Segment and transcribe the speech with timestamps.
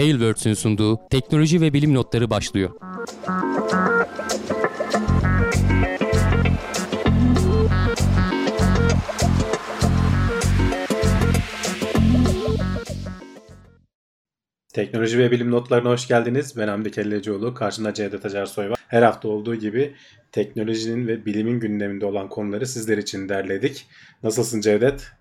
[0.00, 2.70] Tailwords'ün sunduğu teknoloji ve bilim notları başlıyor.
[14.74, 16.56] Teknoloji ve bilim notlarına hoş geldiniz.
[16.56, 17.54] Ben Hamdi Kellecioğlu.
[17.54, 18.78] Karşımda Cevdet Acarsoy var.
[18.88, 19.94] Her hafta olduğu gibi
[20.32, 23.86] teknolojinin ve bilimin gündeminde olan konuları sizler için derledik.
[24.22, 25.12] Nasılsın Cevdet?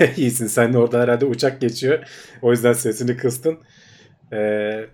[0.16, 0.46] İyisin.
[0.46, 1.98] Sen de orada herhalde uçak geçiyor.
[2.42, 3.58] O yüzden sesini kıstın.
[4.32, 4.86] Ee,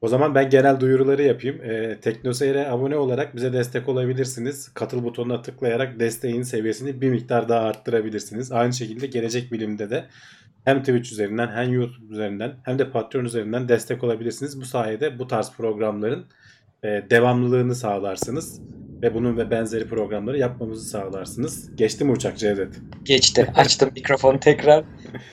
[0.00, 1.62] o zaman ben genel duyuruları yapayım.
[1.62, 4.68] Ee, Teknoseyir'e abone olarak bize destek olabilirsiniz.
[4.74, 8.52] Katıl butonuna tıklayarak desteğin seviyesini bir miktar daha arttırabilirsiniz.
[8.52, 10.04] Aynı şekilde Gelecek Bilim'de de
[10.64, 14.60] hem Twitch üzerinden hem YouTube üzerinden hem de Patreon üzerinden destek olabilirsiniz.
[14.60, 16.26] Bu sayede bu tarz programların
[16.82, 18.60] e, devamlılığını sağlarsınız
[19.02, 21.76] ve bunun ve benzeri programları yapmamızı sağlarsınız.
[21.76, 22.74] Geçti mi uçak Cevdet?
[23.04, 23.52] Geçti.
[23.56, 24.84] Açtım mikrofonu tekrar.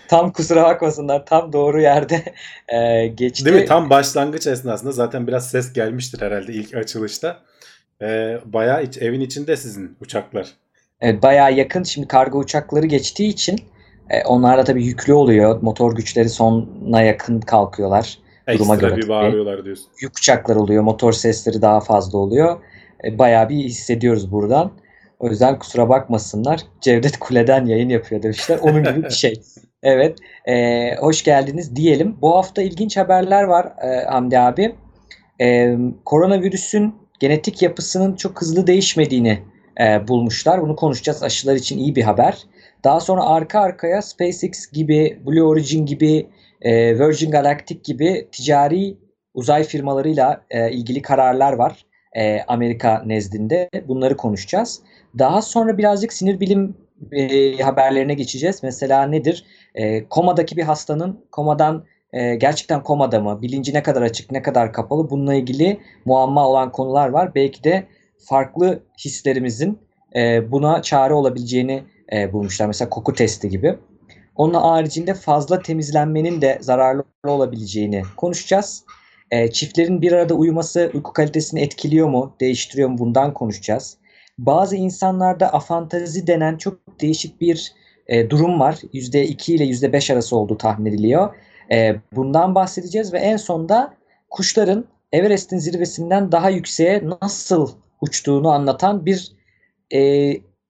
[0.07, 1.25] Tam kusura bakmasınlar.
[1.25, 2.23] Tam doğru yerde
[2.67, 3.45] e, geçti.
[3.45, 3.65] Değil mi?
[3.65, 7.37] Tam başlangıç esnasında zaten biraz ses gelmiştir herhalde ilk açılışta.
[8.01, 10.47] E, bayağı iç, evin içinde sizin uçaklar.
[11.01, 11.83] Evet, bayağı yakın.
[11.83, 13.59] Şimdi kargo uçakları geçtiği için
[14.09, 15.61] e, onlar da tabii yüklü oluyor.
[15.61, 18.17] Motor güçleri sona yakın kalkıyorlar.
[18.47, 19.87] Ekstra göre bir bağırıyorlar diyorsun.
[20.01, 20.83] Yük uçaklar oluyor.
[20.83, 22.59] Motor sesleri daha fazla oluyor.
[23.05, 24.71] E, bayağı bir hissediyoruz buradan.
[25.19, 26.61] O yüzden kusura bakmasınlar.
[26.81, 28.59] Cevdet Kule'den yayın yapıyor demişler.
[28.61, 29.41] Onun gibi bir şey.
[29.83, 30.17] Evet.
[30.47, 32.17] E, hoş geldiniz diyelim.
[32.21, 34.75] Bu hafta ilginç haberler var e, Hamdi abi.
[35.41, 39.39] E, koronavirüsün genetik yapısının çok hızlı değişmediğini
[39.81, 40.61] e, bulmuşlar.
[40.61, 41.23] Bunu konuşacağız.
[41.23, 42.43] Aşılar için iyi bir haber.
[42.83, 46.29] Daha sonra arka arkaya SpaceX gibi, Blue Origin gibi,
[46.61, 48.97] e, Virgin Galactic gibi ticari
[49.33, 51.85] uzay firmalarıyla e, ilgili kararlar var
[52.15, 53.69] e, Amerika nezdinde.
[53.87, 54.81] Bunları konuşacağız.
[55.19, 56.77] Daha sonra birazcık sinir bilim
[57.11, 58.63] e, haberlerine geçeceğiz.
[58.63, 59.45] Mesela nedir?
[59.75, 63.41] E, komadaki bir hastanın komadan e, gerçekten komada mı?
[63.41, 65.09] Bilinci ne kadar açık, ne kadar kapalı?
[65.09, 67.35] Bununla ilgili muamma olan konular var.
[67.35, 67.87] Belki de
[68.29, 69.79] farklı hislerimizin
[70.15, 72.67] e, buna çare olabileceğini e, bulmuşlar.
[72.67, 73.77] Mesela koku testi gibi.
[74.35, 78.83] Onun haricinde fazla temizlenmenin de zararlı olabileceğini konuşacağız.
[79.31, 83.97] E, çiftlerin bir arada uyuması uyku kalitesini etkiliyor mu, değiştiriyor mu bundan konuşacağız.
[84.37, 87.73] Bazı insanlarda afantazi denen çok değişik bir
[88.07, 88.73] e, durum var.
[88.93, 91.35] %2 ile %5 arası olduğu tahmin ediliyor.
[91.71, 93.93] E, bundan bahsedeceğiz ve en sonda
[94.29, 97.69] kuşların Everest'in zirvesinden daha yükseğe nasıl
[98.01, 99.31] uçtuğunu anlatan bir
[99.93, 99.99] e,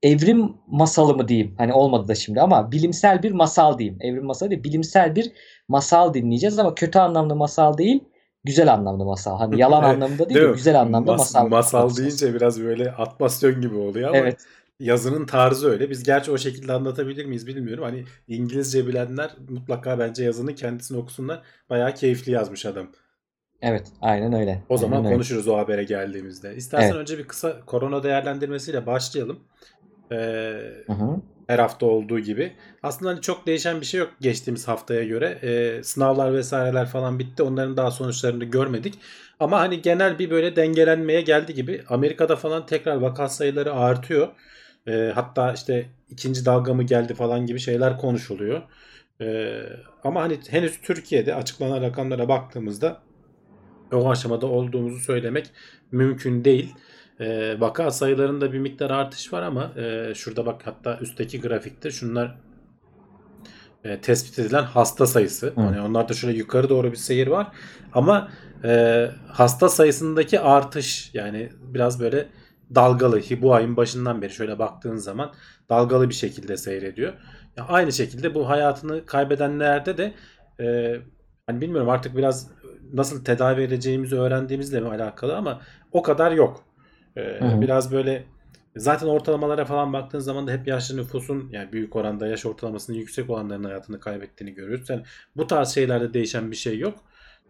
[0.03, 1.55] evrim masalı mı diyeyim?
[1.57, 3.97] Hani olmadı da şimdi ama bilimsel bir masal diyeyim.
[4.01, 5.31] Evrim masalı değil, bilimsel bir
[5.67, 8.03] masal dinleyeceğiz ama kötü anlamda masal değil,
[8.45, 9.37] güzel anlamda masal.
[9.37, 11.47] Hani yalan anlamında değil, değil güzel anlamda Mas- masal.
[11.47, 14.39] Masal deyince biraz böyle atmasyon gibi oluyor ama evet.
[14.79, 15.89] yazının tarzı öyle.
[15.89, 17.83] Biz gerçi o şekilde anlatabilir miyiz bilmiyorum.
[17.83, 21.41] Hani İngilizce bilenler mutlaka bence yazını kendisini okusunlar.
[21.69, 22.87] Bayağı keyifli yazmış adam.
[23.61, 24.63] Evet, aynen öyle.
[24.69, 25.55] O zaman aynen konuşuruz öyle.
[25.55, 26.55] o habere geldiğimizde.
[26.55, 26.95] İstersen evet.
[26.95, 29.39] önce bir kısa korona değerlendirmesiyle başlayalım.
[30.11, 30.15] Ee,
[30.87, 31.21] hı hı.
[31.47, 32.53] Her hafta olduğu gibi.
[32.83, 35.39] Aslında hani çok değişen bir şey yok geçtiğimiz haftaya göre.
[35.43, 37.43] Ee, sınavlar vesaireler falan bitti.
[37.43, 38.93] Onların daha sonuçlarını görmedik.
[39.39, 41.83] Ama hani genel bir böyle dengelenmeye geldi gibi.
[41.89, 44.27] Amerika'da falan tekrar vaka sayıları artıyor.
[44.87, 48.61] Ee, hatta işte ikinci dalga mı geldi falan gibi şeyler konuşuluyor.
[49.21, 49.63] Ee,
[50.03, 53.01] ama hani henüz Türkiye'de açıklanan rakamlara baktığımızda
[53.93, 55.51] o aşamada olduğumuzu söylemek
[55.91, 56.73] mümkün değil.
[57.19, 62.35] E, vaka sayılarında bir miktar artış var ama e, şurada bak hatta üstteki grafikte şunlar
[63.83, 65.47] e, tespit edilen hasta sayısı.
[65.47, 65.61] Hı.
[65.61, 67.47] Yani onlarda şöyle yukarı doğru bir seyir var.
[67.93, 68.31] Ama
[68.63, 72.27] e, hasta sayısındaki artış yani biraz böyle
[72.75, 73.21] dalgalı.
[73.41, 75.33] Bu ayın başından beri şöyle baktığın zaman
[75.69, 77.13] dalgalı bir şekilde seyrediyor.
[77.57, 80.13] Ya aynı şekilde bu hayatını kaybedenlerde de
[80.59, 80.97] e,
[81.47, 82.51] hani bilmiyorum artık biraz
[82.93, 85.61] nasıl tedavi edeceğimizi öğrendiğimizle mi alakalı ama
[85.91, 86.64] o kadar yok.
[87.17, 88.23] Ee, biraz böyle
[88.75, 93.29] zaten ortalamalara falan baktığın zaman da hep yaşlı nüfusun yani büyük oranda yaş ortalamasının yüksek
[93.29, 94.89] olanların hayatını kaybettiğini görüyoruz.
[94.89, 95.03] Yani
[95.35, 96.99] bu tarz şeylerde değişen bir şey yok.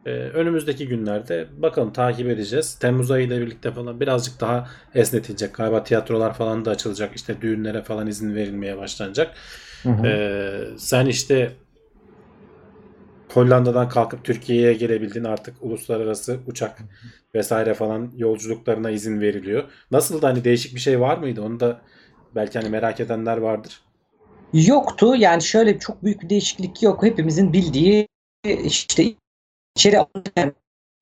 [0.05, 2.75] Ee, önümüzdeki günlerde bakalım takip edeceğiz.
[2.75, 5.53] Temmuz ayı ile birlikte falan birazcık daha esnetilecek.
[5.55, 7.15] Galiba tiyatrolar falan da açılacak.
[7.15, 9.35] İşte düğünlere falan izin verilmeye başlanacak.
[9.83, 10.07] Hı hı.
[10.07, 11.51] Ee, sen işte
[13.35, 16.81] Hollanda'dan kalkıp Türkiye'ye gelebildin artık uluslararası uçak
[17.35, 19.63] vesaire falan yolculuklarına izin veriliyor.
[19.91, 21.41] Nasıl da hani değişik bir şey var mıydı?
[21.41, 21.81] Onu da
[22.35, 23.81] belki hani merak edenler vardır.
[24.53, 25.15] Yoktu.
[25.15, 27.03] Yani şöyle çok büyük bir değişiklik yok.
[27.03, 28.07] Hepimizin bildiği
[28.63, 29.03] işte
[29.75, 29.97] içeri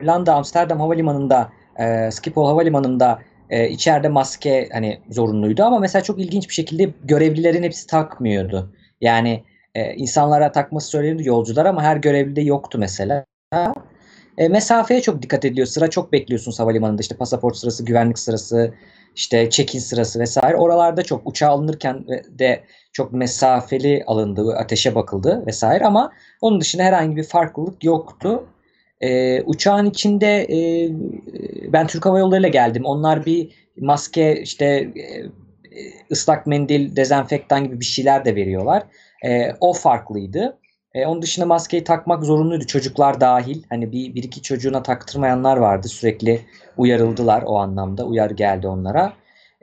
[0.01, 3.19] Hollanda Amsterdam Havalimanı'nda e, Schiphol Havalimanı'nda
[3.49, 8.75] e, içeride maske hani zorunluydu ama mesela çok ilginç bir şekilde görevlilerin hepsi takmıyordu.
[9.01, 9.43] Yani
[9.75, 13.25] E, insanlara takması söylenir yolcular ama her görevlide yoktu mesela.
[14.37, 15.67] E, mesafeye çok dikkat ediliyor.
[15.67, 17.01] Sıra çok bekliyorsun havalimanında.
[17.01, 18.73] İşte pasaport sırası, güvenlik sırası,
[19.15, 20.55] işte check-in sırası vesaire.
[20.57, 22.05] Oralarda çok uçağa alınırken
[22.39, 26.11] de çok mesafeli alındı, ateşe bakıldı vesaire ama
[26.41, 28.47] onun dışında herhangi bir farklılık yoktu.
[29.01, 30.89] E, uçağın içinde e,
[31.73, 32.85] ben Türk Hava Yolları ile geldim.
[32.85, 35.25] Onlar bir maske işte e,
[36.11, 38.83] ıslak mendil, dezenfektan gibi bir şeyler de veriyorlar.
[39.23, 40.59] E, o farklıydı.
[40.93, 43.63] E, onun dışında maskeyi takmak zorunluydu çocuklar dahil.
[43.69, 45.87] Hani bir, bir iki çocuğuna taktırmayanlar vardı.
[45.87, 46.41] Sürekli
[46.77, 48.05] uyarıldılar o anlamda.
[48.05, 49.13] Uyar geldi onlara.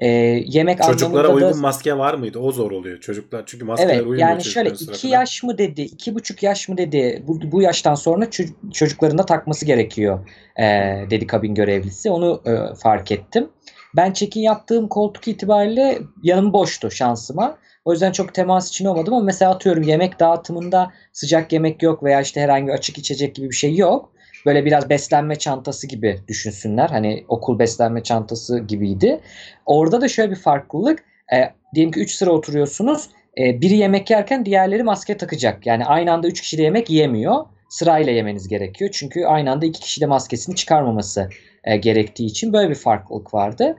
[0.00, 0.08] E,
[0.46, 2.38] yemek Çocuklara uygun da, maske var mıydı?
[2.38, 3.00] O zor oluyor.
[3.00, 6.76] Çocuklar çünkü maskeler evet, uymuyor yani şöyle iki yaş mı dedi, iki buçuk yaş mı
[6.76, 7.22] dedi.
[7.26, 10.64] Bu, bu yaştan sonra ço- çocukların da takması gerekiyor e,
[11.10, 12.10] dedi kabin görevlisi.
[12.10, 13.48] Onu e, fark ettim.
[13.96, 17.58] Ben check-in yaptığım koltuk itibariyle yanım boştu şansıma.
[17.90, 22.20] O yüzden çok temas için olmadım ama mesela atıyorum yemek dağıtımında sıcak yemek yok veya
[22.20, 24.12] işte herhangi açık içecek gibi bir şey yok.
[24.46, 26.88] Böyle biraz beslenme çantası gibi düşünsünler.
[26.88, 29.20] Hani okul beslenme çantası gibiydi.
[29.66, 31.04] Orada da şöyle bir farklılık.
[31.32, 31.36] E,
[31.74, 33.10] diyelim ki 3 sıra oturuyorsunuz.
[33.38, 35.66] E, biri yemek yerken diğerleri maske takacak.
[35.66, 37.44] Yani aynı anda 3 kişi de yemek yiyemiyor.
[37.68, 38.90] Sırayla yemeniz gerekiyor.
[38.94, 41.28] Çünkü aynı anda 2 kişi de maskesini çıkarmaması
[41.64, 43.76] e, gerektiği için böyle bir farklılık vardı.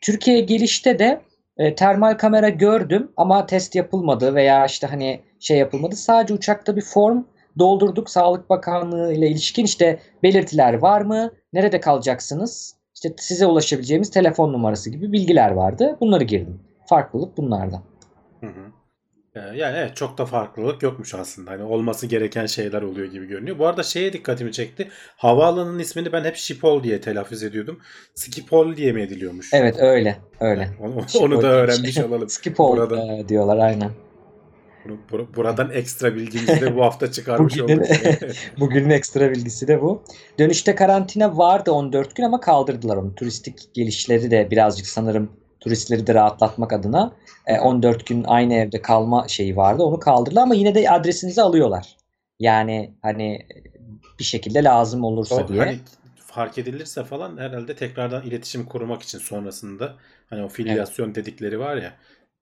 [0.00, 1.20] Türkiye'ye gelişte de
[1.62, 5.96] e, termal kamera gördüm ama test yapılmadı veya işte hani şey yapılmadı.
[5.96, 7.24] Sadece uçakta bir form
[7.58, 8.10] doldurduk.
[8.10, 11.30] Sağlık Bakanlığı ile ilişkin işte belirtiler var mı?
[11.52, 12.76] Nerede kalacaksınız?
[12.94, 15.96] İşte size ulaşabileceğimiz telefon numarası gibi bilgiler vardı.
[16.00, 16.60] Bunları girdim.
[16.86, 17.82] Farklılık bunlardan.
[18.40, 18.72] Hı hı.
[19.36, 21.50] Ee, Yani evet çok da farklılık yokmuş aslında.
[21.50, 23.58] Hani olması gereken şeyler oluyor gibi görünüyor.
[23.58, 24.88] Bu arada şeye dikkatimi çekti.
[25.16, 27.78] Havaalanının ismini ben hep Schiphol diye telaffuz ediyordum.
[28.14, 29.50] Skipol diye mi ediliyormuş?
[29.52, 30.68] Evet öyle öyle.
[30.80, 32.04] Onu, Schiphol onu da öğrenmiş şey.
[32.04, 32.28] olalım.
[32.28, 33.90] Skipol Buradan, e, diyorlar aynen.
[35.12, 37.88] bur- buradan ekstra bilgimizi de bu hafta çıkarmış Bugünün- olduk.
[38.60, 40.02] Bugünün ekstra bilgisi de bu.
[40.38, 43.14] Dönüşte karantina vardı 14 gün ama kaldırdılar onu.
[43.14, 45.32] Turistik gelişleri de birazcık sanırım
[45.62, 47.12] turistleri de rahatlatmak adına
[47.46, 49.82] e, 14 gün aynı evde kalma şeyi vardı.
[49.82, 51.96] Onu kaldırdılar ama yine de adresinizi alıyorlar.
[52.40, 53.46] Yani hani
[54.18, 55.60] bir şekilde lazım olursa O diye.
[55.60, 55.78] hani
[56.26, 59.96] fark edilirse falan herhalde tekrardan iletişim kurmak için sonrasında
[60.30, 61.92] hani o filyasyon dedikleri var ya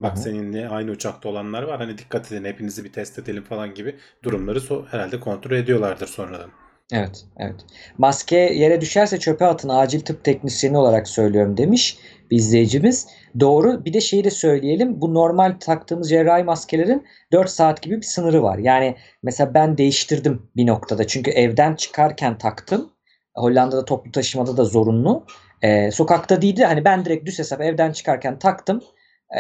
[0.01, 0.25] bak Hı hı.
[0.25, 4.59] seninle aynı uçakta olanlar var hani dikkat edin hepinizi bir test edelim falan gibi durumları
[4.59, 6.51] so- herhalde kontrol ediyorlardır sonradan.
[6.93, 7.55] Evet, evet.
[7.99, 11.99] Maske yere düşerse çöpe atın acil tıp teknisyeni olarak söylüyorum demiş
[12.31, 13.07] bir izleyicimiz.
[13.41, 13.85] Doğru.
[13.85, 15.01] Bir de şeyi de söyleyelim.
[15.01, 18.59] Bu normal taktığımız cerrahi maskelerin 4 saat gibi bir sınırı var.
[18.59, 21.07] Yani mesela ben değiştirdim bir noktada.
[21.07, 22.91] Çünkü evden çıkarken taktım.
[23.35, 25.25] Hollanda'da toplu taşımada da zorunlu.
[25.63, 26.65] Ee, sokakta değildi.
[26.65, 28.83] Hani ben direkt düz hesap evden çıkarken taktım.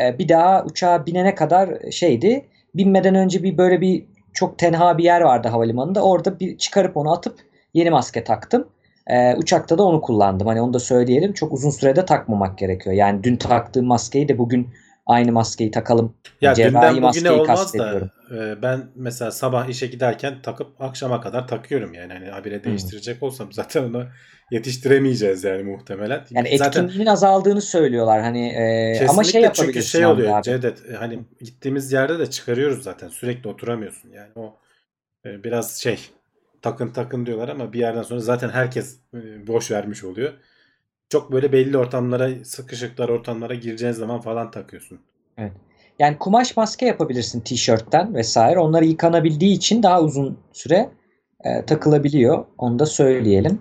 [0.00, 2.48] Ee, bir daha uçağa binene kadar şeydi.
[2.74, 6.02] Binmeden önce bir böyle bir çok tenha bir yer vardı havalimanında.
[6.02, 7.38] Orada bir çıkarıp onu atıp
[7.74, 8.68] yeni maske taktım.
[9.10, 10.46] Ee, uçakta da onu kullandım.
[10.46, 11.32] Hani onu da söyleyelim.
[11.32, 12.96] Çok uzun sürede takmamak gerekiyor.
[12.96, 14.68] Yani dün taktığım maskeyi de bugün
[15.06, 16.14] aynı maskeyi takalım.
[16.40, 21.94] Ya Cerrahi maskeyi olmaz da e, ben mesela sabah işe giderken takıp akşama kadar takıyorum
[21.94, 22.64] yani hani habire Hmm.
[22.64, 24.06] değiştirecek olsam zaten onu
[24.50, 26.24] yetiştiremeyeceğiz yani muhtemelen.
[26.30, 28.20] Yani zaten etkinliğin azaldığını söylüyorlar.
[28.20, 30.42] Hani e, ama şey çünkü yapabilirsin şey abi oluyor abi.
[30.42, 34.56] Cevdet e, hani gittiğimiz yerde de çıkarıyoruz zaten sürekli oturamıyorsun yani o
[35.24, 35.98] e, biraz şey
[36.62, 40.32] takın takın diyorlar ama bir yerden sonra zaten herkes e, boş vermiş oluyor.
[41.08, 44.98] Çok böyle belli ortamlara sıkışıklar ortamlara gireceğin zaman falan takıyorsun.
[45.38, 45.52] Evet.
[45.98, 48.58] Yani kumaş maske yapabilirsin tişörtten vesaire.
[48.58, 50.90] Onlar yıkanabildiği için daha uzun süre
[51.44, 52.44] e, takılabiliyor.
[52.58, 53.60] Onu da söyleyelim.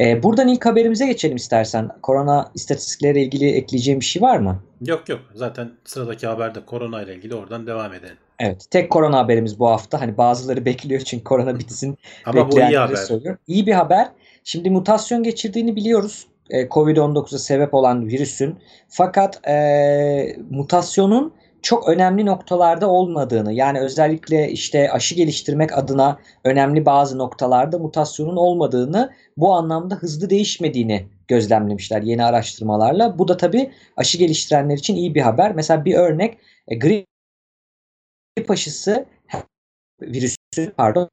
[0.00, 1.88] E, buradan ilk haberimize geçelim istersen.
[2.02, 4.62] Korona istatistikleriyle ilgili ekleyeceğim bir şey var mı?
[4.86, 8.16] Yok yok zaten sıradaki haberde korona ile ilgili oradan devam edelim.
[8.38, 8.66] Evet.
[8.70, 10.00] Tek korona haberimiz bu hafta.
[10.00, 11.98] Hani bazıları bekliyor çünkü korona bitsin.
[12.24, 12.96] Ama bu iyi haber.
[12.96, 13.40] söylüyorum.
[13.46, 14.08] İyi bir haber.
[14.44, 16.26] Şimdi mutasyon geçirdiğini biliyoruz.
[16.50, 18.58] E, Covid-19'a sebep olan virüsün.
[18.88, 27.18] Fakat e, mutasyonun çok önemli noktalarda olmadığını yani özellikle işte aşı geliştirmek adına önemli bazı
[27.18, 33.18] noktalarda mutasyonun olmadığını bu anlamda hızlı değişmediğini gözlemlemişler yeni araştırmalarla.
[33.18, 35.54] Bu da tabii aşı geliştirenler için iyi bir haber.
[35.54, 36.38] Mesela bir örnek
[36.68, 37.06] e, grip
[38.48, 39.06] aşısı
[40.02, 41.08] virüsü pardon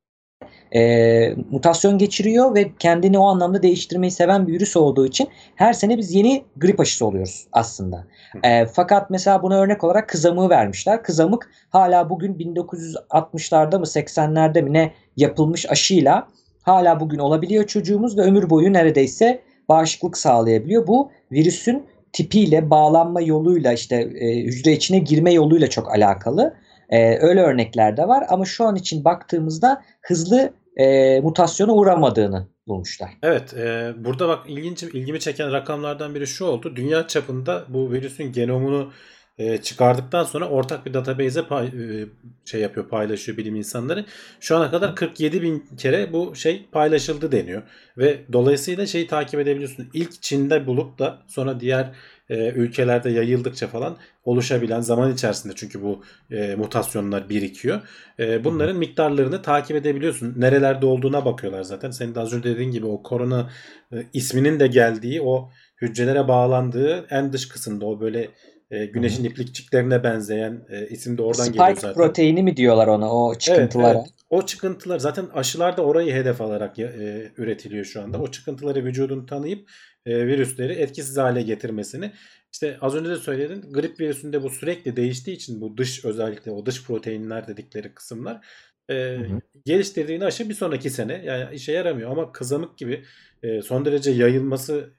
[0.75, 5.97] e, mutasyon geçiriyor ve kendini o anlamda değiştirmeyi seven bir virüs olduğu için her sene
[5.97, 8.07] biz yeni grip aşısı oluyoruz aslında.
[8.43, 11.03] E, fakat mesela buna örnek olarak kızamığı vermişler.
[11.03, 16.27] Kızamık hala bugün 1960'larda mı 80'lerde mi ne yapılmış aşıyla
[16.61, 20.87] hala bugün olabiliyor çocuğumuz ve ömür boyu neredeyse bağışıklık sağlayabiliyor.
[20.87, 26.53] Bu virüsün tipiyle bağlanma yoluyla işte e, hücre içine girme yoluyla çok alakalı.
[26.89, 33.09] E, öyle örnekler de var ama şu an için baktığımızda hızlı e, mutasyona uğramadığını bulmuşlar.
[33.23, 36.75] Evet, e, burada bak ilginç ilgimi çeken rakamlardan biri şu oldu.
[36.75, 38.91] Dünya çapında bu virüsün genomunu
[39.37, 42.05] e, çıkardıktan sonra ortak bir database'e pay, e,
[42.45, 44.05] şey yapıyor, paylaşıyor bilim insanları.
[44.39, 47.61] Şu ana kadar 47 bin kere bu şey paylaşıldı deniyor.
[47.97, 49.89] Ve dolayısıyla şeyi takip edebiliyorsun.
[49.93, 51.91] İlk Çin'de bulup da sonra diğer
[52.29, 57.81] e, ülkelerde yayıldıkça falan oluşabilen zaman içerisinde çünkü bu e, mutasyonlar birikiyor.
[58.19, 60.33] E, bunların miktarlarını takip edebiliyorsun.
[60.37, 61.91] Nerelerde olduğuna bakıyorlar zaten.
[61.91, 63.49] Senin de az önce dediğin gibi o korona
[63.93, 65.49] e, isminin de geldiği o
[65.81, 68.29] hücrelere bağlandığı en dış kısımda o böyle
[68.71, 71.95] e, güneşin iplikçiklerine benzeyen e, isim de oradan geliyor Spike zaten.
[71.95, 73.87] proteini mi diyorlar ona o çıkıntılara?
[73.87, 74.15] Evet, evet.
[74.29, 78.17] O çıkıntılar zaten aşılar da orayı hedef alarak e, üretiliyor şu anda.
[78.17, 79.69] O çıkıntıları vücudun tanıyıp
[80.05, 82.11] e, virüsleri etkisiz hale getirmesini.
[82.53, 86.65] İşte az önce de söyledin grip virüsünde bu sürekli değiştiği için bu dış özellikle o
[86.65, 88.45] dış proteinler dedikleri kısımlar
[88.89, 89.41] e, Hı hı.
[89.65, 93.03] geliştirdiğin aşı bir sonraki sene yani işe yaramıyor ama kızamık gibi
[93.43, 94.89] e, son derece yayılması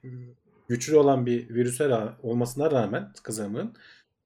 [0.67, 3.73] güçlü olan bir virüse ra- olmasına rağmen kızamığın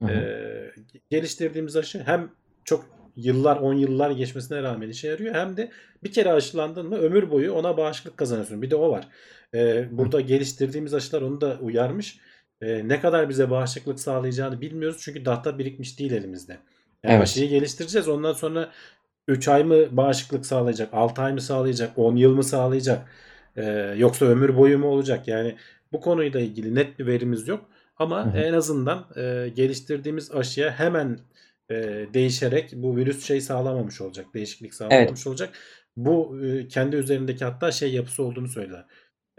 [0.02, 0.12] Hı hı.
[0.12, 0.74] e,
[1.10, 2.32] geliştirdiğimiz aşı hem
[2.66, 5.72] çok yıllar 10 yıllar geçmesine rağmen işe yarıyor hem de
[6.04, 8.62] bir kere aşılandın mı ömür boyu ona bağışıklık kazanıyorsun.
[8.62, 9.08] Bir de o var.
[9.54, 12.20] E, burada geliştirdiğimiz aşılar onu da uyarmış.
[12.62, 16.52] E, ne kadar bize bağışıklık sağlayacağını bilmiyoruz çünkü data birikmiş değil elimizde.
[17.04, 17.24] Yani Evet.
[17.24, 18.70] aşıyı geliştireceğiz ondan sonra
[19.28, 23.08] 3 ay mı bağışıklık sağlayacak, 6 ay mı sağlayacak, 10 yıl mı sağlayacak,
[23.56, 23.64] e,
[23.98, 25.28] yoksa ömür boyu mu olacak?
[25.28, 25.56] Yani
[25.92, 27.66] bu konuyla ilgili net bir verimiz yok.
[27.98, 28.38] Ama Hı hı.
[28.38, 31.20] en azından e, geliştirdiğimiz aşıya hemen
[31.72, 35.58] e, değişerek bu virüs şey sağlamamış olacak, değişiklik sağlamamış olacak.
[35.96, 38.86] Bu e, kendi üzerindeki hatta şey yapısı olduğunu söyler.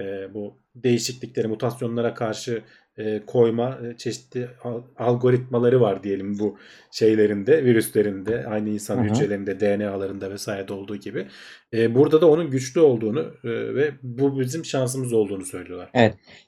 [0.01, 2.63] E, bu değişiklikleri, mutasyonlara karşı
[2.99, 6.59] e, koyma e, çeşitli al- algoritmaları var diyelim bu
[6.91, 9.05] şeylerinde, virüslerinde, aynı insan Hı hı.
[9.05, 11.27] hücrelerinde, DNA'larında vesairede olduğu gibi.
[11.75, 15.91] E, burada da onun güçlü olduğunu e, ve bu bizim şansımız olduğunu söylüyorlar.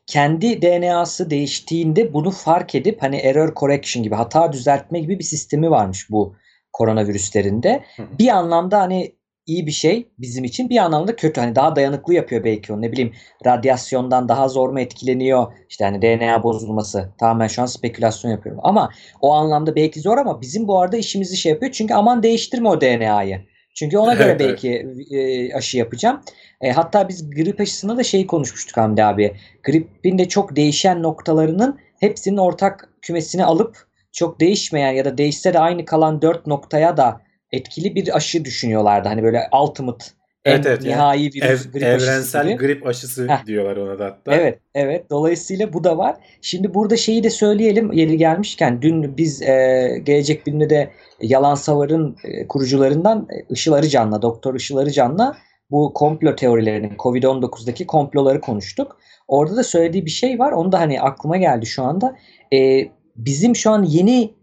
[0.06, 5.70] kendi DNA'sı değiştiğinde bunu fark edip hani error correction gibi hata düzeltme gibi bir sistemi
[5.70, 6.36] varmış bu
[6.72, 7.84] koronavirüslerinde.
[7.96, 8.18] Hı hı.
[8.18, 9.14] Bir anlamda hani
[9.46, 11.40] iyi bir şey bizim için bir anlamda kötü.
[11.40, 12.82] Hani daha dayanıklı yapıyor belki onu.
[12.82, 13.12] Ne bileyim
[13.46, 15.52] radyasyondan daha zor mu etkileniyor?
[15.68, 17.12] İşte hani DNA bozulması.
[17.18, 18.60] Tamamen şu an spekülasyon yapıyorum.
[18.64, 21.72] Ama o anlamda belki zor ama bizim bu arada işimizi şey yapıyor.
[21.72, 23.40] Çünkü aman değiştirme o DNA'yı.
[23.74, 24.62] Çünkü ona göre Evet, evet.
[24.62, 26.20] belki e, aşı yapacağım.
[26.60, 29.36] E, hatta biz grip aşısında da şeyi konuşmuştuk Hamdi abi.
[29.64, 35.58] Gripin de çok değişen noktalarının hepsinin ortak kümesini alıp çok değişmeyen ya da değişse de
[35.58, 37.20] aynı kalan dört noktaya da
[37.54, 39.08] etkili bir aşı düşünüyorlardı.
[39.08, 40.04] Hani böyle ultimate
[40.44, 42.56] en Evet, evet, yani nihai virüs Ev- grip aşısı evrensel gibi.
[42.56, 43.46] grip aşısı Heh.
[43.46, 44.34] diyorlar ona da hatta.
[44.34, 45.10] Evet, evet.
[45.10, 46.16] Dolayısıyla bu da var.
[46.42, 48.82] Şimdi burada şeyi de söyleyelim yeri gelmişken.
[48.82, 54.76] Dün biz e, Gelecek Bilim'de de Yalan Savar'ın e, kurucularından e, Işıl Arıcan'la, Doktor Işıl
[54.76, 55.36] Arıcan'la
[55.70, 58.96] bu komplo teorilerini, Covid-19'daki komploları konuştuk.
[59.28, 60.52] Orada da söylediği bir şey var.
[60.52, 62.16] Onu da hani aklıma geldi şu anda.
[62.52, 64.34] E, bizim şu an yeni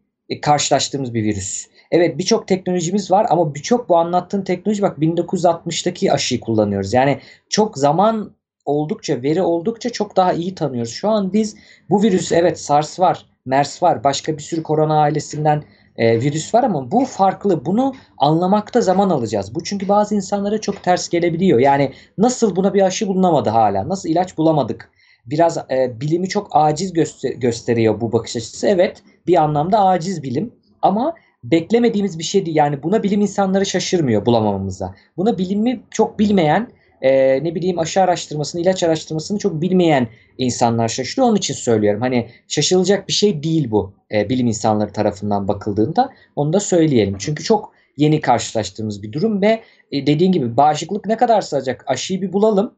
[0.42, 1.71] karşılaştığımız bir virüs.
[1.92, 6.94] Evet birçok teknolojimiz var ama birçok bu anlattığın teknoloji bak 1960'taki aşıyı kullanıyoruz.
[6.94, 7.20] Yani
[7.50, 8.32] çok zaman
[8.66, 10.92] oldukça, veri oldukça çok daha iyi tanıyoruz.
[10.92, 11.56] Şu an biz
[11.90, 15.64] bu virüs evet SARS var, MERS var, başka bir sürü korona ailesinden
[15.98, 17.66] e, virüs var ama bu farklı.
[17.66, 19.56] Bunu anlamakta zaman alacağız.
[19.56, 21.60] Bu çünkü bazı insanlara çok ters gelebiliyor.
[21.60, 23.90] Yani nasıl buna bir aşı bulunamadı hala?
[23.90, 24.92] Nasıl ilaç bulamadık?
[25.26, 28.68] Biraz e, bilimi çok aciz göster- gösteriyor bu bakış açısı.
[28.68, 32.58] Evet bir anlamda aciz bilim ama beklemediğimiz bir şey değil.
[32.58, 34.96] Yani buna bilim insanları şaşırmıyor bulamamamıza.
[35.18, 36.68] Buna bilimi çok bilmeyen
[37.02, 40.08] e, ne bileyim aşı araştırmasını, ilaç araştırmasını çok bilmeyen
[40.38, 41.28] insanlar şaşırıyor.
[41.28, 42.02] Onun için söylüyorum.
[42.02, 46.10] Hani şaşılacak bir şey değil bu e, bilim insanları tarafından bakıldığında.
[46.36, 47.16] Onu da söyleyelim.
[47.20, 51.84] Çünkü çok yeni karşılaştığımız bir durum ve e, dediğin gibi bağışıklık ne kadar sığacak?
[51.88, 52.76] Aşıyı bir bulalım,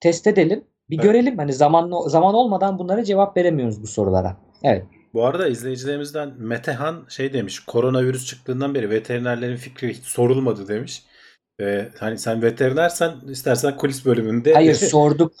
[0.00, 1.04] test edelim, bir Evet.
[1.04, 1.38] görelim.
[1.38, 4.36] Hani zaman zaman olmadan bunlara cevap veremiyoruz bu sorulara.
[4.62, 4.84] Evet.
[5.14, 7.60] Bu arada izleyicilerimizden Metehan şey demiş.
[7.60, 11.02] Koronavirüs çıktığından beri veterinerlerin fikri hiç sorulmadı demiş.
[11.60, 15.32] Ee, hani sen veterinersen istersen kulis bölümünde Hayır sorduk.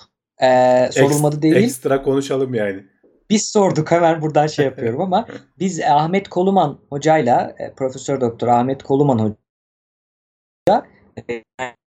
[0.42, 1.56] Ee, sorulmadı değil.
[1.56, 2.84] ekstra konuşalım yani.
[3.30, 5.26] Biz sorduk hemen buradan şey yapıyorum ama
[5.58, 10.86] biz Ahmet Koluman hocayla e, Profesör Doktor Ahmet Koluman hoca
[11.30, 11.42] e,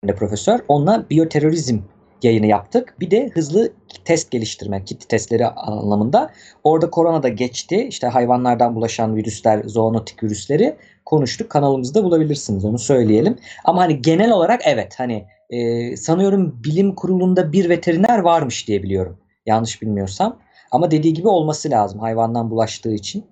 [0.07, 1.79] de profesör onunla biyoterörizm
[2.24, 2.96] yayını yaptık.
[3.00, 3.74] Bir de hızlı
[4.06, 6.32] test geliştirme, kit testleri anlamında.
[6.64, 7.88] Orada korona da geçti.
[7.90, 11.50] İşte hayvanlardan bulaşan virüsler, zoonotik virüsleri konuştuk.
[11.50, 13.38] Kanalımızda bulabilirsiniz onu söyleyelim.
[13.66, 19.18] Ama hani genel olarak evet hani e, sanıyorum bilim kurulunda bir veteriner varmış diye biliyorum.
[19.46, 20.40] Yanlış bilmiyorsam.
[20.72, 23.26] Ama dediği gibi olması lazım hayvandan bulaştığı için.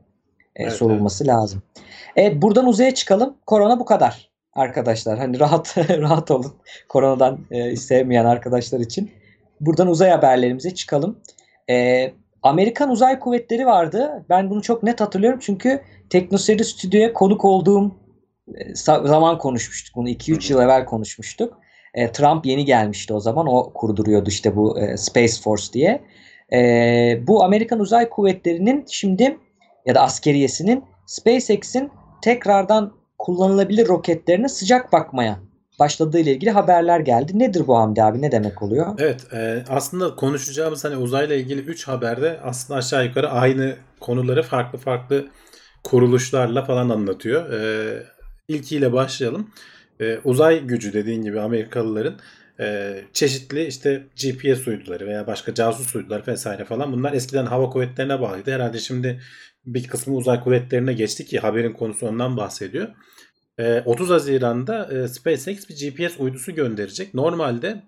[0.55, 1.33] evet, sorulması evet.
[1.33, 1.61] lazım.
[2.15, 3.33] Evet buradan uzaya çıkalım.
[3.45, 5.17] Korona bu kadar arkadaşlar.
[5.17, 6.53] Hani rahat rahat olun.
[6.89, 9.11] Koronadan e, sevmeyen arkadaşlar için.
[9.59, 11.19] Buradan uzay haberlerimize çıkalım.
[11.69, 12.11] E,
[12.43, 14.25] Amerikan Uzay Kuvvetleri vardı.
[14.29, 17.95] Ben bunu çok net hatırlıyorum çünkü Teknoseyir Stüdyo'ya konuk olduğum
[18.55, 19.95] e, zaman konuşmuştuk.
[19.95, 21.59] Bunu 2-3 yıl evvel konuşmuştuk.
[21.93, 23.47] E, Trump yeni gelmişti o zaman.
[23.47, 26.01] O kurduruyordu işte bu e, Space Force diye.
[26.53, 29.37] E, bu Amerikan Uzay Kuvvetleri'nin şimdi
[29.85, 32.93] ya da askeriyesinin SpaceX'in tekrardan
[33.25, 35.39] kullanılabilir roketlerine sıcak bakmaya
[35.79, 37.39] başladığı ile ilgili haberler geldi.
[37.39, 38.21] Nedir bu Hamdi abi?
[38.21, 38.95] Ne demek oluyor?
[38.99, 44.79] Evet, e, aslında konuşacağımız hani uzayla ilgili 3 haberde aslında aşağı yukarı aynı konuları farklı
[44.79, 45.27] farklı
[45.83, 47.53] kuruluşlarla falan anlatıyor.
[47.53, 48.03] E,
[48.47, 49.49] ilkiyle başlayalım.
[50.01, 52.19] E, uzay gücü dediğin gibi Amerikalıların
[52.59, 58.21] e, çeşitli işte GPS uyduları veya başka casus uyduları vesaire falan bunlar eskiden hava kuvvetlerine
[58.21, 58.51] bağlıydı.
[58.51, 59.21] Herhalde şimdi
[59.65, 62.87] bir kısmı uzay kuvvetlerine geçti ki haberin konusu ondan bahsediyor.
[63.85, 67.13] 30 Haziran'da SpaceX bir GPS uydusu gönderecek.
[67.13, 67.83] Normalde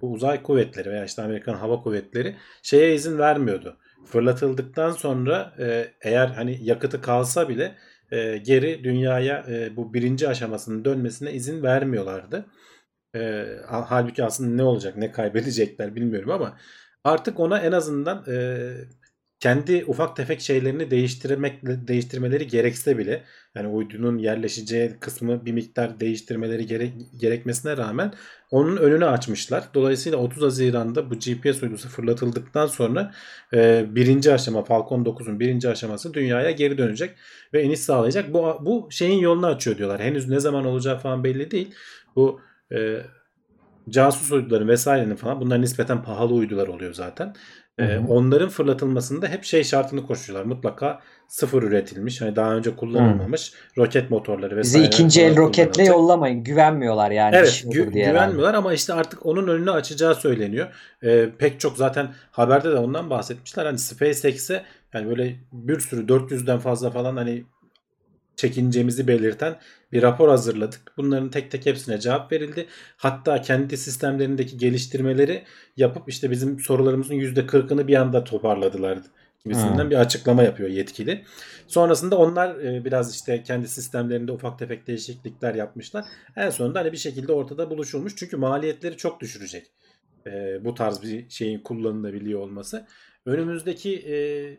[0.00, 3.76] bu uzay kuvvetleri veya işte Amerikan Hava Kuvvetleri şeye izin vermiyordu.
[4.06, 5.54] Fırlatıldıktan sonra
[6.02, 7.74] eğer hani yakıtı kalsa bile
[8.42, 12.46] geri dünyaya bu birinci aşamasının dönmesine izin vermiyorlardı.
[13.66, 16.56] Halbuki aslında ne olacak ne kaybedecekler bilmiyorum ama
[17.04, 18.24] artık ona en azından
[19.40, 26.66] kendi ufak tefek şeylerini değiştirmek değiştirmeleri gerekse bile yani uydunun yerleşeceği kısmı bir miktar değiştirmeleri
[26.66, 28.12] gerek, gerekmesine rağmen
[28.50, 29.64] onun önünü açmışlar.
[29.74, 33.12] Dolayısıyla 30 Haziran'da bu GPS uydusu fırlatıldıktan sonra
[33.54, 37.16] e, birinci aşama Falcon 9'un birinci aşaması dünyaya geri dönecek
[37.54, 38.34] ve iniş sağlayacak.
[38.34, 40.00] Bu, bu şeyin yolunu açıyor diyorlar.
[40.00, 41.74] Henüz ne zaman olacağı falan belli değil.
[42.16, 42.40] Bu
[42.72, 43.02] e,
[43.90, 47.34] casus uyduların vesairenin falan bunlar nispeten pahalı uydular oluyor zaten.
[47.80, 50.44] Ee, onların fırlatılmasında hep şey şartını koşuyorlar.
[50.46, 52.20] Mutlaka sıfır üretilmiş.
[52.20, 53.80] Hani daha önce kullanılmamış Hı.
[53.80, 54.82] roket motorları vesaire.
[54.84, 56.44] Bizi ikinci el roketle yollamayın.
[56.44, 57.36] Güvenmiyorlar yani.
[57.36, 58.56] Evet gü- diye güvenmiyorlar herhalde.
[58.56, 60.66] ama işte artık onun önünü açacağı söyleniyor.
[61.02, 63.66] Ee, pek çok zaten haberde de ondan bahsetmişler.
[63.66, 64.62] Hani SpaceX'e
[64.94, 67.44] yani böyle bir sürü 400'den fazla falan hani
[68.40, 69.58] çekincemizi belirten
[69.92, 70.92] bir rapor hazırladık.
[70.96, 72.66] Bunların tek tek hepsine cevap verildi.
[72.96, 75.44] Hatta kendi sistemlerindeki geliştirmeleri
[75.76, 78.98] yapıp işte bizim sorularımızın %40'ını bir anda toparladılar
[79.44, 79.90] gibisinden hmm.
[79.90, 81.24] bir açıklama yapıyor yetkili.
[81.66, 86.04] Sonrasında onlar e, biraz işte kendi sistemlerinde ufak tefek değişiklikler yapmışlar.
[86.36, 88.16] En sonunda hani bir şekilde ortada buluşulmuş.
[88.16, 89.66] Çünkü maliyetleri çok düşürecek.
[90.26, 92.86] E, bu tarz bir şeyin kullanılabiliyor olması.
[93.26, 94.16] Önümüzdeki e,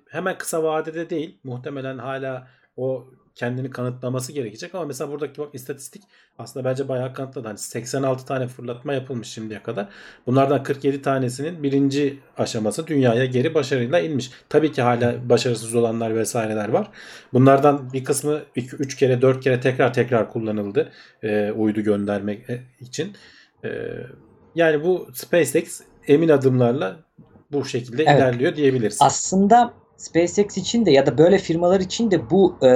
[0.09, 1.39] hemen kısa vadede değil.
[1.43, 6.03] Muhtemelen hala o kendini kanıtlaması gerekecek ama mesela buradaki bak istatistik
[6.39, 7.47] aslında bence bayağı kanıtladı.
[7.47, 9.89] Hani 86 tane fırlatma yapılmış şimdiye kadar.
[10.27, 14.31] Bunlardan 47 tanesinin birinci aşaması dünyaya geri başarıyla inmiş.
[14.49, 16.87] Tabii ki hala başarısız olanlar vesaireler var.
[17.33, 20.91] Bunlardan bir kısmı 3 kere 4 kere tekrar tekrar kullanıldı
[21.23, 23.13] e, uydu göndermek e, için.
[23.63, 23.69] E,
[24.55, 26.97] yani bu SpaceX emin adımlarla
[27.51, 28.19] bu şekilde evet.
[28.19, 28.97] ilerliyor diyebiliriz.
[29.01, 32.69] Aslında SpaceX için de ya da böyle firmalar için de bu e,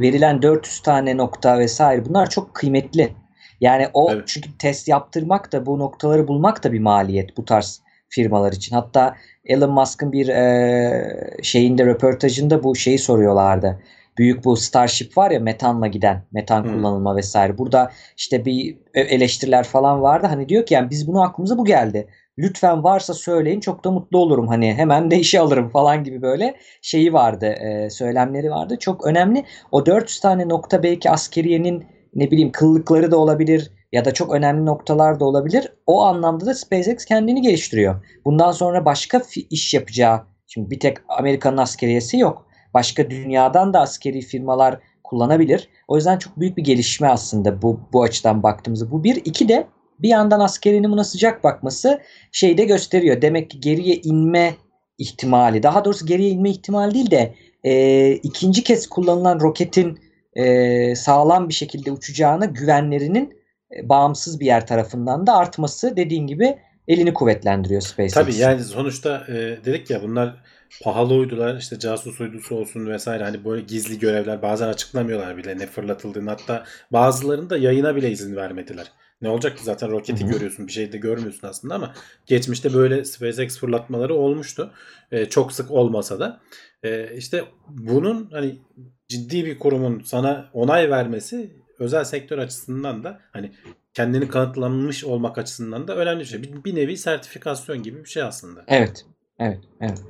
[0.00, 3.12] verilen 400 tane nokta vesaire bunlar çok kıymetli.
[3.60, 4.22] Yani o evet.
[4.26, 8.76] çünkü test yaptırmak da bu noktaları bulmak da bir maliyet bu tarz firmalar için.
[8.76, 13.82] Hatta Elon Musk'ın bir e, şeyinde röportajında bu şeyi soruyorlardı.
[14.18, 16.72] Büyük bu Starship var ya metanla giden, metan hmm.
[16.72, 17.58] kullanılma vesaire.
[17.58, 20.26] Burada işte bir eleştiriler falan vardı.
[20.26, 22.06] Hani diyor ki yani biz bunu aklımıza bu geldi
[22.38, 24.48] lütfen varsa söyleyin çok da mutlu olurum.
[24.48, 28.76] Hani hemen de işe alırım falan gibi böyle şeyi vardı e, söylemleri vardı.
[28.80, 29.44] Çok önemli.
[29.72, 34.66] O 400 tane nokta belki askeriyenin ne bileyim kıllıkları da olabilir ya da çok önemli
[34.66, 35.72] noktalar da olabilir.
[35.86, 38.04] O anlamda da SpaceX kendini geliştiriyor.
[38.24, 42.46] Bundan sonra başka iş yapacağı şimdi bir tek Amerika'nın askeriyesi yok.
[42.74, 45.68] Başka dünyadan da askeri firmalar kullanabilir.
[45.88, 48.90] O yüzden çok büyük bir gelişme aslında bu bu açıdan baktığımızda.
[48.90, 49.16] Bu bir.
[49.16, 49.66] İki de
[50.02, 52.00] bir yandan askerinin buna sıcak bakması
[52.32, 53.22] şeyi de gösteriyor.
[53.22, 54.54] Demek ki geriye inme
[54.98, 57.34] ihtimali daha doğrusu geriye inme ihtimali değil de
[57.64, 59.98] e, ikinci kez kullanılan roketin
[60.34, 63.34] e, sağlam bir şekilde uçacağına güvenlerinin
[63.76, 68.14] e, bağımsız bir yer tarafından da artması dediğin gibi elini kuvvetlendiriyor SpaceX.
[68.14, 69.32] Tabii yani sonuçta e,
[69.64, 70.42] dedik ya bunlar
[70.82, 75.66] pahalı uydular işte casus uydusu olsun vesaire hani böyle gizli görevler bazen açıklamıyorlar bile ne
[75.66, 78.92] fırlatıldığını hatta bazılarında yayına bile izin vermediler.
[79.22, 80.32] Ne olacak ki zaten roketi Hı-hı.
[80.32, 81.94] görüyorsun bir şey de görmüyorsun aslında ama
[82.26, 84.70] geçmişte böyle SpaceX fırlatmaları olmuştu.
[85.12, 86.40] Ee, çok sık olmasa da.
[86.82, 88.58] Ee, işte bunun hani
[89.08, 93.52] ciddi bir kurumun sana onay vermesi özel sektör açısından da hani
[93.94, 96.42] kendini kanıtlanmış olmak açısından da önemli bir şey.
[96.42, 98.64] Bir, bir nevi sertifikasyon gibi bir şey aslında.
[98.68, 99.04] Evet.
[99.38, 99.58] Evet.
[99.80, 100.02] Evet.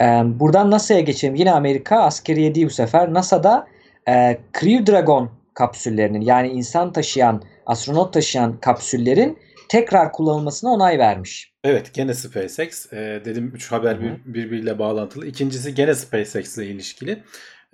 [0.00, 0.04] E,
[0.40, 1.34] buradan NASA'ya geçelim.
[1.34, 3.14] Yine Amerika askeriye değil bu sefer.
[3.14, 3.66] NASA'da
[4.08, 11.52] e, Crew Dragon kapsüllerinin yani insan taşıyan, astronot taşıyan kapsüllerin tekrar kullanılmasına onay vermiş.
[11.64, 12.92] Evet gene SpaceX.
[12.92, 15.26] Ee, dedim 3 haber bir, birbiriyle bağlantılı.
[15.26, 17.22] İkincisi gene SpaceX ile ilişkili.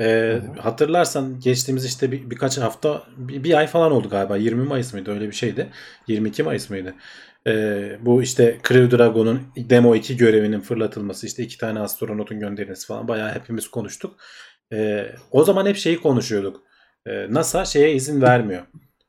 [0.00, 4.36] Ee, hatırlarsan geçtiğimiz işte bir, birkaç hafta bir, bir ay falan oldu galiba.
[4.36, 5.68] 20 Mayıs mıydı öyle bir şeydi.
[6.06, 6.94] 22 Mayıs mıydı?
[7.46, 13.08] Ee, bu işte Crew Dragon'un Demo 2 görevinin fırlatılması işte iki tane astronotun gönderilmesi falan
[13.08, 14.16] bayağı hepimiz konuştuk.
[14.72, 16.62] Ee, o zaman hep şeyi konuşuyorduk.
[17.06, 18.62] Ee, NASA şeye izin vermiyor.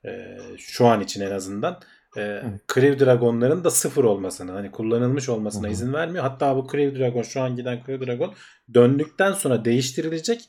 [0.05, 1.79] Ee, şu an için en azından
[2.17, 2.41] e,
[2.73, 5.71] Crew Dragon'ların da sıfır olmasına hani kullanılmış olmasına Hı hı.
[5.71, 6.23] izin vermiyor.
[6.23, 8.33] Hatta bu Crew Dragon şu an giden Crew Dragon
[8.73, 10.41] döndükten sonra değiştirilecek.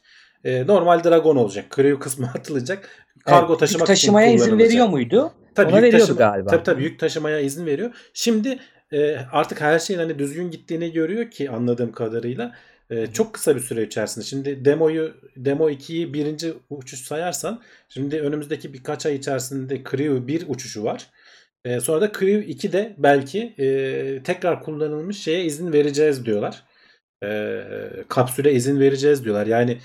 [0.45, 1.65] E, normal Dragon olacak.
[1.77, 2.89] Crew kısmı atılacak.
[3.25, 5.33] Kargo Evet, taşımak yük taşımaya için izin veriyor muydu?
[5.55, 6.51] Tabii Ona yük veriyordu taşıma- galiba.
[6.51, 7.91] Tabii tabii yük taşımaya izin veriyor.
[8.15, 8.59] Şimdi
[8.93, 12.55] e, artık her şeyin hani düzgün gittiğini görüyor ki anladığım kadarıyla.
[12.91, 14.25] E, çok kısa bir süre içerisinde.
[14.25, 20.85] Şimdi demoyu demo 2'yi birinci uçuş sayarsan şimdi önümüzdeki birkaç ay içerisinde Crew 1 uçuşu
[20.85, 21.07] var.
[21.65, 26.63] E, sonra da Crew 2 de belki e, tekrar kullanılmış şeye izin vereceğiz diyorlar.
[27.25, 27.65] E,
[28.09, 29.47] kapsüle izin vereceğiz diyorlar.
[29.47, 29.79] Yani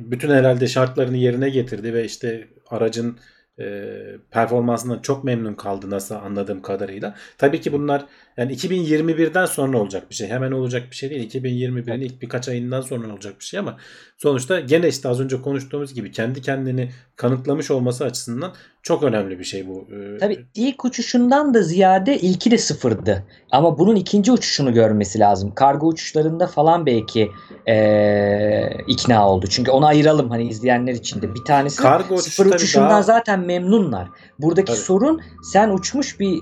[0.00, 3.18] bütün herhalde şartlarını yerine getirdi ve işte aracın
[3.60, 3.84] e,
[4.30, 7.14] performansından çok memnun kaldı NASA anladığım kadarıyla.
[7.38, 10.28] Tabii ki bunlar yani 2021'den sonra olacak bir şey.
[10.28, 11.30] Hemen olacak bir şey değil.
[11.30, 13.76] 2021'in ilk birkaç ayından sonra olacak bir şey ama
[14.18, 19.44] sonuçta gene işte az önce konuştuğumuz gibi kendi kendini kanıtlamış olması açısından çok önemli bir
[19.44, 19.88] şey bu.
[20.14, 23.24] E, Tabii ilk uçuşundan da ziyade ilki de sıfırdı.
[23.50, 25.52] Ama bunun ikinci uçuşunu görmesi lazım.
[25.54, 27.30] Kargo uçuşlarında falan belki
[27.66, 29.46] eee, ikna oldu.
[29.50, 31.34] Çünkü onu ayıralım hani izleyenler için de.
[31.34, 34.08] Bir tanesi Kargo sıfır uçuşundan daha- zaten memnunlar.
[34.38, 34.78] Buradaki Tabii.
[34.78, 35.20] sorun
[35.52, 36.40] sen uçmuş bir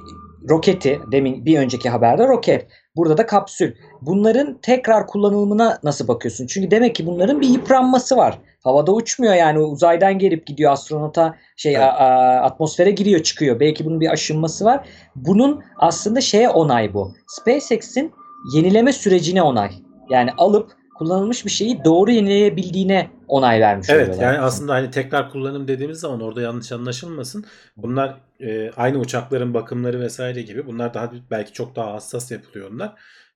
[0.49, 2.67] roketi demin bir önceki haberde roket.
[2.97, 3.73] Burada da kapsül.
[4.01, 6.47] Bunların tekrar kullanılımına nasıl bakıyorsun?
[6.47, 8.39] Çünkü demek ki bunların bir yıpranması var.
[8.65, 11.85] Havada uçmuyor yani uzaydan gelip gidiyor astronota şey Evet.
[11.85, 13.61] a- a- atmosfere giriyor çıkıyor.
[13.61, 14.89] Belki bunun bir aşınması var.
[15.17, 17.13] Bunun aslında şeye onay bu.
[17.27, 18.13] SpaceX'in
[18.55, 19.71] yenileme sürecine onay.
[20.11, 20.73] Yani alıp
[21.03, 24.33] kullanılmış bir şeyi doğru yenileyebildiğine onay vermiş Evet oluyorlar.
[24.33, 27.45] yani aslında hani tekrar kullanım dediğimiz zaman orada yanlış anlaşılmasın.
[27.77, 30.67] Bunlar e, aynı uçakların bakımları vesaire gibi.
[30.67, 32.93] Bunlar daha belki çok daha hassas yapılıyor onlar.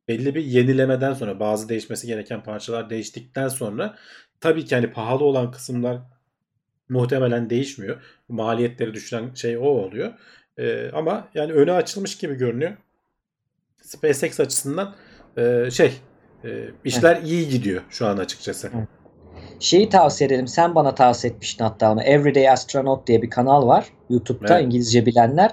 [0.08, 3.96] Belli bir yenilemeden sonra bazı değişmesi gereken parçalar değiştikten sonra
[4.40, 5.98] tabii ki hani pahalı olan kısımlar
[6.88, 8.02] muhtemelen değişmiyor.
[8.28, 10.12] Maliyetleri düşüren şey o oluyor.
[10.58, 12.76] E, ama yani önü açılmış gibi görünüyor.
[13.82, 14.94] SpaceX açısından
[15.36, 15.92] e, şey
[16.46, 16.50] e,
[16.84, 18.70] işler iyi gidiyor şu an açıkçası.
[19.60, 20.48] Şeyi tavsiye edelim.
[20.48, 22.02] Sen bana tavsiye etmiştin hatta onu.
[22.02, 23.86] Everyday Astronaut diye bir kanal var.
[24.10, 24.64] YouTube'da Evet.
[24.64, 25.50] İngilizce bilenler.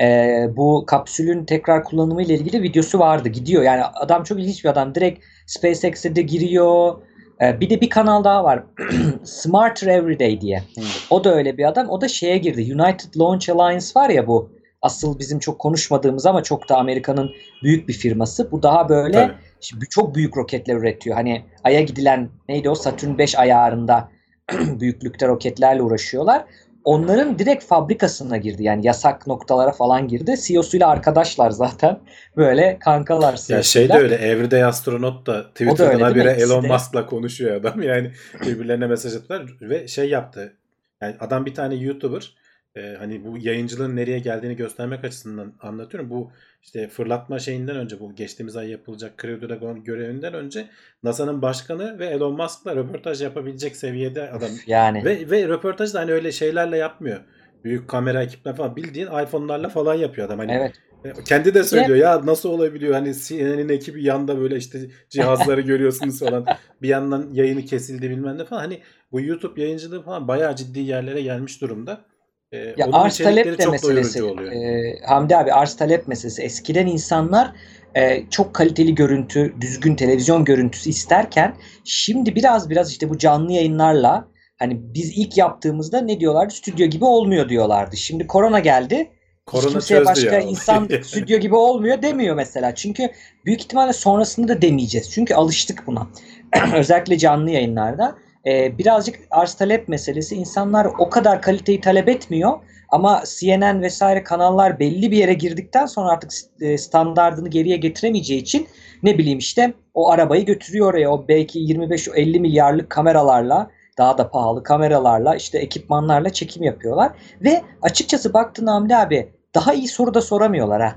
[0.00, 3.28] Ee, bu kapsülün tekrar kullanımı ile ilgili videosu vardı.
[3.28, 3.62] Gidiyor.
[3.62, 4.94] Yani adam çok ilginç bir adam.
[4.94, 6.94] Direkt SpaceX'e de giriyor.
[7.42, 8.64] Ee, bir de bir kanal daha var.
[9.24, 10.62] Smarter Everyday diye.
[10.74, 10.84] Hmm.
[11.10, 11.88] O da öyle bir adam.
[11.88, 12.60] O da şeye girdi.
[12.60, 14.61] United Launch Alliance var ya bu.
[14.82, 17.30] Asıl bizim çok konuşmadığımız ama çok da Amerika'nın
[17.62, 18.50] büyük bir firması.
[18.50, 19.34] Bu daha böyle Tabii.
[19.60, 21.16] Şimdi çok büyük roketler üretiyor.
[21.16, 24.08] Hani Ay'a gidilen neydi o Satürn 5 ayarında
[24.80, 26.44] büyüklükte roketlerle uğraşıyorlar.
[26.84, 28.62] Onların direkt fabrikasına girdi.
[28.62, 30.34] Yani yasak noktalara falan girdi.
[30.42, 31.98] CEO'suyla arkadaşlar zaten.
[32.36, 36.66] Böyle kankalar Ya şey de öyle Everyday Astronot da Twitter'dan öyle habire Elon.
[36.66, 37.82] Musk'la konuşuyor adam.
[37.92, 38.12] Yani
[38.46, 40.56] birbirlerine mesaj attılar ve şey yaptı.
[41.02, 42.34] Yani adam bir tane YouTuber
[42.76, 46.10] e, hani bu yayıncılığın nereye geldiğini göstermek açısından anlatıyorum.
[46.10, 46.30] Bu
[46.62, 50.66] işte fırlatma şeyinden önce bu geçtiğimiz ay yapılacak Crew Dragon görevinden önce
[51.02, 54.50] NASA'nın başkanı ve Elon Musk'la röportaj yapabilecek seviyede adam.
[54.66, 55.04] Yani.
[55.04, 57.20] Ve, ve röportaj da hani öyle şeylerle yapmıyor.
[57.64, 60.38] Büyük kamera ekipler falan bildiğin iPhone'larla falan yapıyor adam.
[60.38, 60.72] Hani evet.
[61.04, 66.20] e, Kendi de söylüyor ya nasıl olabiliyor hani CNN'in ekibi yanda böyle işte cihazları görüyorsunuz
[66.20, 66.46] falan
[66.82, 68.80] bir yandan yayını kesildi bilmem ne falan hani
[69.12, 72.11] bu YouTube yayıncılığı falan bayağı ciddi yerlere gelmiş durumda.
[72.52, 74.18] Ee, Ya arz talep de meselesi.
[74.24, 76.42] Ee, Hamdi abi arz talep meselesi.
[76.42, 77.52] Eskiden insanlar
[77.94, 84.28] e, çok kaliteli görüntü, düzgün televizyon görüntüsü isterken şimdi biraz biraz işte bu canlı yayınlarla
[84.58, 86.54] hani biz ilk yaptığımızda ne diyorlardı?
[86.54, 87.96] Stüdyo gibi olmuyor diyorlardı.
[87.96, 88.96] Şimdi korona geldi.
[88.98, 90.40] Hiç Korona kimseye çözdü başka ya.
[90.40, 92.74] insan stüdyo gibi olmuyor demiyor mesela.
[92.74, 93.08] Çünkü
[93.46, 95.10] büyük ihtimalle sonrasında da demeyeceğiz.
[95.10, 96.06] Çünkü alıştık buna.
[96.74, 98.16] Özellikle canlı yayınlarda.
[98.46, 100.36] Ee, birazcık arz talep meselesi.
[100.36, 102.58] İnsanlar o kadar kaliteyi talep etmiyor.
[102.88, 108.68] Ama CNN vesaire kanallar belli bir yere girdikten sonra artık e, standardını geriye getiremeyeceği için
[109.02, 111.10] ne bileyim işte o arabayı götürüyor oraya.
[111.10, 117.12] O belki 25-50 milyarlık kameralarla daha da pahalı kameralarla işte ekipmanlarla çekim yapıyorlar.
[117.40, 120.94] Ve açıkçası baktın Hamdi abi daha iyi soru da soramıyorlar ha.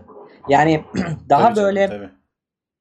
[0.49, 0.83] Yani
[1.29, 2.09] daha Tabii canım, böyle tabii.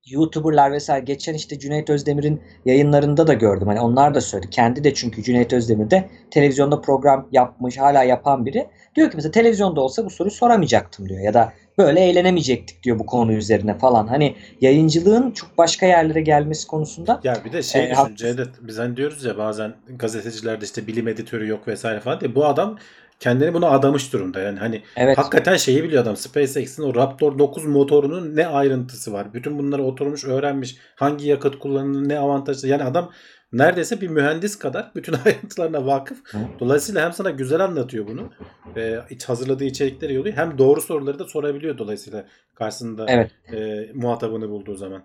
[0.07, 3.69] YouTuber'lar vesaire geçen işte Cüneyt Özdemir'in yayınlarında da gördüm.
[3.69, 4.51] Hani onlar da söyledi.
[4.51, 8.67] Kendi de çünkü Cüneyt Özdemir de televizyonda program yapmış, hala yapan biri.
[8.97, 11.21] Diyor ki mesela televizyonda olsa bu soruyu soramayacaktım diyor.
[11.21, 14.07] Ya da böyle eğlenemeyecektik diyor bu konu üzerine falan.
[14.07, 17.21] Hani yayıncılığın çok başka yerlere gelmesi konusunda.
[17.25, 18.17] Ya bir de şey E, düşün haklısın.
[18.17, 22.35] Cevdet biz hani diyoruz ya bazen gazetecilerde işte bilim editörü yok vesaire falan diye.
[22.35, 22.79] Bu adam
[23.25, 24.41] kendini buna adamış durumda.
[24.41, 25.19] Yani hani Evet.
[25.19, 26.17] hakikaten şeyi biliyor adam.
[26.17, 29.35] SpaceX'in o Raptor 9 motorunun ne ayrıntısı var.
[29.35, 30.77] Bütün bunları oturmuş öğrenmiş.
[30.95, 32.69] Hangi yakıt kullanılır ne avantajlı.
[32.69, 33.11] Yani adam
[33.53, 36.19] neredeyse bir mühendis kadar bütün ayrıntılarına vakıf.
[36.25, 36.39] Hı.
[36.61, 38.31] Dolayısıyla hem sana güzel anlatıyor bunu.
[38.77, 40.37] E, iç hazırladığı içerikleri yolluyor.
[40.37, 43.31] Hem doğru soruları da sorabiliyor dolayısıyla karşısında Evet.
[43.53, 45.03] e, muhatabını bulduğu zaman.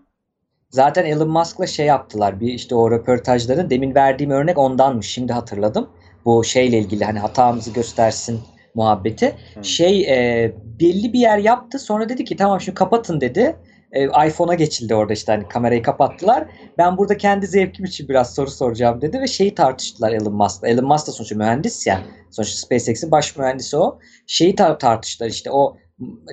[0.69, 2.39] Zaten Elon Musk'la şey yaptılar.
[2.39, 5.07] Bir işte o röportajların demin verdiğim örnek ondanmış.
[5.07, 5.89] Şimdi hatırladım.
[6.25, 8.39] Bu şeyle ilgili hani hatamızı göstersin
[8.75, 9.35] muhabbeti.
[9.55, 9.63] Hı.
[9.63, 11.79] Şey e, belli bir yer yaptı.
[11.79, 13.55] Sonra dedi ki tamam şimdi kapatın dedi.
[13.91, 16.47] E, iPhone'a geçildi orada işte hani kamerayı kapattılar.
[16.77, 20.67] Ben burada kendi zevkim için biraz soru soracağım dedi ve şeyi tartıştılar Elon Musk'la.
[20.67, 22.01] Elon Musk da sonuçta mühendis ya.
[22.31, 23.99] Sonuçta SpaceX'in baş mühendisi o.
[24.27, 25.77] Şeyi tar- tartıştılar işte o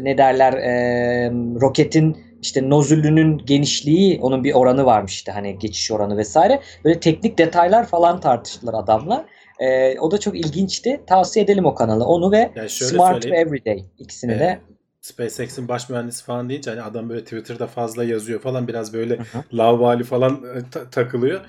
[0.00, 6.16] ne derler e, roketin işte nozülünün genişliği onun bir oranı varmış işte hani geçiş oranı
[6.16, 6.60] vesaire.
[6.84, 9.26] Böyle teknik detaylar falan tartıştılar adamla.
[9.60, 11.00] E, o da çok ilginçti.
[11.06, 12.04] Tavsiye edelim o kanalı.
[12.04, 13.36] Onu ve Yani Smart ve.
[13.38, 14.60] Everyday ikisini Ee, de.
[15.00, 19.18] SpaceX'in baş mühendisi falan deyince hani adam böyle Twitter'da fazla yazıyor falan biraz böyle
[19.54, 21.40] lavvali falan e, ta- takılıyor.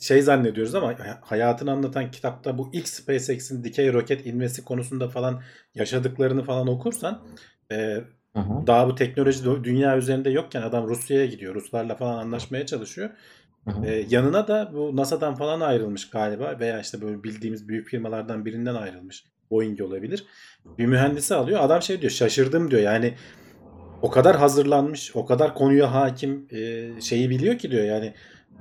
[0.00, 5.42] Şey zannediyoruz ama hayatını anlatan kitapta bu ilk SpaceX'in dikey roket inmesi konusunda falan
[5.74, 7.22] yaşadıklarını falan okursan
[7.72, 7.96] e,
[8.66, 11.54] daha bu teknoloji dü- dünya üzerinde yokken adam Rusya'ya gidiyor.
[11.54, 13.10] Ruslarla falan anlaşmaya çalışıyor.
[13.68, 13.86] Hı hı.
[13.86, 18.74] E, yanına da bu NASA'dan falan ayrılmış galiba veya işte böyle bildiğimiz büyük firmalardan birinden
[18.74, 19.24] ayrılmış.
[19.50, 20.26] Boeing olabilir.
[20.78, 21.60] Bir mühendisi alıyor.
[21.60, 22.82] Adam şey diyor şaşırdım diyor.
[22.82, 23.14] Yani
[24.02, 27.84] o kadar hazırlanmış, o kadar konuya hakim e, şeyi biliyor ki diyor.
[27.84, 28.14] Yani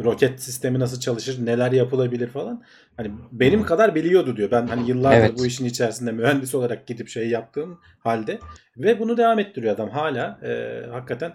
[0.04, 2.64] roket sistemi nasıl çalışır, neler yapılabilir falan.
[2.98, 4.52] Hani benim kadar biliyordu diyor.
[4.52, 5.40] Ben hani yıllardır Evet.
[5.40, 8.40] bu işin içerisinde mühendis olarak gidip şey yaptığım halde
[8.78, 10.40] ve bunu devam ettiriyor adam hala.
[10.44, 11.34] E, hakikaten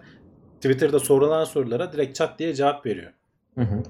[0.55, 3.11] Twitter'da sorulan sorulara direkt çat diye cevap veriyor.
[3.55, 3.83] Hı hı.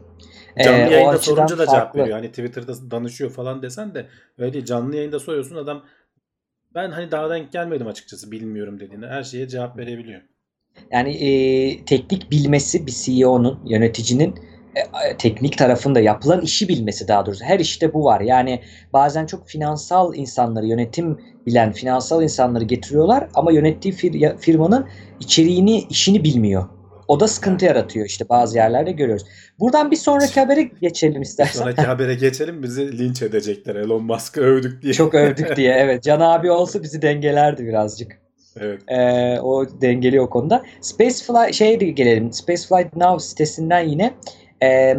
[0.63, 2.17] Canlı Ee, yayında sorunca da cevap veriyor.
[2.17, 4.65] Hani Twitter'da danışıyor falan desen de öyle değil.
[4.65, 5.85] Canlı yayında soruyorsun adam
[6.75, 10.21] ben hani daha denk gelmedim açıkçası bilmiyorum dediğinde her şeye cevap verebiliyor.
[10.91, 14.35] Yani e, teknik bilmesi bir CEO'nun, yöneticinin
[14.75, 17.45] e, teknik tarafında yapılan işi bilmesi daha doğrusu.
[17.45, 18.21] Her işte bu var.
[18.21, 18.61] Yani
[18.93, 24.87] bazen çok finansal insanları, yönetim bilen finansal insanları getiriyorlar ama yönettiği fir- firmanın
[25.19, 26.65] içeriğini, işini bilmiyor.
[27.07, 29.25] O da sıkıntı yaratıyor işte bazı yerlerde görüyoruz.
[29.59, 31.59] Buradan bir sonraki habere geçelim istersen.
[31.59, 34.93] sonraki habere geçelim bizi linç edecekler Elon Musk'ı övdük diye.
[34.93, 35.73] Çok övdük diye.
[35.73, 36.03] Evet.
[36.03, 38.23] Can abi olsa bizi dengelerdi birazcık.
[38.59, 38.81] Evet.
[38.87, 40.63] Ee, o dengeli o konuda.
[40.81, 42.33] Spaceflight şeye gelelim.
[42.33, 44.13] Spaceflight Now sitesinden yine
[44.63, 44.95] e,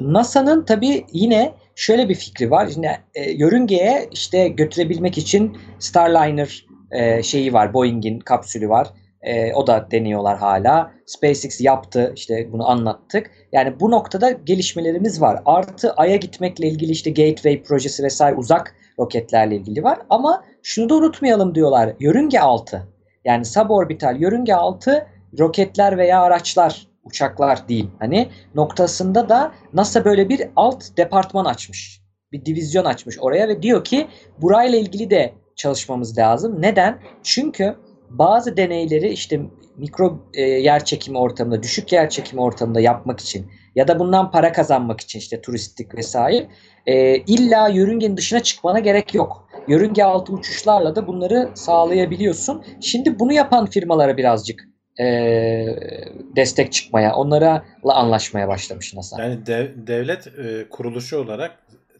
[0.00, 2.68] NASA'nın tabii yine şöyle bir fikri var.
[2.72, 7.74] Şimdi e, yörüngeye işte götürebilmek için Starliner e, şeyi var.
[7.74, 8.88] Boeing'in kapsülü var.
[9.26, 10.90] E, o da deniyorlar hala.
[11.06, 12.12] SpaceX yaptı.
[12.16, 13.30] işte bunu anlattık.
[13.52, 15.42] Yani bu noktada gelişmelerimiz var.
[15.44, 19.98] Artı Ay'a gitmekle ilgili işte Gateway projesi vesaire uzak roketlerle ilgili var.
[20.10, 21.92] Ama şunu da unutmayalım diyorlar.
[22.00, 22.82] Yörünge altı.
[23.24, 25.06] Yani suborbital yörünge altı
[25.38, 27.90] roketler veya araçlar, uçaklar değil.
[27.98, 32.00] Hani noktasında da NASA böyle bir alt departman açmış.
[32.32, 34.06] Bir divizyon açmış oraya ve diyor ki
[34.38, 36.62] burayla ilgili de çalışmamız lazım.
[36.62, 36.98] Neden?
[37.22, 37.76] Çünkü
[38.10, 39.40] bazı deneyleri işte
[39.76, 44.52] mikro e, yer çekimi ortamında, düşük yer çekimi ortamında yapmak için ya da bundan para
[44.52, 46.48] kazanmak için işte turistik vesaire
[46.86, 49.48] e, illa yörüngenin dışına çıkmana gerek yok.
[49.68, 52.64] Yörünge altı uçuşlarla da bunları sağlayabiliyorsun.
[52.80, 54.64] Şimdi bunu yapan firmalara birazcık
[55.00, 55.04] e,
[56.36, 59.22] destek çıkmaya, onlarla anlaşmaya başlamış NASA.
[59.22, 61.58] Yani dev- devlet e, kuruluşu olarak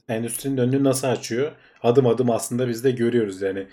[0.08, 1.52] endüstrinin önünü nasıl açıyor?
[1.82, 3.66] Adım adım aslında biz de görüyoruz yani.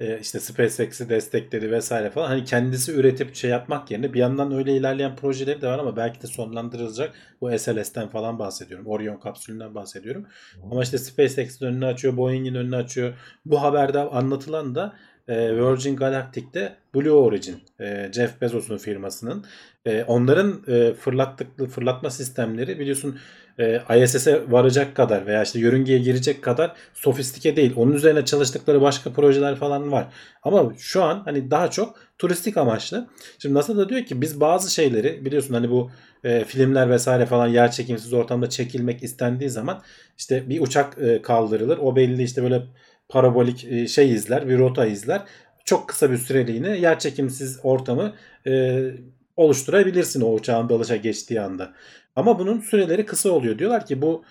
[0.00, 2.28] E, işte SpaceX'i destekledi vesaire falan.
[2.28, 6.22] Hani kendisi üretip şey yapmak yerine bir yandan öyle ilerleyen projeleri de var ama belki
[6.22, 7.14] de sonlandırılacak.
[7.40, 8.86] Bu SLS'ten falan bahsediyorum.
[8.86, 10.26] Orion kapsülünden bahsediyorum.
[10.70, 13.14] Ama işte SpaceX'in önünü açıyor, Boeing'in önünü açıyor.
[13.46, 14.96] Bu haberde anlatılan da
[15.28, 19.44] e, Virgin Galactic'te Blue Origin, e, Jeff Bezos'un firmasının
[19.86, 20.94] e, onların e,
[21.68, 23.18] fırlatma sistemleri biliyorsun
[23.96, 27.72] ISS'e varacak kadar veya işte yörüngeye girecek kadar sofistike değil.
[27.76, 30.06] Onun üzerine çalıştıkları başka projeler falan var.
[30.42, 33.08] Ama şu an hani daha çok turistik amaçlı.
[33.38, 35.90] Şimdi NASA da diyor ki biz bazı şeyleri biliyorsun hani bu
[36.46, 39.82] filmler vesaire falan yer çekimsiz ortamda çekilmek istendiği zaman
[40.18, 41.78] işte bir uçak kaldırılır.
[41.78, 42.62] O belli işte böyle
[43.08, 45.22] parabolik e, şey izler, bir rota izler.
[45.64, 48.14] Çok kısa bir süreliğine yer çekimsiz ortamı
[48.46, 48.82] e,
[49.36, 51.72] oluşturabilirsin o uçağın dalışa geçtiği anda.
[52.16, 53.58] Ama bunun süreleri kısa oluyor.
[53.58, 54.24] Diyorlar ki bu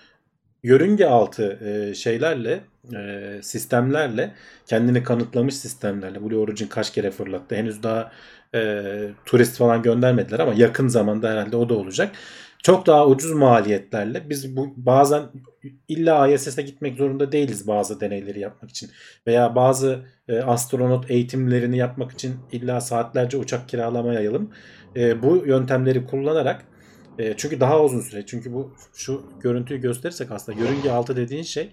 [0.62, 2.60] yörünge altı e, şeylerle
[2.94, 4.34] e, sistemlerle
[4.66, 7.54] kendini kanıtlamış sistemlerle Blue Origin kaç kere fırlattı.
[7.54, 8.12] Henüz daha
[8.54, 8.82] e,
[9.24, 12.16] turist falan göndermediler ama yakın zamanda herhalde o da olacak.
[12.66, 15.22] Çok daha ucuz maliyetlerle biz bu bazen
[15.88, 18.90] illa ISS'e gitmek zorunda değiliz bazı deneyleri yapmak için
[19.26, 24.20] veya bazı e, astronot eğitimlerini yapmak için illa saatlerce uçak kiralamaya
[24.96, 26.64] E, bu yöntemleri kullanarak
[27.18, 28.26] e, çünkü daha uzun süre.
[28.26, 31.72] Çünkü bu şu görüntüyü gösterirsek aslında yörünge altı dediğin şey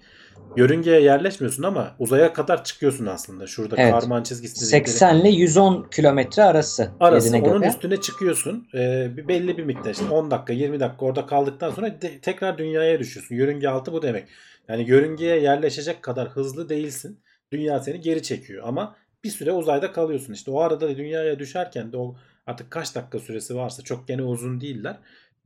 [0.55, 3.47] yörüngeye yerleşmiyorsun ama uzaya kadar çıkıyorsun aslında.
[3.47, 3.91] Şurada Evet.
[3.91, 6.91] karman çizgisi 80 ile 110 kilometre arası.
[6.99, 7.69] arası onun göre.
[7.69, 8.67] üstüne çıkıyorsun.
[8.73, 12.57] Ee, bir belli bir miktar işte 10 dakika 20 dakika orada kaldıktan sonra de- tekrar
[12.57, 13.35] dünyaya düşüyorsun.
[13.35, 14.27] Yörünge altı bu demek.
[14.67, 17.19] Yani yörüngeye yerleşecek kadar hızlı değilsin.
[17.51, 20.33] Dünya seni geri çekiyor ama bir süre uzayda kalıyorsun.
[20.33, 22.15] İşte o arada da dünyaya düşerken de o
[22.47, 24.97] artık kaç dakika süresi varsa çok gene uzun değiller.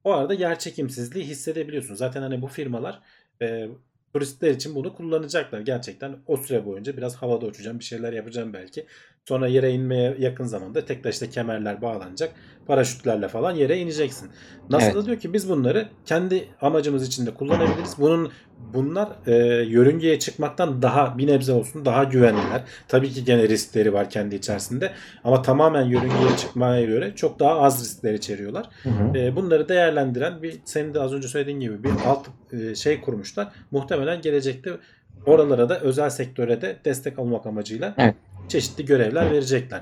[0.04, 1.96] O arada yer çekimsizliği hissedebiliyorsun.
[1.96, 3.00] Zaten hani bu firmalar
[3.42, 3.68] e,
[4.14, 5.60] turistler için bunu kullanacaklar.
[5.60, 8.86] Gerçekten o süre boyunca biraz havada uçacağım bir şeyler yapacağım belki.
[9.28, 12.32] Sonra yere inmeye yakın zamanda tekrar işte kemerler bağlanacak.
[12.68, 14.30] Paraşütlerle falan yere ineceksin.
[14.70, 14.96] Nasıl Evet.
[14.96, 17.96] da diyor ki biz bunları kendi amacımız için de kullanabiliriz.
[17.98, 18.32] Bunun
[18.74, 22.64] bunlar e, yörüngeye çıkmaktan daha bir nebze olsun daha güvenliler.
[22.88, 24.92] Tabii ki gene riskleri var kendi içerisinde
[25.24, 28.70] ama tamamen yörüngeye çıkmaya göre çok daha az riskler içeriyorlar.
[28.84, 29.18] Hı hı.
[29.18, 33.48] E, bunları değerlendiren bir senin de az önce söylediğin gibi bir alt e, şey kurmuşlar.
[33.72, 34.72] Muhtemelen gelecekte
[35.26, 38.16] oralara da özel sektöre de destek almak amacıyla Evet.
[38.50, 39.82] Çeşitli görevler verecekler.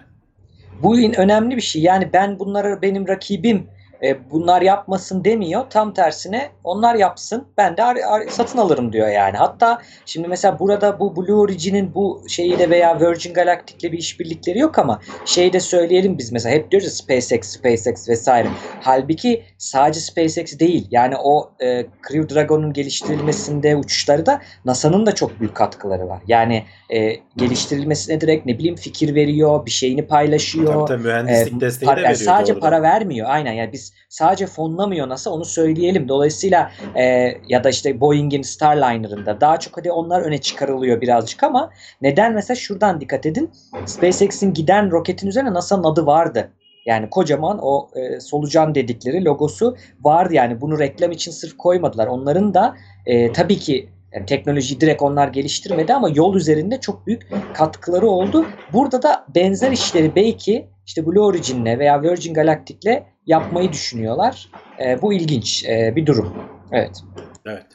[0.83, 1.81] Bu önemli bir şey.
[1.81, 3.67] Yani ben bunları benim rakibim
[4.05, 5.65] e, bunlar yapmasın demiyor.
[5.69, 7.47] Tam tersine onlar yapsın.
[7.57, 9.37] Ben de ar- ar- satın alırım diyor yani.
[9.37, 14.79] Hatta şimdi mesela burada bu Blue Origin'in bu şeyiyle veya Virgin Galactic'le bir işbirlikleri yok
[14.79, 18.47] ama şeyi de söyleyelim biz mesela hep diyoruz ya SpaceX, SpaceX vesaire.
[18.81, 20.87] Halbuki sadece SpaceX değil.
[20.91, 26.21] Yani o e, Crew Dragon'un geliştirilmesinde uçuşları da NASA'nın da çok büyük katkıları var.
[26.27, 30.73] Yani e, geliştirilmesine direkt ne bileyim fikir veriyor, bir şeyini paylaşıyor.
[30.73, 32.69] Tabii tabii mühendislik Ee, desteği Para- de yani veriyor sadece doğrudan.
[32.69, 37.03] para vermiyor aynen yani biz sadece fonlamıyor NASA onu söyleyelim dolayısıyla e,
[37.47, 42.55] ya da işte Boeing'in Starliner'ında daha çok hadi onlar öne çıkarılıyor birazcık ama neden mesela
[42.55, 43.51] şuradan dikkat edin
[43.85, 46.51] SpaceX'in giden roketin üzerine NASA'nın adı vardı.
[46.85, 52.07] Yani kocaman o e, solucan dedikleri logosu vardı yani bunu reklam için sırf koymadılar.
[52.07, 57.27] Onların da e, tabii ki yani teknolojiyi direkt onlar geliştirmedi ama yol üzerinde çok büyük
[57.53, 58.45] katkıları oldu.
[58.73, 64.49] Burada da benzer işleri belki işte Blue Origin'le veya Virgin Galactic'le yapmayı düşünüyorlar.
[64.85, 66.33] E, bu ilginç e, bir durum.
[66.71, 67.03] Evet.
[67.45, 67.65] Evet.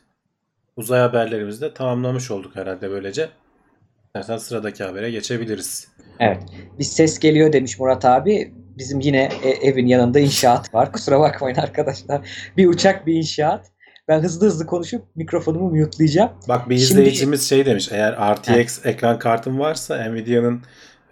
[0.77, 3.29] Uzay haberlerimizi de tamamlamış olduk herhalde böylece.
[4.07, 5.89] İstersen sıradaki habere geçebiliriz.
[6.79, 8.55] Bir ses geliyor demiş Murat abi.
[8.79, 10.93] Bizim yine e, evin yanında inşaat var.
[10.93, 12.29] Kusura bakmayın arkadaşlar.
[12.57, 13.67] Bir uçak bir inşaat.
[14.09, 16.31] Ben hızlı hızlı konuşup mikrofonumu mute'layacağım.
[16.49, 17.89] Bak bir Şimdi- izleyicimiz şey demiş.
[17.93, 20.63] Eğer RTX ekran kartın varsa Nvidia'nın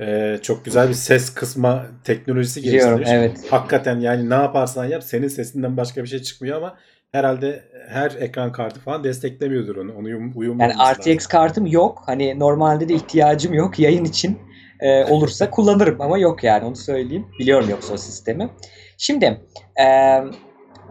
[0.01, 3.09] e, çok güzel bir ses kısma teknolojisi geliştirmiş.
[3.13, 3.41] evet.
[3.51, 6.77] Hakikaten yani ne yaparsan yap senin sesinden başka bir şey çıkmıyor ama
[7.13, 9.93] herhalde her ekran kartı falan desteklemiyordur onu.
[9.99, 12.03] Onu uyum, Yani RTX kartım yok.
[12.07, 13.79] Hani normalde de ihtiyacım yok.
[13.79, 14.39] Yayın için
[14.81, 17.27] e, olursa kullanırım ama yok yani onu söyleyeyim.
[17.39, 18.51] Biliyorum yoksa o sistemi.
[18.99, 19.41] Şimdi
[19.81, 19.87] e,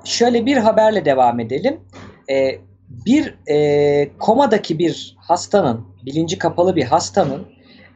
[0.03, 1.79] şöyle bir haberle devam edelim.
[2.29, 2.55] E,
[2.89, 7.47] bir e, komadaki bir hastanın, bilinci kapalı bir hastanın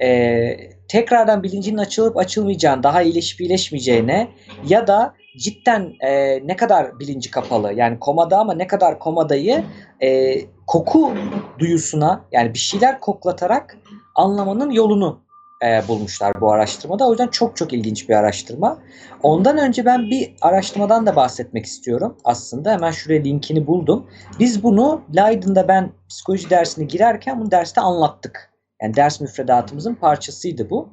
[0.02, 4.28] e, tekrardan bilincinin açılıp açılmayacağını, daha iyileşip iyileşmeyeceğine
[4.68, 9.64] ya da cidden e, ne kadar bilinci kapalı yani komada ama ne kadar komadayı
[10.04, 10.36] e,
[10.68, 11.14] koku
[11.60, 13.78] duyusuna yani bir şeyler koklatarak
[14.16, 15.22] anlamanın yolunu
[15.66, 17.08] e, bulmuşlar bu araştırmada.
[17.08, 18.78] O yüzden çok çok ilginç bir araştırma.
[19.24, 22.72] Ondan önce ben bir araştırmadan da bahsetmek istiyorum aslında.
[22.72, 24.08] Hemen şuraya linkini buldum.
[24.40, 28.51] Biz bunu Leiden'da ben psikoloji dersine girerken bunu derste anlattık.
[28.82, 30.89] Yani ders müfredatımızın parçasıydı bu.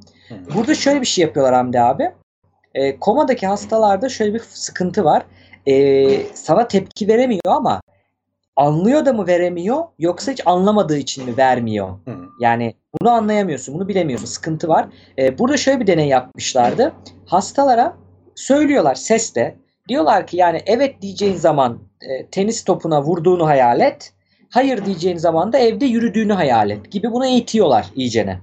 [0.55, 2.13] Burada şöyle bir şey yapıyorlar Hamdi abi.
[2.75, 5.27] E, komadaki hastalarda şöyle bir sıkıntı var.
[5.67, 7.81] E, sana tepki veremiyor ama
[8.57, 11.89] anlıyor da mı veremiyor yoksa hiç anlamadığı için mi vermiyor?
[11.89, 12.17] Hı.
[12.41, 14.27] Yani bunu anlayamıyorsun, bunu bilemiyorsun.
[14.27, 14.89] Sıkıntı var.
[15.19, 16.93] E, burada şöyle bir deney yapmışlardı.
[17.27, 17.97] Hastalara
[18.35, 19.57] söylüyorlar sesle.
[19.89, 24.13] Diyorlar ki yani evet diyeceğin zaman e, tenis topuna vurduğunu hayal et.
[24.51, 28.41] Hayır diyeceğin zaman da evde yürüdüğünü hayal et gibi bunu eğitiyorlar iyicene.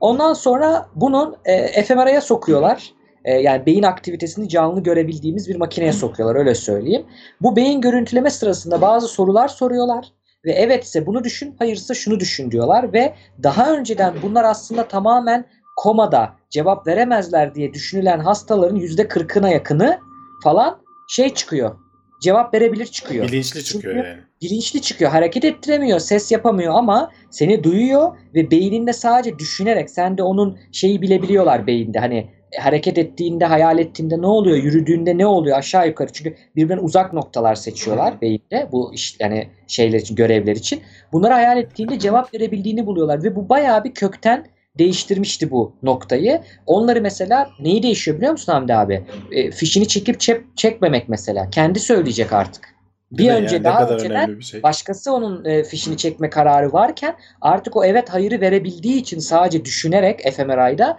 [0.00, 2.92] Ondan sonra bunun e, fMRI'ye sokuyorlar.
[3.24, 7.06] E, yani beyin aktivitesini canlı görebildiğimiz bir makineye sokuyorlar öyle söyleyeyim.
[7.40, 10.06] Bu beyin görüntüleme sırasında bazı sorular soruyorlar.
[10.44, 12.92] Ve evetse bunu düşün, hayırsa şunu düşün diyorlar.
[12.92, 19.98] Ve daha önceden bunlar aslında tamamen komada cevap veremezler diye düşünülen hastaların %40'ına yakını
[20.44, 20.78] falan
[21.08, 21.76] şey çıkıyor.
[22.20, 23.28] Cevap verebilir çıkıyor.
[23.28, 24.18] Bilinçli çıkıyor Çünkü- yani.
[24.42, 25.10] bilinçli çıkıyor.
[25.10, 31.02] Hareket ettiremiyor, ses yapamıyor ama seni duyuyor ve beyninde sadece düşünerek sen de onun şeyi
[31.02, 31.98] bilebiliyorlar beyinde.
[31.98, 32.26] Hani
[32.58, 36.12] hareket ettiğinde, hayal ettiğinde ne oluyor, yürüdüğünde ne oluyor aşağı yukarı.
[36.12, 40.80] Çünkü birbirinden uzak noktalar seçiyorlar beyinde bu iş yani şeyler için, görevler için.
[41.12, 44.46] Bunları hayal ettiğinde cevap verebildiğini buluyorlar ve bu bayağı bir kökten
[44.78, 46.42] değiştirmişti bu noktayı.
[46.66, 49.04] Onları mesela neyi değişiyor biliyor musun Hamdi abi?
[49.32, 51.50] E, fişini çekip çek, çekmemek mesela.
[51.50, 52.78] Kendi söyleyecek artık.
[53.12, 54.62] Bir Değil önce Yani daha önceden şey.
[54.62, 60.32] başkası onun e, fişini çekme kararı varken artık o evet hayırı verebildiği için sadece düşünerek
[60.32, 60.98] fMRI'da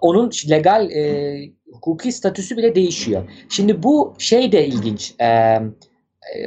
[0.00, 1.36] onun legal e,
[1.72, 3.22] hukuki statüsü bile değişiyor.
[3.48, 5.14] Şimdi bu şey de ilginç.
[5.20, 5.58] E,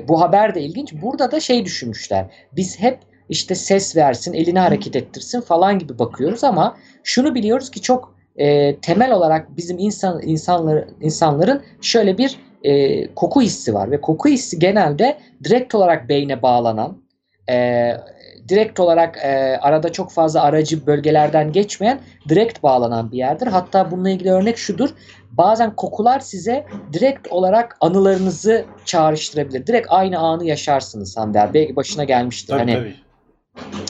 [0.08, 0.94] bu haber de ilginç.
[0.94, 2.26] Burada da şey düşünmüşler.
[2.52, 3.00] Biz hep
[3.30, 8.76] işte ses versin, elini hareket ettirsin falan gibi bakıyoruz ama şunu biliyoruz ki çok e,
[8.76, 14.60] temel olarak bizim insan insanlar insanların şöyle bir e, koku hissi var ve koku hissi
[14.60, 16.98] genelde direkt olarak beyne bağlanan,
[17.50, 17.92] e,
[18.50, 22.00] direkt olarak e, arada çok fazla aracı bölgelerden geçmeyen,
[22.30, 23.48] direkt bağlanan bir yerdir.
[23.48, 24.90] Hatta bununla ilgili örnek şudur.
[25.32, 29.68] Bazen kokular size direkt olarak anılarınızı çağrıştırabilir.
[29.68, 31.50] Direkt aynı anı yaşarsınız Hande.
[31.54, 32.48] Belki başına gelmiştir.
[32.48, 33.03] Tabii hani tabii.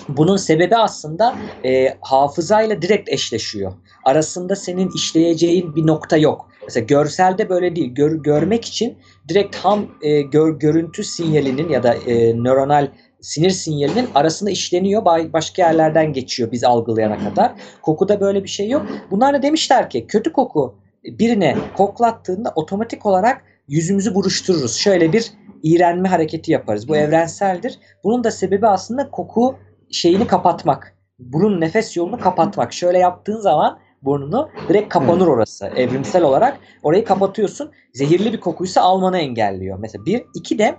[0.07, 1.35] Bunun sebebi aslında
[1.65, 3.73] e, hafızayla direkt eşleşiyor.
[4.03, 6.49] Arasında senin işleyeceğin bir nokta yok.
[6.63, 7.93] Mesela görselde böyle değil.
[7.95, 8.97] Gör- görmek için
[9.29, 12.87] direkt ham e, gör- görüntü sinyalinin ya da e, nöronal
[13.21, 15.01] sinir sinyalinin arasında işleniyor.
[15.03, 17.51] Ba- Başka yerlerden geçiyor biz algılayana kadar.
[17.81, 18.85] Kokuda böyle bir şey yok.
[19.11, 24.75] Bunlar da demişler ki kötü koku birine koklattığında otomatik olarak yüzümüzü buruştururuz.
[24.75, 25.31] Şöyle bir
[25.63, 26.87] iğrenme hareketi yaparız.
[26.87, 27.79] Bu evrenseldir.
[28.03, 29.55] Bunun da sebebi aslında koku
[29.91, 30.97] şeyini kapatmak.
[31.19, 32.73] Burun nefes yolunu kapatmak.
[32.73, 35.65] Şöyle yaptığın zaman burnunu direkt kapanır orası.
[35.75, 37.71] Evrimsel olarak orayı kapatıyorsun.
[37.93, 39.79] Zehirli bir kokuysa almanı engelliyor.
[39.79, 40.25] Mesela bir.
[40.35, 40.75] iki de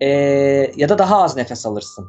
[0.00, 2.06] eee, ya da daha az nefes alırsın.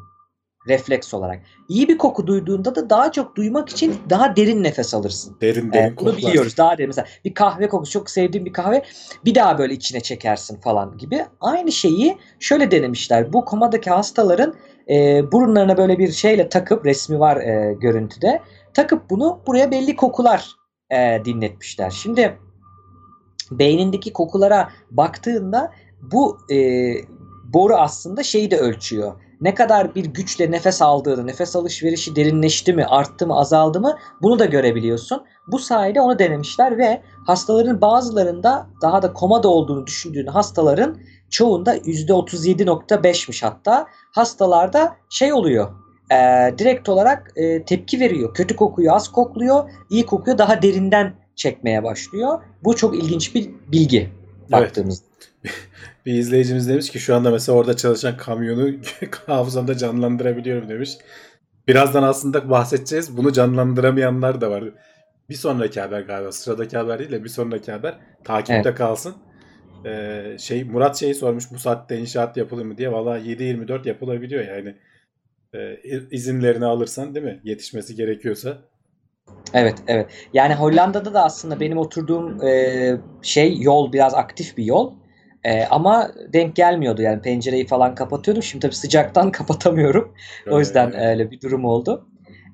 [0.67, 1.41] Refleks olarak.
[1.69, 5.37] İyi bir koku duyduğunda da daha çok duymak için daha derin nefes alırsın.
[5.41, 6.57] Derin derin Evet, bunu biliyoruz.
[6.57, 6.89] Daha derin.
[6.89, 8.83] Mesela bir kahve kokusu çok sevdiğim bir kahve
[9.25, 11.25] bir daha böyle içine çekersin falan gibi.
[11.41, 13.33] Aynı şeyi şöyle denemişler.
[13.33, 14.55] Bu komadaki hastaların
[14.89, 18.41] e, burunlarına böyle bir şeyle takıp resmi var e, görüntüde.
[18.73, 20.47] Takıp bunu buraya belli kokular
[20.89, 21.89] e, dinletmişler.
[21.89, 22.37] Şimdi
[23.51, 26.57] beynindeki kokulara baktığında bu e,
[27.43, 29.13] boru aslında şeyi de ölçüyor.
[29.41, 34.39] Ne kadar bir güçle nefes aldığını, nefes alışverişi derinleşti mi, arttı mı, azaldı mı bunu
[34.39, 35.23] da görebiliyorsun.
[35.47, 40.97] Bu sayede onu denemişler ve hastaların bazılarında daha da komada olduğunu düşündüğün hastaların
[41.29, 43.87] çoğunda %37.5'miş hatta.
[44.11, 45.71] Hastalarda şey oluyor.
[46.11, 46.15] e,
[46.57, 48.33] direkt olarak e, tepki veriyor.
[48.33, 52.41] Kötü kokuyu az kokluyor, iyi kokuyu daha derinden çekmeye başlıyor.
[52.63, 54.09] Bu çok ilginç bir bilgi
[54.51, 55.05] baktığımızda.
[56.05, 58.71] Bir izleyicimiz demiş ki şu anda mesela orada çalışan kamyonu
[59.25, 60.97] hafızamda canlandırabiliyorum demiş.
[61.67, 63.17] Birazdan aslında bahsedeceğiz.
[63.17, 64.63] Bunu canlandıramayanlar da var.
[65.29, 66.31] Bir sonraki haber galiba.
[66.31, 67.97] Sıradaki haber değil de bir sonraki haber.
[68.23, 69.15] Takipte kalsın.
[69.85, 72.91] Ee, şey Murat şeyi sormuş bu saatte inşaat yapılır mı diye.
[72.91, 74.75] Valla 7-24 yapılabiliyor yani.
[75.53, 75.79] Ee,
[76.11, 77.39] izinlerini alırsan değil mi?
[77.43, 78.57] Yetişmesi gerekiyorsa.
[79.53, 80.07] Evet, evet.
[80.33, 84.93] Yani Hollanda'da da aslında benim oturduğum e, şey yol biraz aktif bir yol.
[85.45, 88.43] E, ama denk gelmiyordu yani pencereyi falan kapatıyordum.
[88.43, 90.13] Şimdi tabii sıcaktan kapatamıyorum.
[90.51, 92.07] O yüzden Ee, öyle bir durum oldu.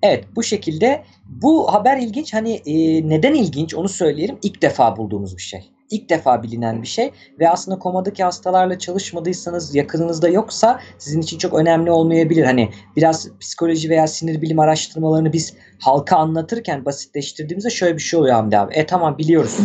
[0.03, 2.33] Evet bu şekilde bu haber ilginç.
[2.33, 4.37] Hani e, neden ilginç onu söyleyelim.
[4.43, 5.71] İlk defa bulduğumuz bir şey.
[5.91, 11.53] İlk defa bilinen bir şey ve aslında komadaki hastalarla çalışmadıysanız yakınınızda yoksa sizin için çok
[11.53, 12.43] önemli olmayabilir.
[12.43, 18.35] Hani biraz psikoloji veya sinir bilim araştırmalarını biz halka anlatırken basitleştirdiğimizde şöyle bir şey oluyor
[18.35, 18.73] Hamdi abi.
[18.73, 19.57] E tamam biliyoruz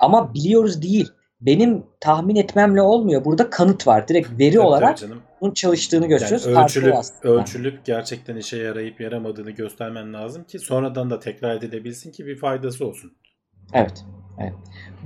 [0.00, 1.08] ama biliyoruz değil.
[1.40, 3.24] Benim tahmin etmemle olmuyor.
[3.24, 4.08] Burada kanıt var.
[4.08, 5.22] Direkt veri tabii, olarak tabii canım.
[5.40, 6.46] bunun çalıştığını gösteriyoruz.
[6.46, 12.26] Yani ölçülüp, ölçülüp gerçekten işe yarayıp yaramadığını göstermen lazım ki sonradan da tekrar edilebilsin ki
[12.26, 13.12] bir faydası olsun.
[13.72, 14.04] Evet.
[14.40, 14.52] evet.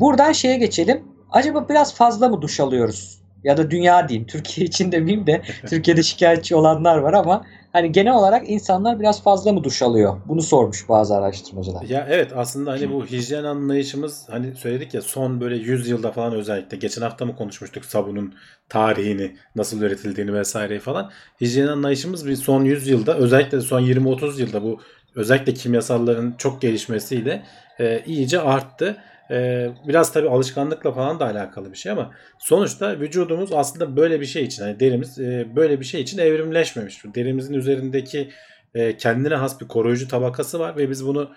[0.00, 1.04] Buradan şeye geçelim.
[1.30, 3.20] Acaba biraz fazla mı duş alıyoruz?
[3.44, 4.26] Ya da dünya diyeyim.
[4.26, 9.52] Türkiye için demeyeyim de Türkiye'de şikayetçi olanlar var ama hani genel olarak insanlar biraz fazla
[9.52, 10.16] mı duş alıyor?
[10.26, 11.82] Bunu sormuş bazı araştırmacılar.
[11.82, 16.32] Ya evet aslında hani bu hijyen anlayışımız hani söyledik ya son böyle 100 yılda falan
[16.32, 18.34] özellikle geçen hafta mı konuşmuştuk sabunun
[18.68, 21.10] tarihini nasıl üretildiğini vesaireyi falan.
[21.40, 24.80] Hijyen anlayışımız bir son 100 yılda özellikle de son 20-30 yılda bu
[25.14, 27.42] özellikle kimyasalların çok gelişmesiyle
[27.80, 28.96] e, iyice arttı.
[29.30, 34.26] E, biraz tabii alışkanlıkla falan da alakalı bir şey ama sonuçta vücudumuz aslında böyle bir
[34.26, 37.04] şey için hani derimiz e, böyle bir şey için evrimleşmemiş.
[37.14, 38.30] Derimizin üzerindeki
[38.74, 41.30] e, kendine has bir koruyucu tabakası var ve biz bunu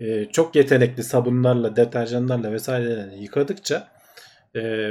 [0.00, 3.88] e, çok yetenekli sabunlarla, deterjanlarla vesairelerle yıkadıkça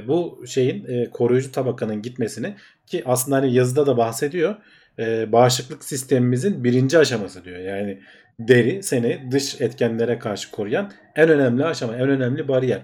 [0.08, 2.56] bu şeyin koruyucu tabakanın gitmesini
[2.86, 4.56] ki aslında hani yazıda da bahsediyor.
[5.00, 7.60] E, bağışıklık sistemimizin birinci aşaması diyor.
[7.60, 8.00] Yani
[8.40, 12.82] deri seni dış etkenlere karşı koruyan en önemli aşama, en önemli bariyer.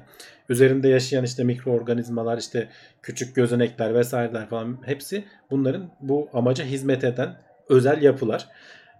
[0.50, 2.70] Üzerinde yaşayan işte mikroorganizmalar, işte
[3.02, 7.36] küçük gözenekler vesaireler falan hepsi bunların bu amaca hizmet eden
[7.70, 8.48] özel yapılar.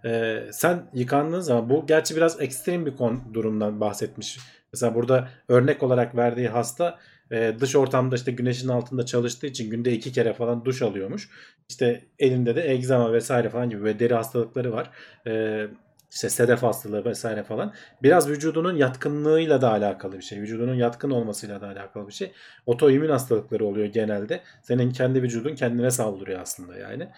[0.04, 4.38] Ee, sen yıkandığın zaman bu gerçi biraz ekstrem bir kon durumdan bahsetmiş.
[4.72, 6.98] Mesela burada örnek olarak verdiği hasta
[7.30, 11.28] e, dış ortamda işte güneşin altında çalıştığı için günde iki kere falan duş alıyormuş.
[11.68, 14.90] İşte elinde de egzama vesaire falan gibi ve deri hastalıkları var.
[15.26, 15.66] E,
[16.14, 17.72] işte sedef hastalığı vesaire falan.
[18.02, 20.40] Biraz vücudunun yatkınlığıyla da alakalı bir şey.
[20.40, 22.32] Vücudunun yatkın olmasıyla da alakalı bir şey.
[22.66, 24.40] Otoimmün hastalıkları oluyor genelde.
[24.62, 27.08] Senin kendi vücudun kendine saldırıyor aslında yani.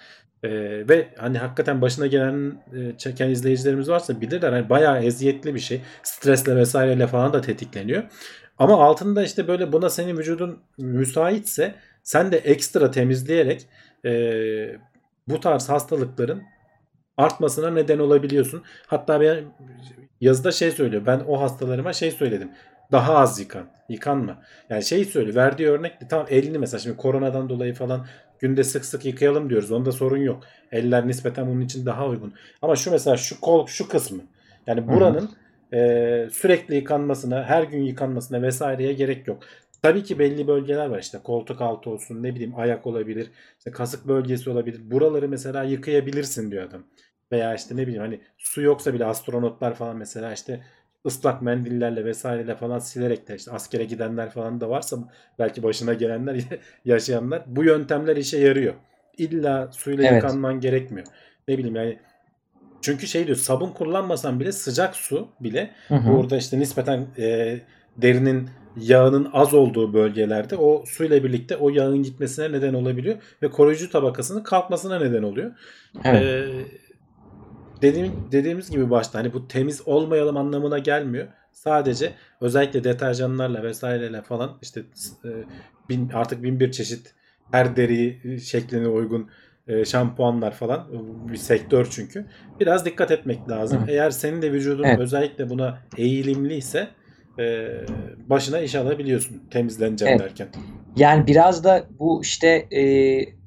[0.43, 0.51] Ee,
[0.89, 4.53] ve hani hakikaten başına gelen e, çeken izleyicilerimiz varsa bilirler.
[4.53, 5.81] Hani bayağı eziyetli bir şey.
[6.03, 8.03] Stresle vesaireyle falan da tetikleniyor.
[8.59, 13.67] Ama altında işte böyle buna senin vücudun müsaitse sen de ekstra temizleyerek
[14.05, 14.11] e,
[15.29, 16.43] bu tarz hastalıkların
[17.17, 18.63] artmasına neden olabiliyorsun.
[18.87, 19.45] Hatta ben
[20.21, 21.07] yazıda şey söylüyor.
[21.07, 22.51] Ben o hastalarıma şey söyledim.
[22.93, 23.67] Daha az yıkan.
[23.89, 24.43] Yıkanma.
[24.71, 25.37] Yani şey söylüyor.
[25.37, 28.07] Verdiği örnek de tam elini mesela şimdi koronadan dolayı falan
[28.39, 29.73] günde sık sık yıkayalım diyoruz.
[29.73, 30.45] Onda sorun yok.
[30.73, 32.35] Eller nispeten bunun için daha uygun.
[32.63, 34.23] Ama şu mesela şu kol şu kısmı.
[34.67, 35.31] Yani buranın
[35.73, 39.43] e, sürekli yıkanmasına, her gün yıkanmasına vesaireye gerek yok.
[39.83, 44.09] Tabii ki belli bölgeler var işte koltuk altı olsun ne bileyim ayak olabilir işte kasık
[44.09, 44.91] bölgesi olabilir.
[44.91, 46.85] Buraları mesela yıkayabilirsin diyor adam.
[47.33, 50.61] Veya işte ne bileyim hani su yoksa bile astronotlar falan mesela işte
[51.07, 54.97] ıslak mendillerle vesaireyle falan silerek de işte askere gidenler falan da varsa
[55.39, 56.37] belki başına gelenler
[56.85, 58.75] yaşayanlar bu yöntemler işe yarıyor.
[59.19, 60.23] İlla suyla evet.
[60.23, 61.07] yıkanman gerekmiyor.
[61.49, 61.99] Ne bileyim yani
[62.87, 66.13] çünkü şey diyor sabun kullanmasan bile sıcak su bile hı hı.
[66.13, 67.59] burada işte nispeten e,
[67.97, 73.91] derinin yağının az olduğu bölgelerde o suyla birlikte o yağın gitmesine neden olabiliyor ve koruyucu
[73.91, 75.53] tabakasının kalkmasına neden oluyor.
[76.05, 76.23] Evet.
[76.23, 76.49] Ee,
[77.83, 81.27] dediğim, dediğimiz gibi başta hani bu temiz olmayalım anlamına gelmiyor.
[81.53, 84.83] Sadece özellikle deterjanlarla vesaireyle falan işte
[85.25, 85.31] e,
[85.89, 87.15] bin, artık bin bir çeşit
[87.51, 89.31] her deri şekline uygun
[89.69, 90.87] e, şampuanlar falan
[91.33, 92.27] bir sektör çünkü.
[92.61, 93.87] Biraz dikkat etmek lazım.
[93.87, 93.91] Hı.
[93.91, 94.99] Eğer senin de vücudun evet.
[94.99, 96.89] özellikle buna eğilimliyse
[97.39, 97.69] e,
[98.27, 100.31] başına iş alabiliyorsun temizleneceğim evet.
[100.31, 100.49] derken.
[100.97, 102.83] Yani biraz da bu işte e,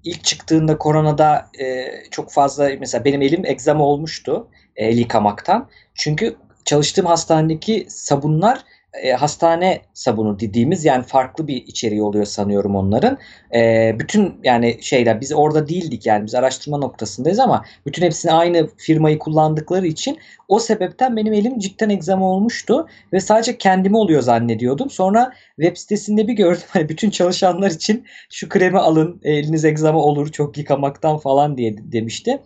[0.03, 5.69] ilk çıktığında koronada e, çok fazla mesela benim elim egzama olmuştu el yıkamaktan.
[5.93, 8.59] Çünkü çalıştığım hastanedeki sabunlar
[8.93, 13.17] e, hastane sabunu dediğimiz yani farklı bir içeriği oluyor sanıyorum onların.
[13.53, 18.69] E, bütün yani şeyler biz orada değildik yani biz araştırma noktasındayız ama bütün hepsini aynı
[18.77, 20.17] firmayı kullandıkları için
[20.47, 24.89] o sebepten benim elim cidden egzama olmuştu ve sadece kendime oluyor zannediyordum.
[24.89, 30.31] Sonra web sitesinde bir gördüm hani bütün çalışanlar için şu kremi alın eliniz egzama olur
[30.31, 32.39] çok yıkamaktan falan diye demişti.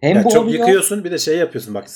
[0.00, 1.86] Hem yani bu çok oluyor, yıkıyorsun bir de şey yapıyorsun bak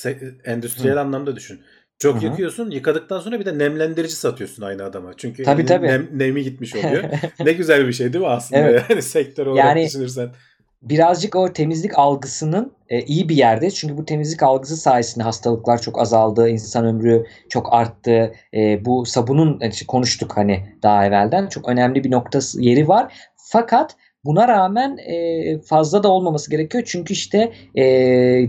[0.45, 1.01] endüstriyel Hı.
[1.01, 1.59] anlamda düşün.
[2.01, 2.25] Çok Hı-hı.
[2.25, 2.71] yıkıyorsun.
[2.71, 5.11] Yıkadıktan sonra bir de nemlendirici satıyorsun aynı adama.
[5.17, 5.87] Çünkü tabii, tabii.
[5.87, 7.03] Nem, nemi gitmiş oluyor.
[7.45, 8.61] ne güzel bir şey değil mi aslında?
[8.61, 8.83] Evet.
[8.89, 10.29] Yani sektör olarak yani, düşünürsen.
[10.81, 13.71] Birazcık o temizlik algısının e, iyi bir yerde.
[13.71, 16.49] Çünkü bu temizlik algısı sayesinde hastalıklar çok azaldı.
[16.49, 18.33] insan ömrü çok arttı.
[18.53, 21.47] E, bu sabunun yani konuştuk hani daha evvelden.
[21.47, 23.13] Çok önemli bir noktası yeri var.
[23.37, 23.95] Fakat
[24.25, 26.83] Buna rağmen e, fazla da olmaması gerekiyor.
[26.87, 27.83] Çünkü işte e,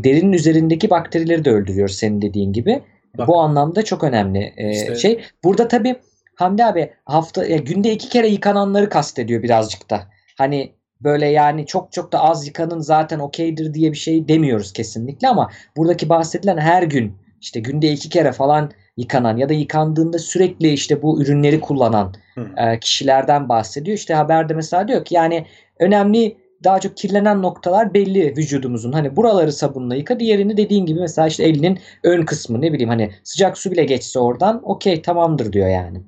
[0.05, 2.83] derinin üzerindeki bakterileri de öldürüyor senin dediğin gibi.
[3.19, 3.29] Bak.
[3.29, 4.95] Bu anlamda çok önemli e, işte.
[4.95, 5.25] şey.
[5.45, 5.97] Burada tabii
[6.35, 10.03] Hamdi abi hafta ya günde iki kere yıkananları kastediyor birazcık da.
[10.39, 15.29] Hani böyle yani çok çok da az yıkanın zaten okeydir diye bir şey demiyoruz kesinlikle
[15.29, 20.69] ama buradaki bahsedilen her gün işte günde iki kere falan yıkanan ya da yıkandığında sürekli
[20.73, 22.15] işte bu ürünleri kullanan
[22.57, 23.97] e, kişilerden bahsediyor.
[23.97, 25.47] İşte haberde mesela diyor ki yani
[25.79, 28.93] önemli daha çok kirlenen noktalar belli vücudumuzun.
[28.93, 30.21] Hani buraları sabunla yıka.
[30.21, 34.19] Diğerini dediğin gibi mesela işte elinin ön kısmı ne bileyim hani sıcak su bile geçse
[34.19, 36.03] oradan okey tamamdır diyor yani.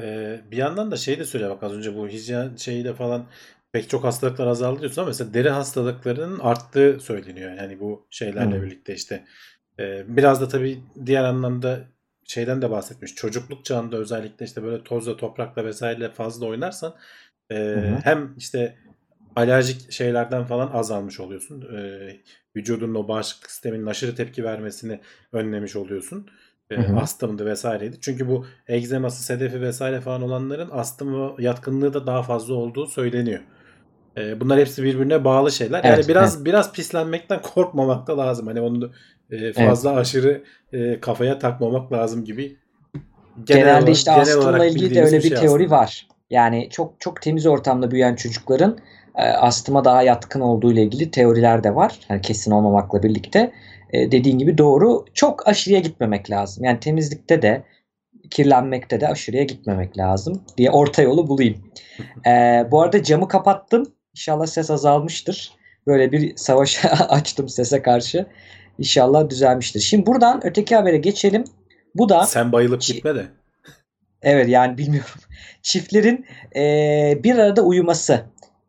[0.00, 3.26] Ee, bir yandan da şey de söyle bak az önce bu hijyen şeyiyle falan
[3.72, 7.54] pek çok hastalıklar azaldı diyorsun ama mesela deri hastalıklarının arttığı söyleniyor.
[7.54, 8.62] Yani bu şeylerle hmm.
[8.62, 9.24] birlikte işte.
[9.78, 11.80] Ee, biraz da tabii diğer anlamda
[12.24, 13.14] şeyden de bahsetmiş.
[13.14, 16.94] Çocukluk çağında özellikle işte böyle tozla, toprakla vesaire fazla oynarsan
[17.52, 18.76] e, hem işte
[19.36, 21.76] alerjik şeylerden falan azalmış oluyorsun.
[21.76, 22.10] E,
[22.56, 25.00] vücudunun o bağışıklık sisteminin aşırı tepki vermesini
[25.32, 26.26] önlemiş oluyorsun.
[26.70, 28.00] E, astımdı vesaireydi.
[28.00, 33.40] Çünkü bu egzeması, sedefi vesaire falan olanların astım yatkınlığı da daha fazla olduğu söyleniyor.
[34.16, 35.80] E, bunlar hepsi birbirine bağlı şeyler.
[35.84, 36.46] Evet, yani biraz evet.
[36.46, 38.46] biraz pislenmekten korkmamak da lazım.
[38.46, 38.92] Hani onu
[39.30, 40.00] e, fazla evet.
[40.00, 42.56] aşırı e, kafaya takmamak lazım gibi.
[43.44, 45.80] Genel Genelde olarak, işte astımla ilgili de öyle bir, bir şey teori aslında.
[45.80, 46.08] var.
[46.30, 48.78] Yani çok çok temiz ortamda büyüyen çocukların
[49.16, 52.00] e, astıma daha yatkın olduğu ile ilgili teoriler de var.
[52.08, 53.52] Yani kesin olmamakla birlikte.
[53.92, 55.04] E, dediğin gibi doğru.
[55.14, 56.64] Çok aşırıya gitmemek lazım.
[56.64, 57.62] Yani temizlikte de
[58.30, 61.58] kirlenmekte de aşırıya gitmemek lazım diye orta yolu bulayım.
[62.26, 62.30] E,
[62.70, 63.92] bu arada camı kapattım.
[64.14, 65.52] İnşallah ses azalmıştır.
[65.86, 68.26] Böyle bir savaş açtım sese karşı.
[68.78, 69.80] İnşallah düzelmiştir.
[69.80, 71.44] Şimdi buradan öteki habere geçelim.
[71.94, 73.26] Bu da sen bayılıp gitme de.
[74.22, 75.20] Evet yani bilmiyorum.
[75.62, 78.24] Çiftlerin e, bir arada uyuması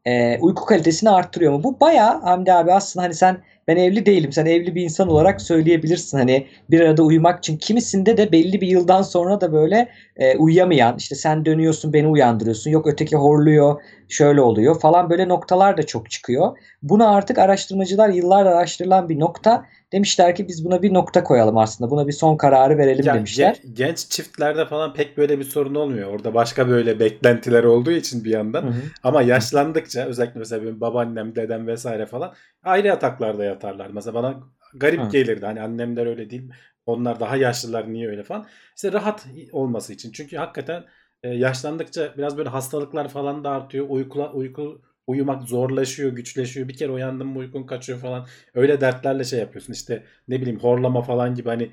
[0.05, 1.63] e, uyku kalitesini arttırıyor mu?
[1.63, 4.31] Bu bayağı Hamdi abi aslında hani sen ben evli değilim.
[4.31, 6.17] Sen evli bir insan olarak söyleyebilirsin.
[6.17, 10.97] Hani bir arada uyumak için kimisinde de belli bir yıldan sonra da böyle e, uyuyamayan
[10.97, 12.71] işte sen dönüyorsun beni uyandırıyorsun.
[12.71, 16.57] Yok öteki horluyor şöyle oluyor falan böyle noktalar da çok çıkıyor.
[16.83, 19.65] Bunu artık araştırmacılar yıllar araştırılan bir nokta.
[19.91, 21.91] Demişler ki biz buna bir nokta koyalım aslında.
[21.91, 23.59] Buna bir son kararı verelim Ya, demişler.
[23.63, 26.13] gen- genç çiftlerde falan pek böyle bir sorun olmuyor.
[26.13, 28.61] Orada başka böyle beklentiler olduğu için bir yandan.
[28.63, 28.81] Hı hı.
[29.03, 32.33] Ama yaşlandıkça özellikle mesela benim babaannem, dedem vesaire falan
[32.63, 33.89] ayrı yataklarda yatarlar.
[33.93, 34.39] Mesela bana
[34.75, 35.09] garip Hı.
[35.09, 35.45] gelirdi.
[35.45, 36.51] Hani annemler öyle değil.
[36.85, 38.47] Onlar daha yaşlılar niye öyle falan.
[38.75, 40.11] İşte rahat olması için.
[40.11, 40.83] Çünkü hakikaten
[41.23, 43.85] e, yaşlandıkça biraz böyle hastalıklar falan da artıyor.
[43.89, 44.81] Uyku, uyku
[45.11, 46.67] uyumak zorlaşıyor, güçleşiyor.
[46.67, 48.27] Bir kere uyandın mı uykun kaçıyor falan.
[48.53, 49.73] Öyle dertlerle şey yapıyorsun.
[49.73, 51.69] İşte ne bileyim horlama falan gibi hani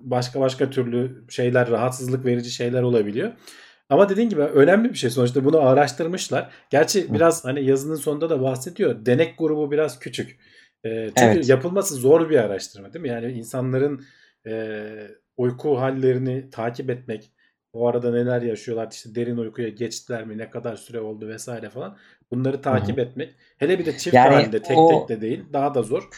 [0.00, 3.32] başka başka türlü şeyler, rahatsızlık verici şeyler olabiliyor.
[3.88, 6.50] Ama dediğin gibi önemli bir şey sonuçta bunu araştırmışlar.
[6.70, 9.06] Gerçi biraz hani yazının sonunda da bahsediyor.
[9.06, 10.38] Denek grubu biraz küçük.
[10.84, 11.48] Ee, çünkü Evet.
[11.48, 13.08] yapılması zor bir araştırma değil mi?
[13.08, 14.04] Yani insanların
[14.46, 14.84] e,
[15.36, 17.30] uyku hallerini takip etmek,
[17.72, 21.96] o arada neler yaşıyorlar, işte derin uykuya geçtiler mi, ne kadar süre oldu vesaire falan.
[22.30, 23.34] Bunları takip etmek.
[23.58, 26.08] Hele bir de çift Yani halde tek o- tek de değil daha da zor.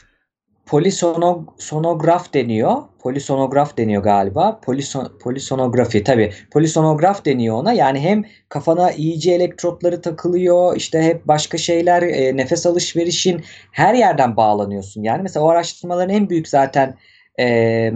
[0.67, 2.77] Polisonograf deniyor.
[3.03, 4.61] Polisonograf deniyor galiba.
[4.61, 6.33] Polison, polisonografi tabii.
[6.53, 7.73] Polisonograf deniyor ona.
[7.73, 10.77] Yani hem kafana iyice elektrotları takılıyor.
[10.77, 13.43] işte hep başka şeyler e, nefes alışverişin
[13.73, 15.03] her yerden bağlanıyorsun.
[15.03, 16.95] Yani mesela o araştırmaların en büyük zaten
[17.41, 17.93] e,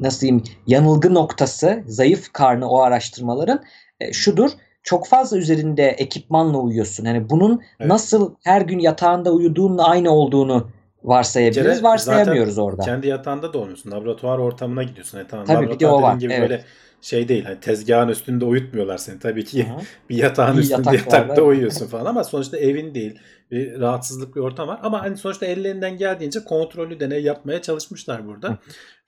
[0.00, 3.62] nasıl diyeyim yanılgı noktası zayıf karnı o araştırmaların
[4.00, 4.50] e, şudur.
[4.82, 7.04] Çok fazla üzerinde ekipmanla uyuyorsun.
[7.04, 7.90] Yani bunun Evet.
[7.90, 10.68] nasıl her gün yatağında uyuduğunla aynı olduğunu
[11.04, 11.66] Bir varsayabiliriz.
[11.76, 12.82] kere Varsayamıyoruz orada.
[12.82, 13.90] Kendi yatağında da olmuyorsun.
[13.90, 15.18] Laboratuvar ortamına gidiyorsun.
[15.18, 16.50] Yani tamam, Tabii, bir de o var, gibi evet.
[16.50, 16.64] böyle
[17.00, 17.44] şey değil.
[17.44, 19.18] Hani tezgahın üstünde uyutmuyorlar seni.
[19.18, 19.76] Tabii ki Hı hı.
[20.10, 21.16] bir yatağın İyi üstünde yataklarda.
[21.16, 23.18] yatakta uyuyorsun falan ama sonuçta evin değil.
[23.50, 24.80] Bir rahatsızlık bir ortam var.
[24.82, 28.58] Ama hani sonuçta ellerinden geldiğince kontrollü deney yapmaya çalışmışlar burada.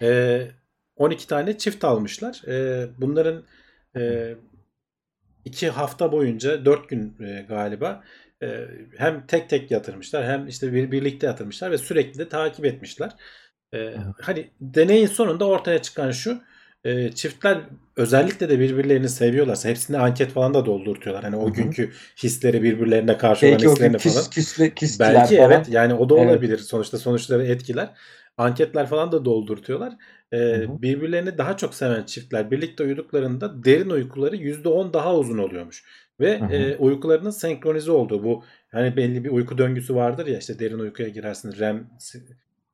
[0.03, 0.41] Ee,
[0.97, 2.43] 12 tane çift almışlar.
[2.49, 3.43] Ee, bunların
[3.97, 4.35] e,
[5.45, 8.05] iki hafta boyunca 4 gün e, galiba
[8.43, 8.67] e,
[8.99, 13.11] hem tek tek yatırmışlar hem işte bir birlikte yatırmışlar ve sürekli de takip etmişler.
[13.75, 16.41] E, hani deneyin sonunda ortaya çıkan şu
[16.85, 17.61] e, çiftler
[17.97, 21.25] özellikle de birbirlerini seviyorlarsa hepsini anket falan da doldurtuyorlar.
[21.25, 21.93] Hani o günkü
[22.23, 24.29] hisleri birbirlerine karşı olan Belki o gün hislerini falan.
[24.29, 25.65] küs, küsle, küstüler Belki falan.
[25.65, 26.15] evet yani o da Evet.
[26.15, 26.59] olabilir.
[26.59, 27.95] Sonuçta sonuçları etkiler.
[28.37, 29.95] Anketler falan da doldurtuyorlar.
[30.33, 30.83] Hı.
[30.83, 35.85] birbirlerini daha çok seven çiftler birlikte uyuduklarında derin uykuları %10 daha uzun oluyormuş.
[36.21, 36.53] Ve Hı hı.
[36.53, 41.09] e, uykularının senkronize olduğu bu hani belli bir uyku döngüsü vardır ya işte derin uykuya
[41.09, 41.87] girersin REM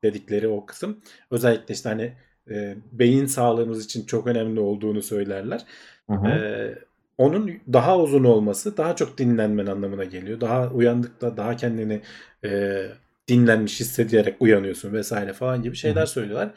[0.03, 1.00] dedikleri o kısım.
[1.30, 2.12] Özellikle işte hani
[2.50, 5.64] e, beyin sağlığımız için çok önemli olduğunu söylerler.
[6.11, 6.28] Hı hı.
[6.28, 6.78] Ee,
[7.18, 10.40] onun daha uzun olması daha çok dinlenmen anlamına geliyor.
[10.40, 12.00] Daha uyandıkta daha kendini
[12.44, 12.82] e,
[13.28, 16.07] dinlenmiş hissederek uyanıyorsun vesaire falan gibi şeyler Hı hı.
[16.07, 16.50] söylüyorlar.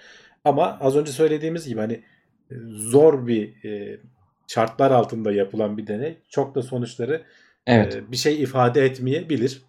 [0.46, 1.94] Ama az önce söylediğimiz gibi hani
[2.52, 4.00] e, zor bir e,
[4.48, 6.18] şartlar altında yapılan bir deney.
[6.30, 7.24] Çok da sonuçları
[7.68, 7.96] Evet.
[7.96, 9.62] e, bir şey ifade etmeyebilir.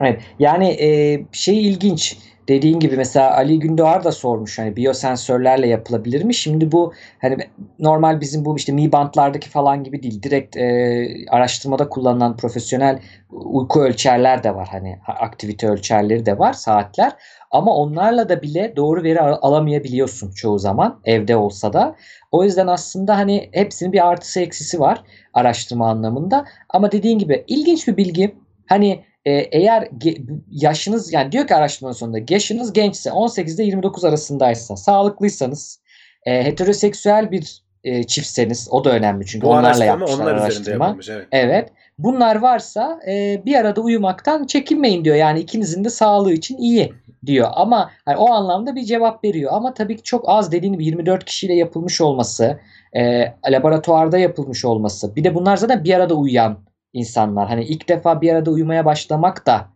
[0.00, 0.22] Evet.
[0.38, 2.18] Yani e, şey ilginç.
[2.48, 6.34] Dediğin gibi mesela Ali Gündoğar da sormuş hani biyosensörlerle yapılabilir mi?
[6.34, 7.36] Şimdi bu hani
[7.78, 10.22] normal bizim bu işte Mi bantlardaki falan gibi değil.
[10.22, 12.98] Direkt e, araştırmada kullanılan profesyonel
[13.30, 14.68] uyku ölçerler de var.
[14.70, 17.12] Hani aktivite ölçerleri de var, saatler.
[17.50, 21.96] Ama onlarla da bile doğru veri al- alamayabiliyorsun çoğu zaman evde olsa da.
[22.32, 25.02] O yüzden aslında hani hepsinin bir artısı eksisi var
[25.34, 26.44] araştırma anlamında.
[26.68, 28.34] Ama dediğin gibi ilginç bir bilgi.
[28.66, 34.04] Hani e, eğer ge- yaşınız yani diyor ki araştırmanın sonunda yaşınız gençse 18 ile 29
[34.04, 35.80] arasındaysa sağlıklıysanız
[36.26, 40.84] e, heteroseksüel bir e, çiftseniz o da önemli çünkü Bu onlarla yapmışlar onlar araştırma.
[40.84, 41.08] yapılmış.
[41.08, 41.26] Evet.
[41.32, 41.68] Evet.
[41.98, 45.16] Bunlar varsa e, bir arada uyumaktan çekinmeyin diyor.
[45.16, 46.92] Yani ikinizin de sağlığı için iyi
[47.26, 47.48] diyor.
[47.54, 49.50] Ama hani o anlamda bir cevap veriyor.
[49.54, 52.58] Ama tabii ki çok az dediğim gibi 24 kişiyle yapılmış olması,
[52.96, 55.16] e, laboratuvarda yapılmış olması.
[55.16, 56.58] Bir de bunlar zaten bir arada uyuyan
[56.92, 57.48] insanlar.
[57.48, 59.68] Hani ilk defa bir arada uyumaya başlamak da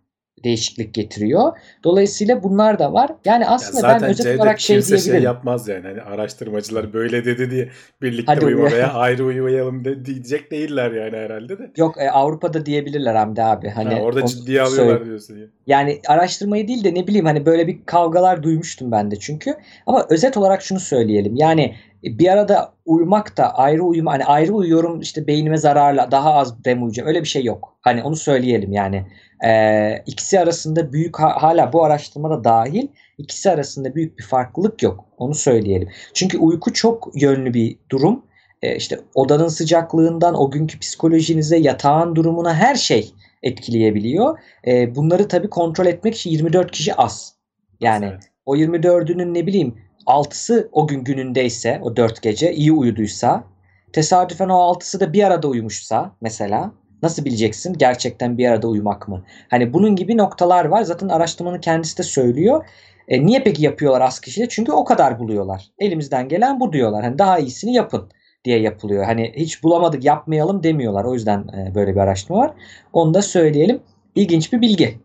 [0.45, 1.53] değişiklik getiriyor.
[1.85, 3.11] Dolayısıyla bunlar da var.
[3.25, 5.15] Yani aslında ya ben özet Cevdet olarak şey kimse diyebilirim.
[5.15, 5.83] şey yapmaz yani.
[5.87, 7.69] Hani araştırmacılar böyle dedi diye
[8.03, 8.93] birlikte Hadi uyumaya uyuyalım.
[9.01, 11.71] ayrı uyuyalım de, diyecek değiller yani herhalde de.
[11.77, 13.69] Yok e, Avrupa'da diyebilirler Hamdi abi.
[13.69, 15.47] Hani ha, orada ciddiye alıyorlar söyle- diyorsun ya.
[15.67, 19.55] Yani araştırmayı değil de ne bileyim hani böyle bir kavgalar duymuştum ben de çünkü.
[19.87, 21.37] Ama özet olarak şunu söyleyelim.
[21.37, 26.55] Yani bir arada uyumak da ayrı uyuma hani ayrı uyuyorum işte beynime zararla daha az
[26.67, 27.09] REM uyuyacağım.
[27.09, 27.77] Öyle bir şey yok.
[27.81, 29.07] Hani onu söyleyelim yani.
[29.45, 35.05] Ee, ikisi arasında büyük ha- hala bu araştırmada dahil ikisi arasında büyük bir farklılık yok.
[35.19, 35.89] Onu söyleyelim.
[36.15, 38.25] Çünkü uyku çok yönlü bir durum.
[38.63, 43.13] Ee, işte odanın sıcaklığından o günkü psikolojinize, yatağın durumuna her şey
[43.43, 44.39] etkileyebiliyor.
[44.67, 47.35] E, bunları tabii kontrol etmek için 24 kişi az.
[47.81, 48.23] Yani Evet.
[48.47, 49.75] o 24'ünün ne bileyim
[50.07, 53.45] 6'sı o gün günündeyse o 4 gece iyi uyuduysa
[53.93, 56.73] tesadüfen o 6'sı da bir arada uyumuşsa mesela
[57.03, 59.25] nasıl bileceksin gerçekten bir arada uyumak mı?
[59.49, 60.83] Hani bunun gibi noktalar var.
[60.83, 62.65] Zaten araştırmanın kendisi de söylüyor.
[63.09, 64.49] E, niye peki yapıyorlar az kişiyle?
[64.49, 65.69] Çünkü o kadar buluyorlar.
[65.79, 67.05] Elimizden gelen bu diyorlar.
[67.05, 68.09] Hani daha iyisini yapın
[68.45, 69.05] diye yapılıyor.
[69.05, 71.05] Hani hiç bulamadık yapmayalım demiyorlar.
[71.05, 72.55] O yüzden e, böyle bir araştırma var.
[72.93, 73.81] Onu da söyleyelim.
[74.15, 74.99] İlginç bir bilgi.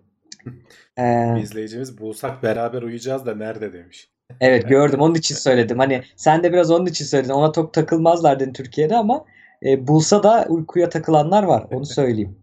[0.99, 4.09] Ee, izleyicimiz bulsak beraber uyuyacağız da nerede demiş.
[4.41, 4.99] evet gördüm.
[4.99, 5.79] Onun için söyledim.
[5.79, 7.33] Hani sen de biraz onun için söyledin.
[7.33, 9.25] Ona çok takılmazlar dedin Türkiye'de ama
[9.65, 11.67] e, bulsa da uykuya takılanlar var.
[11.71, 12.37] Onu söyleyeyim.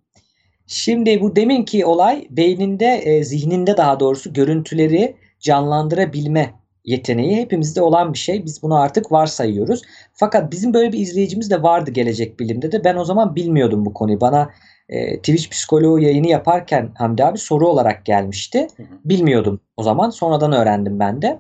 [0.67, 6.55] Şimdi bu deminki olay beyninde, e, zihninde daha doğrusu görüntüleri canlandırabilme
[6.85, 8.45] yeteneği hepimizde olan bir şey.
[8.45, 9.83] Biz bunu artık varsayıyoruz.
[10.13, 12.85] Fakat bizim böyle bir izleyicimiz de vardı gelecek bilimde de.
[12.85, 14.21] Ben o zaman bilmiyordum bu konuyu.
[14.21, 14.51] Bana
[14.89, 18.67] e, Twitch psikoloğu yayını yaparken Hamdi abi soru olarak gelmişti.
[19.05, 20.11] Bilmiyordum o zaman.
[20.11, 21.39] Sonradan öğrendim ben de.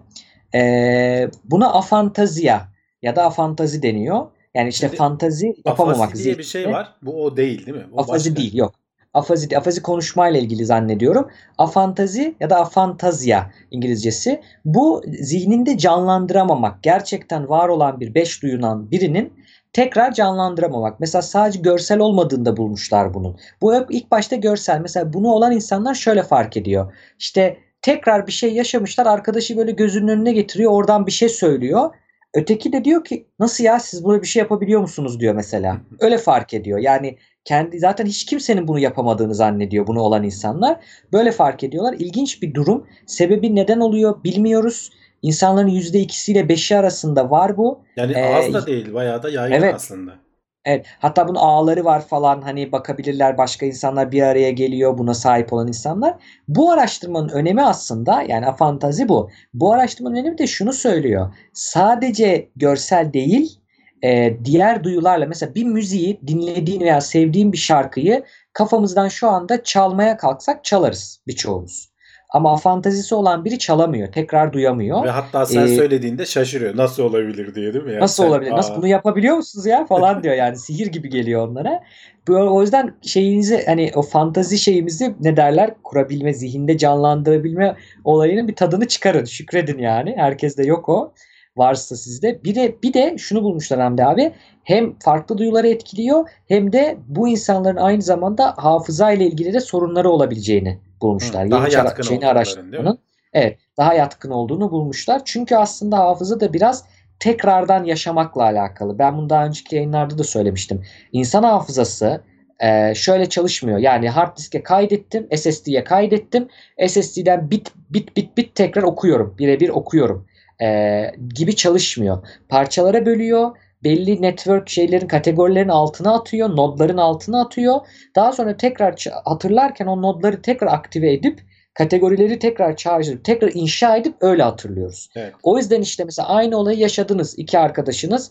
[0.54, 2.68] E, buna afantaziya
[3.02, 4.26] ya da afantazi deniyor.
[4.58, 6.08] Yani işte Şimdi fantazi yapamamak.
[6.08, 6.94] Afazi diye bir şey var.
[7.02, 7.84] Bu o değil değil mi?
[7.92, 8.42] O Afazi başka.
[8.42, 8.74] değil yok.
[9.14, 11.28] Afazi, afazi konuşmayla ilgili zannediyorum.
[11.58, 14.40] Afantazi ya da afantazya İngilizcesi.
[14.64, 16.82] Bu zihninde canlandıramamak.
[16.82, 19.32] Gerçekten var olan bir beş duyunan birinin
[19.72, 21.00] tekrar canlandıramamak.
[21.00, 23.36] Mesela sadece görsel olmadığında bulmuşlar bunun.
[23.62, 24.80] Bu hep ilk başta görsel.
[24.80, 26.94] Mesela bunu olan insanlar şöyle fark ediyor.
[27.18, 29.06] İşte tekrar bir şey yaşamışlar.
[29.06, 30.72] Arkadaşı böyle gözünün önüne getiriyor.
[30.72, 31.90] Oradan bir şey söylüyor.
[32.34, 35.80] Öteki de diyor ki nasıl ya siz böyle bir şey yapabiliyor musunuz diyor mesela.
[36.00, 36.78] Öyle fark ediyor.
[36.78, 40.76] Yani kendi zaten hiç kimsenin bunu yapamadığını zannediyor bunu olan insanlar.
[41.12, 41.94] Böyle fark ediyorlar.
[41.98, 42.86] İlginç bir durum.
[43.06, 44.90] Sebebi neden oluyor bilmiyoruz.
[45.22, 47.80] İnsanların %2'siyle 5'i arasında var bu.
[47.96, 49.74] Yani Ee, az da değil bayağı da yaygın evet.
[49.74, 50.27] aslında.
[50.64, 55.52] Evet, hatta bunun ağları var falan hani bakabilirler başka insanlar bir araya geliyor buna sahip
[55.52, 56.14] olan insanlar.
[56.48, 59.30] Bu araştırmanın önemi aslında yani afantazi bu.
[59.54, 61.34] Bu araştırmanın önemi de şunu söylüyor.
[61.52, 63.60] Sadece görsel değil
[64.04, 70.16] e, diğer duyularla mesela bir müziği dinlediğin veya sevdiğin bir şarkıyı kafamızdan şu anda çalmaya
[70.16, 71.92] kalksak çalarız birçoğumuz.
[72.30, 75.04] Ama fantazisi olan biri çalamıyor, tekrar duyamıyor.
[75.04, 76.76] Ve hatta sen Ee, söylediğinde şaşırıyor.
[76.76, 77.92] Nasıl olabilir diye değil mi?
[77.92, 78.50] Yani Nasıl sen, olabilir?
[78.50, 81.82] Nasıl "Aa, bunu yapabiliyor musunuz ya falan diyor yani sihir gibi geliyor onlara.
[82.30, 88.88] O yüzden şeyinizi hani o fantazi şeyimizi ne derler kurabilme, zihinde canlandırabilme olayının bir tadını
[88.88, 89.24] çıkarın.
[89.24, 90.14] Şükredin yani.
[90.16, 91.12] Herkes de yok o.
[91.56, 92.44] Varsa sizde.
[92.44, 94.32] Bir de bir de şunu bulmuşlar Hamdi abi.
[94.64, 100.10] Hem farklı duyuları etkiliyor hem de bu insanların aynı zamanda hafıza ile ilgili de sorunları
[100.10, 101.46] olabileceğini bulmuşlar.
[101.46, 102.98] Hı, daha Yeni yatkın şeyini araştırmanın.
[103.32, 105.22] Evet, daha yatkın olduğunu bulmuşlar.
[105.24, 106.84] Çünkü aslında hafıza da biraz
[107.20, 108.98] tekrardan yaşamakla alakalı.
[108.98, 110.82] Ben bunu daha önceki yayınlarda da söylemiştim.
[111.12, 112.22] İnsan hafızası
[112.60, 113.78] e, şöyle çalışmıyor.
[113.78, 116.48] Yani hard diske kaydettim, SSD'ye kaydettim.
[116.88, 119.34] SSD'den bit bit bit bit tekrar okuyorum.
[119.38, 120.26] Birebir okuyorum.
[120.62, 122.26] E, gibi çalışmıyor.
[122.48, 123.56] Parçalara bölüyor.
[123.84, 126.56] Belli network şeylerin kategorilerin altına atıyor.
[126.56, 127.80] Nodların altına atıyor.
[128.16, 131.40] Daha sonra tekrar hatırlarken o nodları tekrar aktive edip
[131.74, 135.08] kategorileri tekrar edip tekrar inşa edip öyle hatırlıyoruz.
[135.16, 135.32] Evet.
[135.42, 138.30] O yüzden işte mesela aynı olayı yaşadınız iki arkadaşınız.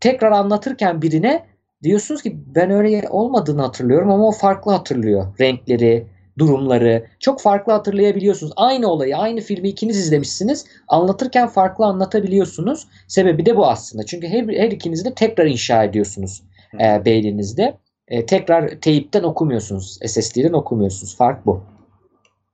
[0.00, 1.46] Tekrar anlatırken birine
[1.82, 5.26] diyorsunuz ki ben öyle olmadığını hatırlıyorum ama o farklı hatırlıyor.
[5.40, 6.06] Renkleri,
[6.38, 8.52] durumları çok farklı hatırlayabiliyorsunuz.
[8.56, 10.66] Aynı olayı, aynı filmi ikiniz izlemişsiniz.
[10.88, 12.88] Anlatırken farklı anlatabiliyorsunuz.
[13.08, 14.06] Sebebi de bu aslında.
[14.06, 16.42] Çünkü her, her ikiniz de tekrar inşa ediyorsunuz
[16.80, 17.78] e, beyninizde.
[18.08, 19.98] E, tekrar teyipten okumuyorsunuz.
[20.06, 21.16] SSD'den okumuyorsunuz.
[21.16, 21.62] Fark bu.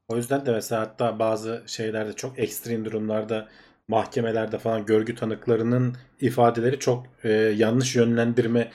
[0.09, 3.49] O yüzden de mesela hatta bazı şeylerde çok ekstrem durumlarda
[3.89, 8.71] mahkemelerde falan görgü tanıklarının ifadeleri çok e, yanlış yönlendirmeye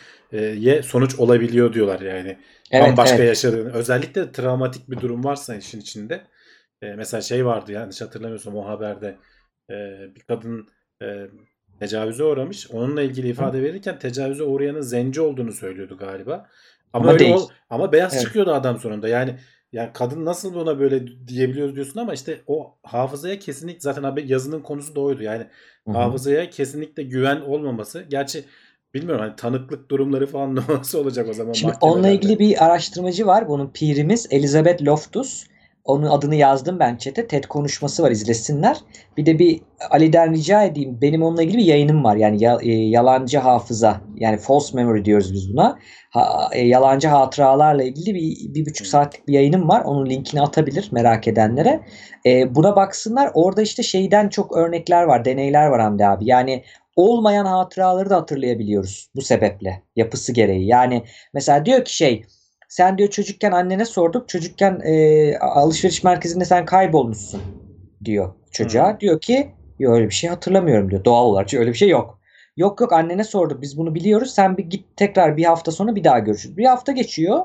[0.84, 2.38] sonuç olabiliyor diyorlar yani.
[2.72, 3.28] Evet, Bambaşka evet.
[3.28, 3.74] yaşadığını.
[3.74, 6.22] Özellikle de travmatik bir durum varsa işin içinde.
[6.82, 9.16] E, mesela şey vardı yanlış hatırlamıyorsam o haberde
[9.70, 9.76] e,
[10.16, 10.68] bir kadın
[11.03, 11.28] e,
[11.80, 12.72] tecavüze uğramış.
[12.72, 16.34] Onunla ilgili ifade verirken tecavüze uğrayanın zenci olduğunu söylüyordu galiba.
[16.93, 17.36] Ama, Ama öyle değil.
[17.36, 18.26] ol- ama beyaz Evet.
[18.26, 19.07] çıkıyordu adam sonunda.
[19.07, 19.36] Yani
[19.74, 24.61] yani kadın nasıl buna böyle diyebiliyoruz diyorsun ama işte o hafızaya kesinlikle zaten abi yazının
[24.61, 25.24] konusu da oydu.
[25.24, 25.45] Yani
[25.88, 25.97] Hı hı.
[25.97, 28.05] hafızaya kesinlikle güven olmaması.
[28.09, 28.43] Gerçi
[28.93, 33.47] bilmiyorum hani tanıklık durumları falan nasıl olacak o zaman Şimdi onunla ilgili bir araştırmacı var.
[33.47, 35.45] Bunun pirimiz Elizabeth Loftus.
[35.90, 37.28] Onun adını yazdım ben chat'e.
[37.28, 38.78] TED konuşması var izlesinler.
[39.18, 40.98] Bir de bir Ali'den rica edeyim.
[41.02, 42.16] Benim onunla ilgili bir yayınım var.
[42.16, 44.02] Yani ya- e, yalancı hafıza.
[44.16, 45.80] Yani false memory diyoruz biz buna.
[46.10, 49.82] Ha- e, yalancı hatıralarla ilgili bir, bir buçuk saatlik bir yayınım var.
[49.86, 51.80] Onun linkini atabilir merak edenlere.
[52.26, 53.32] E, buna baksınlar.
[53.34, 55.26] Orada işte şeyden çok örnekler var.
[55.26, 56.26] Deneyler var Hamdi abi.
[56.26, 56.64] Yani
[56.96, 59.84] olmayan hatıraları da hatırlayabiliyoruz bu sebeple.
[59.96, 60.68] Yapısı gereği.
[60.68, 62.24] Yani mesela diyor ki şey
[62.70, 64.30] sen diyor çocukken annene sorduk.
[64.30, 67.41] Çocukken e, alışveriş merkezinde sen kaybolmuşsun
[68.05, 68.93] diyor çocuğa.
[68.93, 68.99] Hı.
[68.99, 71.05] Diyor ki yok öyle bir şey hatırlamıyorum diyor.
[71.05, 72.20] Doğal olarak çünkü öyle bir şey yok.
[72.57, 74.34] Yok yok annene sorduk biz bunu biliyoruz.
[74.34, 76.57] Sen bir git tekrar bir hafta sonra bir daha görüşürüz.
[76.57, 77.39] Bir hafta geçiyor.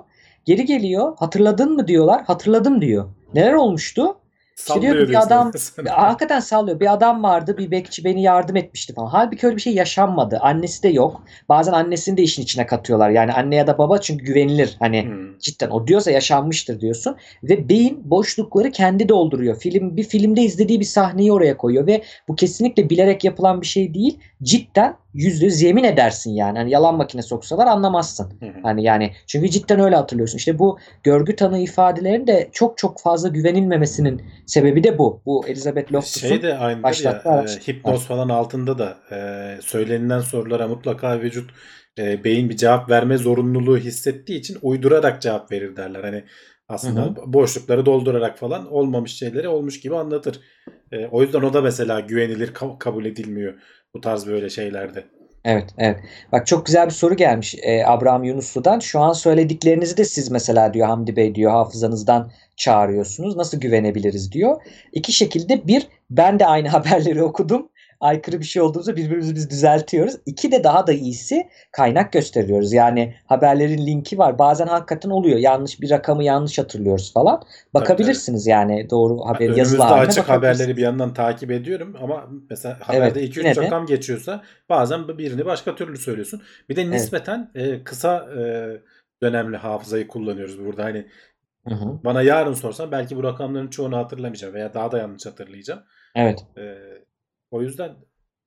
[0.45, 1.17] Geri geliyor.
[1.19, 2.25] Hatırladın mı diyorlar.
[2.25, 3.05] Hatırladım diyor.
[3.35, 4.17] Neler olmuştu?
[4.59, 5.53] İşte diyor bir adam
[5.89, 6.81] hakikaten sallıyor.
[6.81, 9.09] Bir adam vardı, bir bekçi beni yardım etmişti falan.
[9.09, 10.39] Halbuki öyle bir şey yaşanmadı.
[10.43, 11.23] Annesi de yok.
[11.49, 13.11] Bazen annesini de işin içine katıyorlar.
[13.11, 14.77] Yani anne ya da baba çünkü güvenilir.
[14.79, 15.39] Hani Hmm.
[15.39, 17.17] cidden o diyorsa yaşanmıştır diyorsun.
[17.43, 19.57] Ve beyin boşlukları kendi dolduruyor.
[19.57, 23.95] Film bir filmde izlediği bir sahneyi oraya koyuyor ve bu kesinlikle bilerek yapılan bir şey
[23.95, 24.19] değil.
[24.43, 26.59] Cidden yüzde yüz yemin edersin yani.
[26.59, 28.33] Hani yalan makine soksalar anlamazsın.
[28.41, 28.53] Hı hı.
[28.63, 30.39] Hani yani çünkü cidden öyle hatırlıyorsun.
[30.39, 35.23] İşte bu görgü tanığı ifadelerinin de çok çok fazla güvenilmemesinin sebebi de bu.
[35.27, 39.19] Bu Elizabeth Loftus'un Şey de başlattığı ya e, hipnoz falan altında da e,
[39.63, 41.51] söylenilen sorulara mutlaka vücut
[41.99, 46.05] e, beyin bir cevap verme zorunluluğu hissettiği için uydurarak cevap verir derler.
[46.05, 46.25] Hani
[46.69, 50.41] aslında Hı boşlukları doldurarak falan olmamış şeyleri olmuş gibi anlatır.
[50.93, 53.55] E, o yüzden o da mesela güvenilir ka- kabul edilmiyor
[53.95, 55.05] bu tarz böyle şeylerde.
[55.45, 56.01] Evet, evet.
[56.33, 58.79] Bak çok güzel bir soru gelmiş e, Abraham Yunuslu'dan.
[58.79, 63.37] Şu an söylediklerinizi de siz mesela diyor Hamdi Bey diyor hafızanızdan çağırıyorsunuz.
[63.37, 64.63] Nasıl güvenebiliriz diyor.
[64.93, 67.69] İki şekilde bir ben de aynı haberleri okudum.
[68.05, 70.15] Aykırı bir şey olduğumuzda birbirimizi biz düzeltiyoruz.
[70.27, 72.73] İki de daha da iyisi kaynak gösteriyoruz.
[72.73, 74.39] Yani haberlerin linki var.
[74.39, 75.39] Bazen hakikaten oluyor.
[75.39, 77.43] Yanlış bir rakamı yanlış hatırlıyoruz falan.
[77.75, 82.79] Bakabilirsiniz yani doğru haber yazılı Önümüzde haline açık haberleri bir yandan takip ediyorum ama mesela
[82.81, 86.43] haberde Evet, 2-3 yine de- rakam geçiyorsa bazen birini başka türlü söylüyorsun.
[86.69, 88.43] Bir de nispeten e, kısa e,
[89.23, 90.85] dönemli hafızayı kullanıyoruz burada.
[90.85, 91.07] Hani
[91.69, 91.99] Hı hı.
[92.05, 95.81] bana yarın sorsan belki bu rakamların çoğunu hatırlamayacağım veya daha da yanlış hatırlayacağım.
[96.15, 96.47] Evet.
[96.57, 96.75] E,
[97.55, 97.91] o yüzden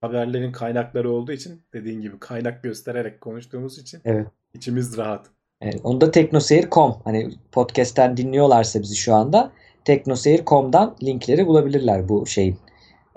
[0.02, 4.28] haberlerin kaynakları olduğu için dediğin gibi kaynak göstererek konuştuğumuz için Evet.
[4.54, 5.28] içimiz rahat.
[5.62, 9.52] Evet, onu da teknoseyir.com hani podcast'ten dinliyorlarsa bizi şu anda
[9.86, 12.58] teknoseyir.com'dan linkleri bulabilirler bu şeyin.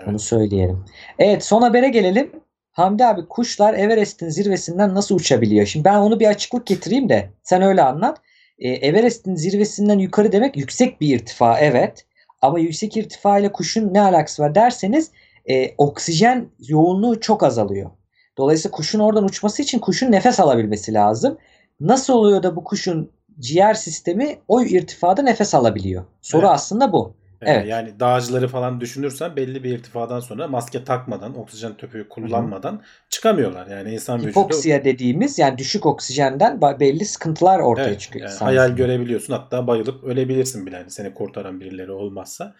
[0.03, 0.21] Onu Evet.
[0.21, 0.85] söyleyelim.
[1.19, 2.31] Evet son habere gelelim.
[2.71, 5.65] Hamdi abi kuşlar Everest'in zirvesinden nasıl uçabiliyor?
[5.65, 8.21] Şimdi ben onu bir açıklık getireyim de sen öyle anlat.
[8.59, 12.05] Ee, Everest'in zirvesinden yukarı demek yüksek bir irtifa evet.
[12.41, 15.11] Ama yüksek irtifa ile kuşun ne alakası var derseniz
[15.49, 17.89] e, oksijen yoğunluğu çok azalıyor.
[18.37, 21.37] Dolayısıyla kuşun oradan uçması için kuşun nefes alabilmesi lazım.
[21.79, 26.03] Nasıl oluyor da bu kuşun ciğer sistemi o irtifada nefes alabiliyor?
[26.21, 26.55] Soru Evet.
[26.55, 27.13] aslında bu.
[27.41, 27.67] E, Evet.
[27.67, 33.67] Yani dağcıları falan düşünürsen belli bir irtifadan sonra maske takmadan, oksijen tüpü kullanmadan çıkamıyorlar.
[33.67, 38.29] Yani insan vücudu Hipoksiya dediğimiz yani düşük oksijenden belli sıkıntılar ortaya Evet, çıkıyor.
[38.29, 42.55] yani hayal görebiliyorsun hatta bayılıp ölebilirsin bile hani seni kurtaran birileri olmazsa.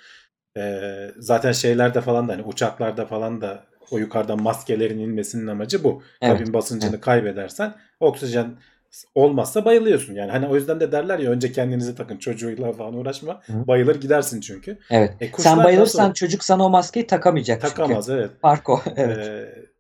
[0.57, 6.03] Ee, zaten şeylerde falan da hani uçaklarda falan da o yukarıdan maskelerin inmesinin amacı bu.
[6.21, 8.55] Evet, Kabin basıncını kaybedersen oksijen
[9.15, 10.13] olmazsa bayılıyorsun.
[10.13, 13.41] Yani hani o yüzden de derler ya önce kendinizi takın çocuğuyla falan uğraşma.
[13.45, 13.67] Hı.
[13.67, 14.77] Bayılır gidersin çünkü.
[14.89, 15.13] Evet.
[15.21, 16.13] E, Sen bayılırsan nasıl?
[16.13, 17.75] çocuk sana o maskeyi takamayacak çünkü.
[17.75, 18.31] Takamaz evet.
[18.41, 18.81] Fark o.
[18.95, 19.17] Evet.
[19.27, 19.70] Ee,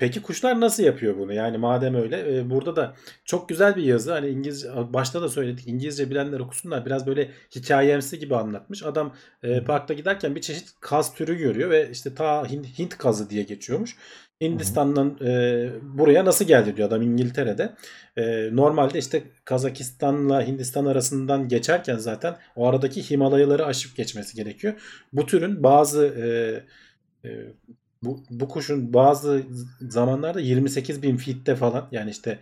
[0.00, 1.32] peki kuşlar nasıl yapıyor bunu?
[1.32, 2.94] Yani madem öyle e, burada da
[3.24, 4.12] çok güzel bir yazı.
[4.12, 5.68] Hani İngilizce başta da söyledik.
[5.68, 6.86] İngilizce bilenler okusunlar.
[6.86, 8.82] Biraz böyle hikayemsi gibi anlatmış.
[8.82, 13.30] Adam e, parkta giderken bir çeşit kaz türü görüyor ve işte ta Hint, Hint kazı
[13.30, 13.96] diye geçiyormuş.
[14.40, 17.74] Hindistan'dan e, buraya nasıl geldi diyor adam İngiltere'de.
[18.16, 24.74] E, normalde işte Kazakistan'la Hindistan arasından geçerken zaten o aradaki Himalayaları aşıp geçmesi gerekiyor.
[25.12, 26.26] Bu türün bazı e,
[27.28, 27.30] e,
[28.02, 29.42] bu, bu kuşun bazı
[29.80, 32.38] zamanlarda 28 bin feet'te falan yani işte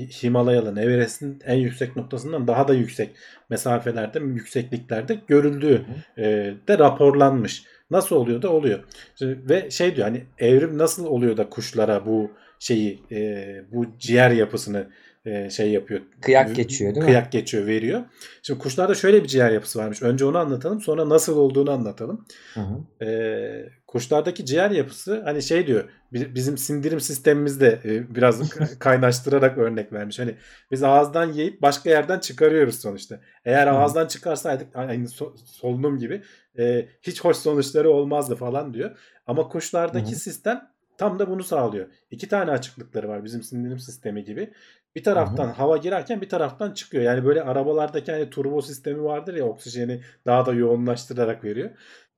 [0.00, 3.16] Himalayaların Everest'in en yüksek noktasından daha da yüksek
[3.50, 5.86] mesafelerde, yüksekliklerde görüldüğü
[6.18, 6.24] e,
[6.68, 7.62] de raporlanmış.
[7.90, 8.84] Nasıl oluyor da oluyor.
[9.22, 14.88] Ve şey diyor hani evrim nasıl oluyor da kuşlara bu şeyi e, bu ciğer yapısını
[15.24, 16.00] e, şey yapıyor.
[16.20, 17.10] Kıyak geçiyor değil mi?
[17.10, 18.02] Kıyak geçiyor veriyor.
[18.42, 20.02] Şimdi kuşlarda şöyle bir ciğer yapısı varmış.
[20.02, 22.26] Önce onu anlatalım sonra nasıl olduğunu anlatalım.
[22.54, 23.04] Hı hı.
[23.04, 30.18] Ee, kuşlardaki ciğer yapısı hani şey diyor bizim sindirim sistemimizde e, biraz kaynaştırarak örnek vermiş.
[30.18, 30.34] Hani
[30.70, 33.20] biz ağızdan yiyip başka yerden çıkarıyoruz sonuçta.
[33.44, 35.08] Eğer ağızdan çıkarsaydık aynı
[35.44, 36.22] solunum gibi
[36.58, 38.98] e, hiç hoş sonuçları olmazdı falan diyor.
[39.26, 40.20] Ama kuşlardaki Hı-hı.
[40.20, 41.86] sistem tam da bunu sağlıyor.
[42.10, 44.52] İki tane açıklıkları var bizim sindirim sistemi gibi.
[44.96, 45.52] Bir taraftan Hı-hı.
[45.52, 47.04] hava girerken bir taraftan çıkıyor.
[47.04, 51.70] Yani böyle arabalardaki hani turbo sistemi vardır ya oksijeni daha da yoğunlaştırarak veriyor.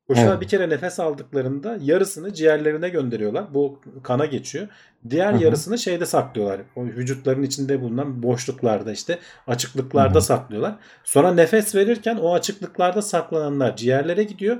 [0.08, 0.40] Kuşlar evet.
[0.40, 3.54] bir kere nefes aldıklarında yarısını ciğerlerine gönderiyorlar.
[3.54, 4.68] Bu kana geçiyor.
[5.10, 5.42] Diğer Hı-hı.
[5.42, 6.60] yarısını şeyde saklıyorlar.
[6.76, 10.22] O vücutların içinde bulunan boşluklarda işte açıklıklarda Hı-hı.
[10.22, 10.76] saklıyorlar.
[11.04, 14.56] Sonra nefes verirken o açıklıklarda saklananlar ciğerlere gidiyor.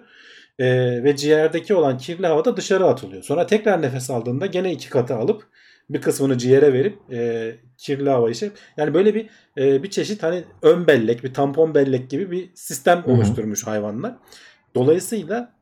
[0.59, 3.23] Ee, ve ciğerdeki olan kirli hava da dışarı atılıyor.
[3.23, 5.47] Sonra tekrar nefes aldığında gene iki katı alıp
[5.91, 8.51] bir kısmını ciğere verip e, kirli havayı şey.
[8.77, 9.29] Yani böyle bir
[9.59, 13.13] e, bir çeşit hani ön bellek, bir tampon bellek gibi bir sistem Hı-hı.
[13.13, 14.15] oluşturmuş hayvanlar.
[14.75, 15.53] Dolayısıyla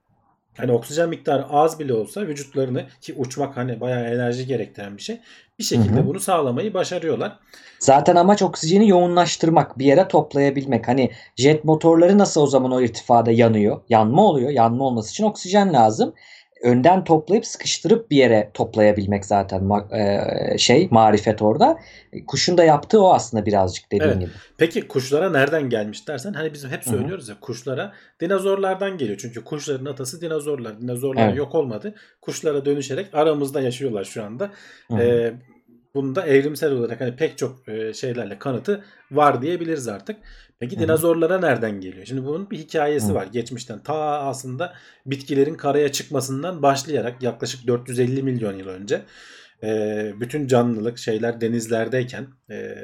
[0.56, 5.20] hani oksijen miktarı az bile olsa vücutlarını ki uçmak hani bayağı enerji gerektiren bir şey
[5.58, 6.06] bir şekilde hı hı.
[6.06, 7.38] bunu sağlamayı başarıyorlar.
[7.78, 10.88] Zaten amaç oksijeni yoğunlaştırmak, bir yere toplayabilmek.
[10.88, 13.80] Hani jet motorları nasıl o zaman o irtifada yanıyor?
[13.88, 14.50] Yanma oluyor.
[14.50, 16.14] Yanma olması için oksijen lazım
[16.62, 21.78] önden toplayıp sıkıştırıp bir yere toplayabilmek zaten e, şey marifet orada.
[22.26, 24.20] Kuşun da yaptığı o aslında birazcık dediğin evet.
[24.20, 24.30] gibi.
[24.58, 27.34] Peki kuşlara nereden gelmiş dersen hani bizim hep söylüyoruz Hı-hı.
[27.34, 29.18] ya kuşlara dinozorlardan geliyor.
[29.18, 30.80] Çünkü kuşların atası dinozorlar.
[30.80, 31.36] Dinozorlar evet.
[31.36, 31.94] yok olmadı.
[32.20, 34.50] Kuşlara dönüşerek aramızda yaşıyorlar şu anda.
[34.98, 35.32] Ee,
[35.95, 40.16] bunda evrimsel olarak hani pek çok e, şeylerle kanıtı var diyebiliriz artık.
[40.59, 42.07] Peki dinozorlara nereden geliyor?
[42.07, 43.14] Şimdi bunun bir hikayesi Hı.
[43.14, 43.82] var geçmişten.
[43.82, 44.74] Ta aslında
[45.07, 49.03] bitkilerin karaya çıkmasından başlayarak yaklaşık 450 milyon yıl önce
[49.62, 52.74] e, bütün canlılık şeyler denizlerdeyken e,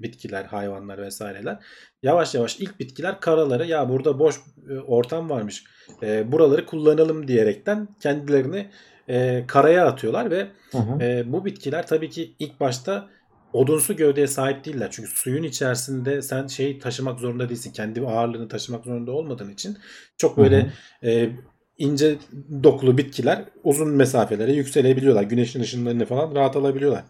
[0.00, 1.58] bitkiler, hayvanlar vesaireler
[2.02, 4.36] yavaş yavaş ilk bitkiler karaları ya burada boş
[4.70, 5.64] e, ortam varmış
[6.02, 8.70] e, buraları kullanalım diyerekten kendilerini
[9.08, 11.02] e, karaya atıyorlar ve hı hı.
[11.02, 13.08] E, bu bitkiler tabii ki ilk başta
[13.52, 14.88] odunsu gövdeye sahip değiller.
[14.90, 17.72] Çünkü suyun içerisinde sen şeyi taşımak zorunda değilsin.
[17.72, 19.78] Kendi ağırlığını taşımak zorunda olmadığın için
[20.16, 20.66] çok böyle hı
[21.02, 21.10] hı.
[21.10, 21.30] E,
[21.78, 22.16] ince
[22.62, 25.22] dokulu bitkiler uzun mesafelere yükselebiliyorlar.
[25.22, 27.04] Güneşin ışınlarını falan rahat alabiliyorlar.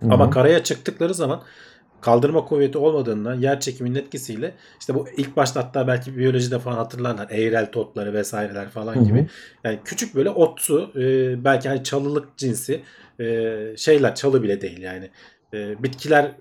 [0.00, 0.12] Hı hı.
[0.12, 1.42] Ama karaya çıktıkları zaman
[2.04, 7.26] kaldırma kuvveti olmadığından yer çekiminin etkisiyle işte bu ilk başta hatta belki biyolojide falan hatırlarlar
[7.30, 9.04] eğrel totları vesaireler falan Hı-hı.
[9.04, 9.26] gibi.
[9.64, 12.80] Yani küçük böyle otsu e, belki hani çalılık cinsi
[13.20, 13.24] e,
[13.76, 15.10] şeyler çalı bile değil yani.
[15.54, 16.32] E, bitkiler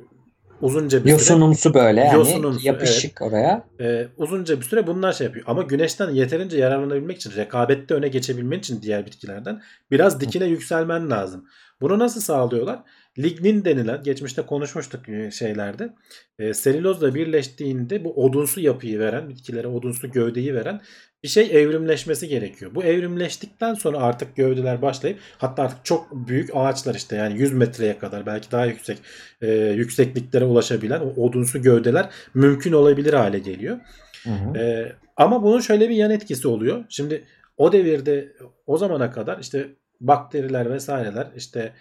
[0.62, 3.64] uzunca bir yosunumsu süre böyle yani yosunumsu, yapışık evet, oraya.
[3.80, 5.46] E, uzunca bir süre bunlar şey yapıyor.
[5.48, 9.62] Ama güneşten yeterince yararlanabilmek için rekabette öne geçebilmen için diğer bitkilerden
[9.92, 10.50] biraz dikine Hı.
[10.50, 11.46] yükselmen lazım.
[11.82, 12.80] Bunu nasıl sağlıyorlar?
[13.20, 15.94] Lignin denilen geçmişte konuşmuştuk e, şeylerde.
[16.40, 20.82] E, selülozla birleştiğinde bu odunsu yapıyı veren, bitkilere odunsu gövdeyi veren
[21.24, 22.76] bir şey evrimleşmesi gerekiyor.
[22.76, 27.98] Bu evrimleştikten sonra artık gövdeler başlayıp hatta artık çok büyük ağaçlar işte yani 100 metreye
[27.98, 28.98] kadar belki daha yüksek
[29.42, 33.78] e, yüksekliklere ulaşabilen o odunsu gövdeler mümkün olabilir hale geliyor.
[34.24, 34.58] Hı hı.
[34.58, 36.86] E, ama bunun şöyle bir yan etkisi oluyor.
[36.90, 37.24] Şimdi
[37.58, 38.34] o devirde
[38.66, 39.68] o zamana kadar işte
[40.02, 41.74] bakteriler vesaireler işte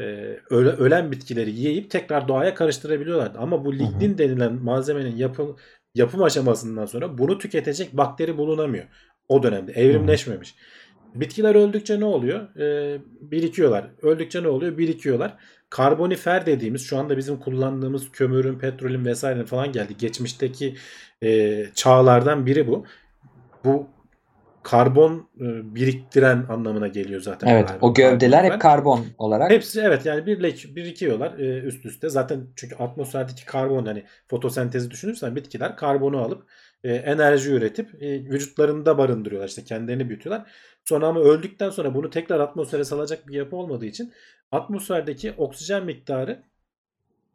[0.00, 0.04] e,
[0.50, 3.38] öle, ölen bitkileri yiyip tekrar doğaya karıştırabiliyorlardı.
[3.38, 5.56] Ama bu lignin denilen malzemenin yapım
[5.94, 8.84] yapım aşamasından sonra bunu tüketecek bakteri bulunamıyor.
[9.28, 10.54] O dönemde evrimleşmemiş.
[11.14, 12.56] Bitkiler öldükçe ne oluyor?
[12.56, 13.90] Ee, birikiyorlar.
[14.02, 14.78] Öldükçe ne oluyor?
[14.78, 15.36] Birikiyorlar.
[15.70, 19.96] Karbonifer dediğimiz şu anda bizim kullandığımız kömürün, petrolün vesaire falan geldi.
[19.98, 20.76] Geçmişteki
[21.22, 22.84] e, çağlardan biri bu.
[23.64, 23.86] Bu
[24.66, 27.48] karbon e, biriktiren anlamına geliyor zaten.
[27.48, 29.50] Evet karbon, o gövdeler hep karbon olarak.
[29.50, 32.08] Hepsi evet yani birleş, birikiyorlar e, üst üste.
[32.08, 36.46] Zaten çünkü atmosferdeki karbon hani fotosentezi düşünürsen bitkiler karbonu alıp
[36.84, 40.50] e, enerji üretip vücutlarında barındırıyorlar işte kendilerini büyütüyorlar.
[40.84, 44.12] Sonra ama öldükten sonra bunu tekrar atmosfere salacak bir yapı olmadığı için
[44.52, 46.42] atmosferdeki oksijen miktarı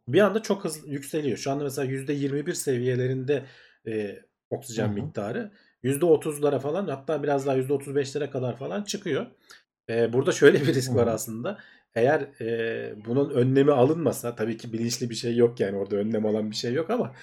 [0.08, 1.38] bir anda çok hızlı yükseliyor.
[1.38, 3.44] Şu anda mesela %21 seviyelerinde
[3.86, 4.18] e,
[4.50, 4.94] oksijen Hı-hı.
[4.94, 5.50] miktarı.
[5.84, 9.26] %30'lara falan hatta biraz daha %35'lere kadar falan çıkıyor.
[9.88, 11.58] Ee, burada şöyle bir risk var aslında.
[11.94, 16.50] Eğer e, bunun önlemi alınmasa tabii ki bilinçli bir şey yok yani orada önlem alan
[16.50, 17.14] bir şey yok ama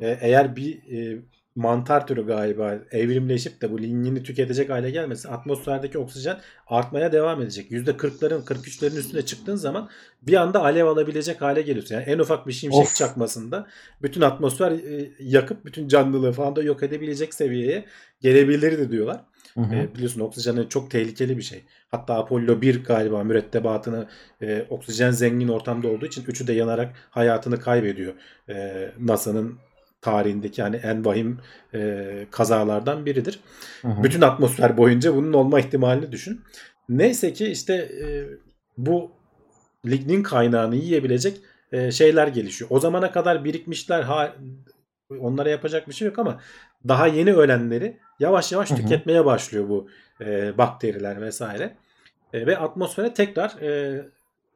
[0.00, 1.22] e, eğer bir e,
[1.54, 7.70] mantar türü galiba evrimleşip de bu lignini tüketecek hale gelmesi atmosferdeki oksijen artmaya devam edecek.
[7.70, 9.88] %40'ların 43'lerin üstüne çıktığın zaman
[10.22, 11.94] bir anda alev alabilecek hale geliyorsun.
[11.94, 12.96] Yani en ufak bir şimşek of.
[12.96, 13.66] çakmasında
[14.02, 17.84] bütün atmosfer e, yakıp bütün canlılığı falan da yok edebilecek seviyeye
[18.20, 19.20] gelebilirdi diyorlar.
[19.54, 19.74] Hı hı.
[19.74, 21.64] E, biliyorsun oksijen çok tehlikeli bir şey.
[21.88, 24.08] Hatta Apollo 1 galiba mürettebatını
[24.42, 28.14] e, oksijen zengin ortamda olduğu için üçü de yanarak hayatını kaybediyor.
[28.48, 29.58] E, NASA'nın
[30.02, 31.38] tarihindeki hani en vahim
[31.74, 33.40] e, kazalardan biridir.
[33.82, 34.02] Hı hı.
[34.02, 36.40] Bütün atmosfer boyunca bunun olma ihtimalini düşün.
[36.88, 38.06] Neyse ki işte e,
[38.78, 39.10] bu
[39.86, 41.40] lignin kaynağını yiyebilecek
[41.72, 42.70] e, şeyler gelişiyor.
[42.70, 44.36] O zamana kadar birikmişler ha,
[45.20, 46.40] onlara yapacak bir şey yok ama
[46.88, 48.78] daha yeni ölenleri yavaş yavaş Hı hı.
[48.78, 49.88] tüketmeye başlıyor bu
[50.20, 51.76] e, bakteriler vesaire.
[52.32, 54.02] E, ve atmosfere tekrar e,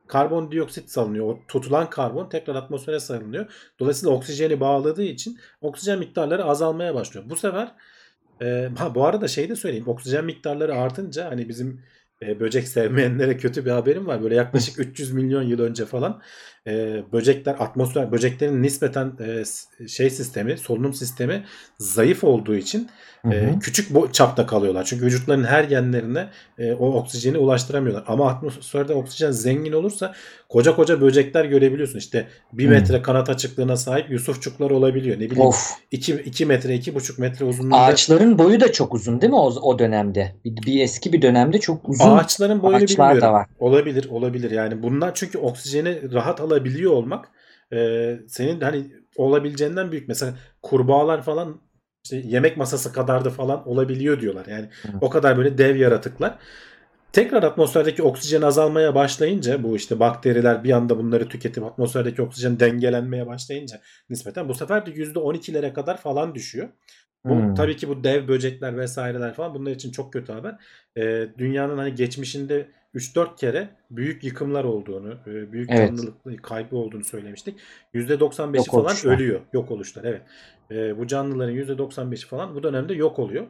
[0.08, 1.26] karbondioksit salınıyor.
[1.26, 3.70] O tutulan karbon tekrar atmosfere salınıyor.
[3.78, 7.26] Dolayısıyla oksijeni bağladığı için oksijen miktarları azalmaya başlıyor.
[7.30, 7.74] Bu sefer
[8.42, 9.88] e, ha, bu arada şey de söyleyeyim.
[9.88, 11.82] Oksijen miktarları artınca hani bizim
[12.22, 14.22] e, böcek sevmeyenlere kötü bir haberim var.
[14.22, 16.22] Böyle yaklaşık 300 milyon yıl önce falan
[16.66, 21.44] e, böcekler atmosfer böceklerin nispeten e, şey sistemi solunum sistemi
[21.78, 22.88] zayıf olduğu için
[23.24, 23.58] e, hı.
[23.58, 24.84] küçük bo- çapta kalıyorlar.
[24.84, 28.04] Çünkü vücutların her genlerine e, o oksijeni ulaştıramıyorlar.
[28.06, 30.14] Ama atmosferde oksijen zengin olursa
[30.48, 31.98] koca koca böcekler görebiliyorsun.
[31.98, 32.70] İşte 1 Hmm.
[32.70, 35.16] metre kanat açıklığına sahip yusufçuklar olabiliyor.
[35.16, 35.70] Ne bileyim Of.
[35.90, 39.78] 2, 2 metre 2,5 metre uzunluğunda Ağaçların boyu da çok uzun değil mi o, o
[39.78, 40.34] dönemde?
[40.44, 43.28] Bir, bir eski bir dönemde çok uzun Ağaçların boyunu ağaçlar bilmiyorum.
[43.28, 43.46] da var.
[43.58, 44.50] Olabilir, olabilir.
[44.50, 47.28] Yani bunlar çünkü oksijeni rahat alabiliyor olmak
[47.72, 48.86] e, senin hani
[49.16, 50.08] olabileceğinden büyük.
[50.08, 51.60] Mesela kurbağalar falan
[52.04, 54.46] işte yemek masası kadar da falan olabiliyor diyorlar.
[54.46, 54.88] Yani Hı.
[55.00, 56.38] o kadar böyle dev yaratıklar.
[57.12, 63.26] Tekrar atmosferdeki oksijen azalmaya başlayınca bu işte bakteriler bir anda bunları tüketip atmosferdeki oksijen dengelenmeye
[63.26, 63.80] başlayınca
[64.10, 66.68] nispeten bu sefer de %12'lere kadar falan düşüyor.
[67.28, 67.54] Bu Hmm.
[67.54, 70.56] tabii ki bu dev böcekler vesaireler falan bunlar için çok kötü haber.
[70.96, 75.88] Ee, dünyanın hani geçmişinde 3-4 kere büyük yıkımlar olduğunu, e, büyük Evet.
[75.88, 77.58] canlılık kaybı olduğunu söylemiştik.
[77.94, 79.14] %95'i Yok falan oluşlar.
[79.14, 79.40] ölüyor.
[79.52, 80.22] Yok oluşlar evet.
[80.70, 83.46] Ee, bu canlıların %95'i falan bu dönemde yok oluyor.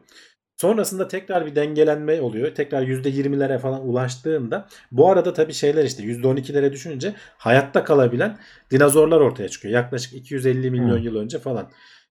[0.61, 2.55] Sonrasında tekrar bir dengelenme oluyor.
[2.55, 8.39] Tekrar %20'lere falan ulaştığında bu arada tabii şeyler işte %12'lere düşününce hayatta kalabilen
[8.71, 9.75] dinozorlar ortaya çıkıyor.
[9.75, 11.05] Yaklaşık 250 milyon Hmm.
[11.05, 11.71] yıl önce falan.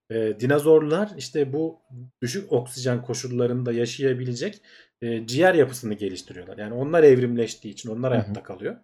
[0.10, 1.80] Ee, dinozorlar işte bu
[2.22, 4.62] düşük oksijen koşullarında yaşayabilecek
[5.01, 6.58] e, ciğer yapısını geliştiriyorlar.
[6.58, 8.22] Yani onlar evrimleştiği için onlar Hı hı.
[8.22, 8.76] hayatta kalıyor.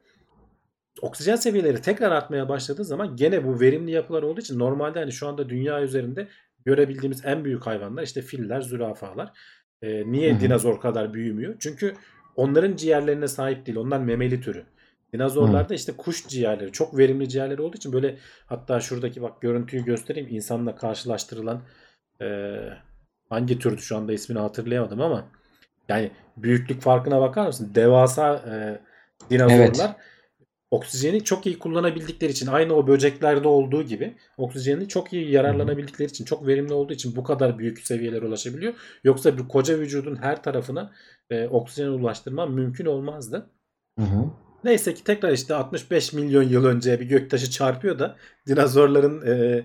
[1.01, 5.27] Oksijen seviyeleri tekrar artmaya başladığı zaman gene bu verimli yapılar olduğu için normalde hani şu
[5.27, 6.27] anda dünya üzerinde
[6.65, 9.31] görebildiğimiz en büyük hayvanlar işte filler, zürafalar.
[9.81, 10.39] Ee, niye Hı hı.
[10.39, 11.55] dinozor kadar büyümüyor?
[11.59, 11.93] Çünkü
[12.35, 13.77] onların ciğerlerine sahip değil.
[13.77, 14.65] Onlar memeli türü.
[15.13, 20.29] Dinozorlarda işte kuş ciğerleri, çok verimli ciğerleri olduğu için böyle hatta şuradaki bak görüntüyü göstereyim.
[20.31, 21.61] insanla karşılaştırılan
[22.21, 22.55] e,
[23.29, 25.25] hangi türdü şu anda ismini hatırlayamadım ama
[25.89, 27.71] yani büyüklük farkına bakar mısın?
[27.75, 28.79] Devasa e,
[29.29, 29.95] dinozorlar Evet.
[30.71, 36.25] oksijeni çok iyi kullanabildikleri için aynı o böceklerde olduğu gibi oksijeni çok iyi yararlanabildikleri için
[36.25, 38.73] çok verimli olduğu için bu kadar büyük seviyelere ulaşabiliyor.
[39.03, 40.91] Yoksa bir koca vücudun her tarafına
[41.29, 43.49] e, oksijeni ulaştırman mümkün olmazdı.
[43.99, 44.29] Hı hı.
[44.63, 48.15] Neyse ki tekrar işte 65 milyon yıl önce bir göktaşı çarpıyor da
[48.47, 49.63] dinozorların e,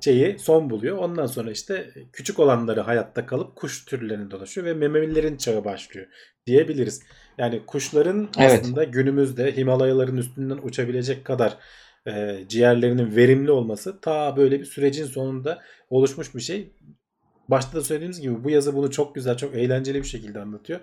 [0.00, 0.98] şeyi son buluyor.
[0.98, 6.06] Ondan sonra işte küçük olanları hayatta kalıp kuş türlerine dolaşıyor ve memelilerin çağı başlıyor
[6.46, 7.02] diyebiliriz.
[7.38, 8.60] Yani kuşların Evet.
[8.60, 11.58] aslında günümüzde Himalayaların üstünden uçabilecek kadar
[12.06, 16.72] e, ciğerlerinin verimli olması ta böyle bir sürecin sonunda oluşmuş bir şey.
[17.48, 20.80] Başta da söylediğimiz gibi bu yazı bunu çok güzel, çok eğlenceli bir şekilde anlatıyor.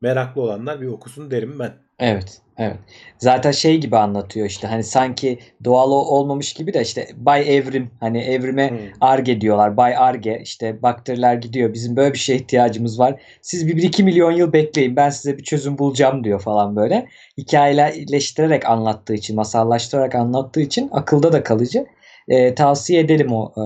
[0.00, 1.72] Meraklı olanlar bir okusun derim ben.
[1.98, 2.76] Evet, evet.
[3.18, 8.18] Zaten şey gibi anlatıyor işte hani sanki doğal olmamış gibi de işte Bay Evrim hani
[8.20, 8.78] evrime Hmm.
[9.00, 9.76] Arge diyorlar.
[9.76, 11.72] Bay Arge işte bakteriler gidiyor.
[11.74, 13.20] Bizim böyle bir şeye ihtiyacımız var.
[13.42, 14.96] Siz bir 1-2 milyon yıl bekleyin.
[14.96, 17.08] Ben size bir çözüm bulacağım diyor falan böyle.
[17.38, 21.86] Hikayeleştirerek anlattığı için, masallaştırarak anlattığı için akılda da kalıcı.
[22.28, 23.62] Ee, tavsiye edelim o e,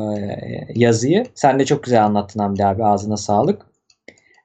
[0.75, 1.27] yazıyı.
[1.35, 2.85] Sen de çok güzel anlattın Hamdi abi.
[2.85, 3.74] Ağzına sağlık.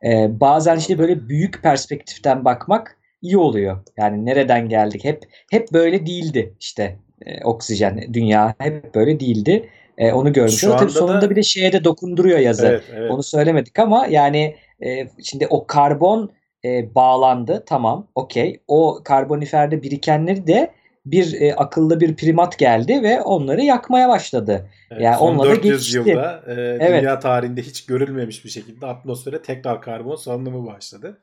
[0.05, 3.77] Ee, bazen işte böyle büyük perspektiften bakmak iyi oluyor.
[3.97, 5.03] Yani nereden geldik?
[5.03, 6.95] Hep hep böyle değildi işte
[7.25, 9.69] e, oksijen dünya hep böyle değildi.
[9.97, 10.61] E, onu görmüş.
[10.61, 12.67] Tabii sonunda da- bir de şeye de dokunduruyor yazı.
[12.67, 13.11] Evet, evet.
[13.11, 14.55] Onu söylemedik ama yani
[14.85, 16.31] e, şimdi o karbon
[16.65, 18.59] e, bağlandı tamam okey.
[18.67, 20.71] O karboniferde birikenleri de
[21.11, 24.69] bir e, akıllı bir primat geldi ve onları yakmaya başladı.
[24.91, 25.97] Evet, Yani son onunla da 400 geçişti.
[26.09, 27.01] yılda e, Evet.
[27.01, 31.21] dünya tarihinde hiç görülmemiş bir şekilde atmosfere tekrar karbon salınımı başladı.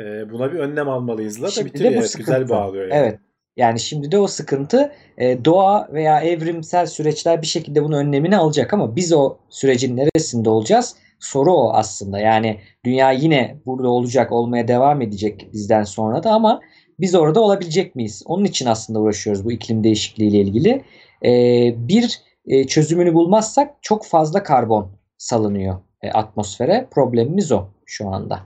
[0.00, 1.92] E, buna bir önlem almalıyız da bitiriyor.
[1.92, 2.94] de bu Evet, güzel bağlıyor yani.
[2.98, 3.18] Evet.
[3.56, 8.72] Yani şimdi de o sıkıntı e, doğa veya evrimsel süreçler bir şekilde bunun önlemini alacak
[8.72, 10.96] ama biz o sürecin neresinde olacağız?
[11.20, 12.18] Soru o aslında.
[12.18, 16.60] Yani dünya yine burada olacak, olmaya devam edecek bizden sonra da ama
[17.00, 18.22] biz orada olabilecek miyiz?
[18.26, 20.84] Onun için aslında uğraşıyoruz bu iklim değişikliği ile ilgili.
[21.24, 26.88] E, bir e, çözümünü bulmazsak çok fazla karbon salınıyor e, atmosfere.
[26.90, 28.40] Problemimiz o şu anda.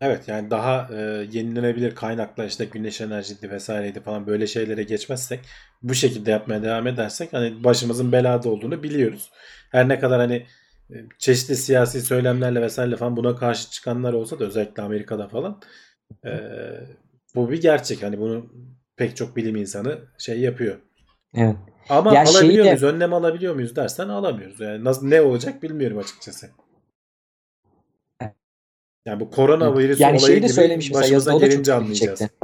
[0.00, 5.40] Evet yani daha e, yenilenebilir kaynaklar işte güneş enerjisi vesaireydi falan böyle şeylere geçmezsek
[5.82, 9.30] bu şekilde yapmaya devam edersek hani başımızın belada olduğunu biliyoruz.
[9.72, 10.46] Her ne kadar hani
[10.90, 15.60] e, çeşitli siyasi söylemlerle vesaire falan buna karşı çıkanlar olsa da özellikle Amerika'da falan
[16.26, 16.30] e,
[17.36, 18.02] bu bir gerçek.
[18.02, 18.46] Hani bunu
[18.96, 20.76] pek çok bilim insanı şey yapıyor.
[21.34, 21.56] Evet.
[21.88, 22.82] Ama Ya alabiliyor şeyi de- muyuz?
[22.82, 24.60] Önlem alabiliyor muyuz dersen alamıyoruz.
[24.60, 26.50] Yani nasıl ne olacak bilmiyorum açıkçası.
[29.06, 30.46] Yani bu korona virüsü Yani olayı de
[30.76, 32.18] gibi başımıza gelince anlayacağız.
[32.18, 32.34] çekti.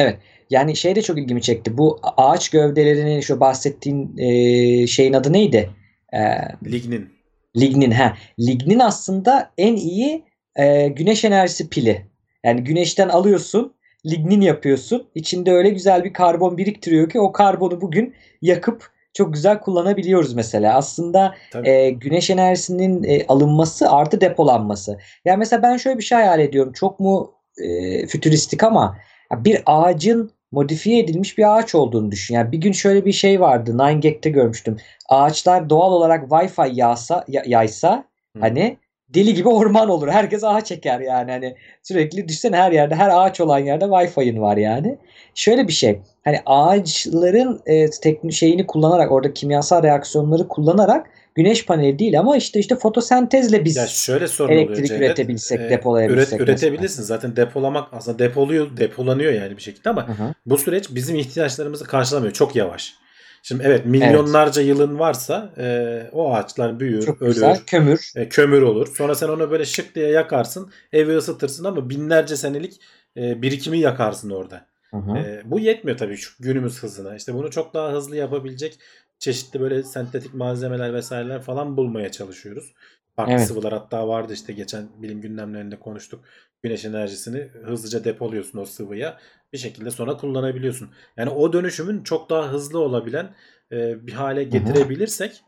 [0.00, 0.18] Evet.
[0.50, 1.78] Yani şey de çok ilgimi çekti.
[1.78, 5.70] Bu ağaç gövdelerinin şu bahsettiğin e, şeyin adı neydi?
[6.12, 6.18] E,
[6.64, 7.10] Lignin.
[7.56, 7.90] lignin.
[7.90, 8.16] Ha.
[8.40, 10.24] Lignin aslında en iyi
[10.56, 12.06] e, güneş enerjisi pili.
[12.44, 13.72] Yani güneşten alıyorsun,
[14.06, 15.06] lignin yapıyorsun.
[15.14, 20.74] İçinde öyle güzel bir karbon biriktiriyor ki o karbonu bugün yakıp çok güzel kullanabiliyoruz mesela.
[20.74, 21.68] Aslında Tabii.
[21.68, 24.98] e, güneş enerjisinin e, alınması artı depolanması.
[25.24, 26.72] Yani mesela ben şöyle bir şey hayal ediyorum.
[26.72, 28.96] Çok mu e, fütüristik ama
[29.32, 32.34] bir ağacın modifiye edilmiş bir ağaç olduğunu düşün.
[32.34, 33.70] Yani bir gün şöyle bir şey vardı.
[33.70, 34.76] 9gag'te görmüştüm.
[35.08, 38.04] Ağaçlar doğal olarak Wi-Fi yağsa, ya- yaysa
[38.36, 38.40] Hı.
[38.40, 38.76] hani
[39.14, 40.08] deli gibi orman olur.
[40.08, 41.30] Herkes ağaç çeker yani.
[41.30, 44.98] Hani sürekli düşsene her yerde her ağaç olan yerde Wi-Fi'in var yani.
[45.34, 46.00] Şöyle bir şey.
[46.24, 52.60] Hani ağaçların e, teknik şeyini kullanarak orada kimyasal reaksiyonları kullanarak güneş paneli değil ama işte
[52.60, 55.02] işte fotosentezle biz Ya şöyle sorun oluyor elektrik Cevdet.
[55.06, 57.02] üretebilsek, Ee, depolayabilsek üret- üretebilirsin.
[57.02, 60.34] Zaten depolamak aslında depoluyor, depolanıyor yani bir şekilde ama Hı hı.
[60.46, 62.32] bu süreç bizim ihtiyaçlarımızı karşılamıyor.
[62.32, 62.94] Çok yavaş.
[63.42, 67.60] Şimdi evet milyonlarca yılın varsa e, o ağaçlar büyür, Çok ölür, güzel.
[67.66, 68.12] Kömür.
[68.16, 68.94] e, kömür olur.
[68.96, 72.80] Sonra sen onu böyle şık diye yakarsın, evi ısıtırsın ama binlerce senelik
[73.16, 74.66] e, birikimi yakarsın orada.
[74.90, 75.18] Hı hı.
[75.18, 77.16] E, bu yetmiyor tabii şu günümüz hızına.
[77.16, 78.78] İşte bunu çok daha hızlı yapabilecek
[79.18, 82.72] çeşitli böyle sentetik malzemeler vesaireler falan bulmaya çalışıyoruz.
[83.16, 83.46] Farklı Evet.
[83.46, 86.24] sıvılar hatta vardı işte geçen bilim gündemlerinde konuştuk.
[86.62, 89.18] Güneş enerjisini hızlıca depoluyorsun o sıvıya.
[89.52, 90.90] Bir şekilde sonra kullanabiliyorsun.
[91.16, 93.34] Yani o dönüşümün çok daha hızlı olabilen
[93.72, 95.42] e, bir hale getirebilirsek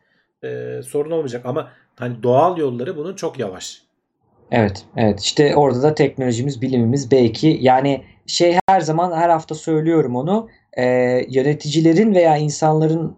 [0.44, 1.46] e, sorun olmayacak.
[1.46, 3.82] Ama hani doğal yolları bunun çok yavaş.
[4.50, 5.20] Evet, evet.
[5.20, 10.48] İşte orada da teknolojimiz, bilimimiz belki yani şey her zaman her hafta söylüyorum onu.
[10.76, 10.84] e,
[11.28, 13.16] yöneticilerin veya insanların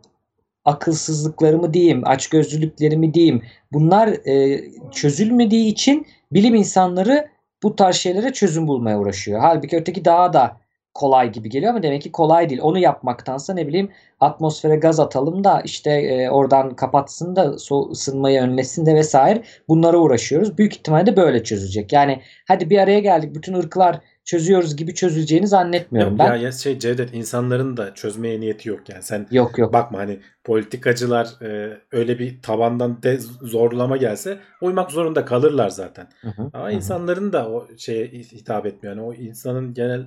[0.64, 3.42] akılsızlıkları mı diyeyim, açgözlülükleri mi diyeyim.
[3.72, 7.28] Bunlar e, çözülmediği için bilim insanları
[7.62, 9.40] bu tarz şeylere çözüm bulmaya uğraşıyor.
[9.40, 10.56] Halbuki öteki daha da
[10.96, 12.60] kolay gibi geliyor ama demek ki kolay değil.
[12.62, 13.90] Onu yapmaktansa ne bileyim
[14.20, 19.96] atmosfere gaz atalım da işte e, oradan kapatsın da so ısınmayı önlesin de vesaire bunlara
[19.98, 20.58] uğraşıyoruz.
[20.58, 21.92] Büyük ihtimalle böyle çözülecek.
[21.92, 26.26] Yani hadi bir araya geldik bütün ırklar çözüyoruz gibi çözüleceğini zannetmiyorum Ya, ben.
[26.26, 29.02] ya, ya şey Cevdet insanların da çözmeye niyeti yok yani.
[29.02, 29.72] Sen Yok yok.
[29.72, 36.08] bakma hani politikacılar e, öyle bir tabandan de zorlama gelse uymak zorunda kalırlar zaten.
[36.20, 36.72] Hı hı, Ama hı.
[36.72, 38.96] insanların da o şeye hitap etmiyor.
[38.96, 40.06] Yani o insanın genel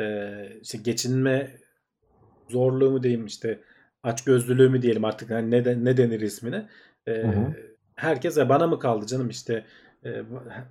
[0.00, 1.50] e, işte geçinme
[2.48, 3.60] zorluğu mu diyeyim işte
[4.02, 6.68] açgözlülüğü mü diyelim artık yani ne, de, ne denir ismine.
[7.06, 7.54] E, Hı hı.
[7.94, 9.64] herkese bana mı kaldı canım işte
[10.04, 10.22] e,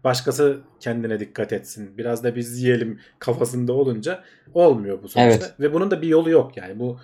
[0.03, 1.97] başkası kendine dikkat etsin.
[1.97, 4.23] Biraz da biz yiyelim kafasında olunca
[4.53, 5.45] olmuyor bu sonuçta.
[5.45, 5.59] Evet.
[5.59, 6.99] Ve bunun da bir yolu yok yani bu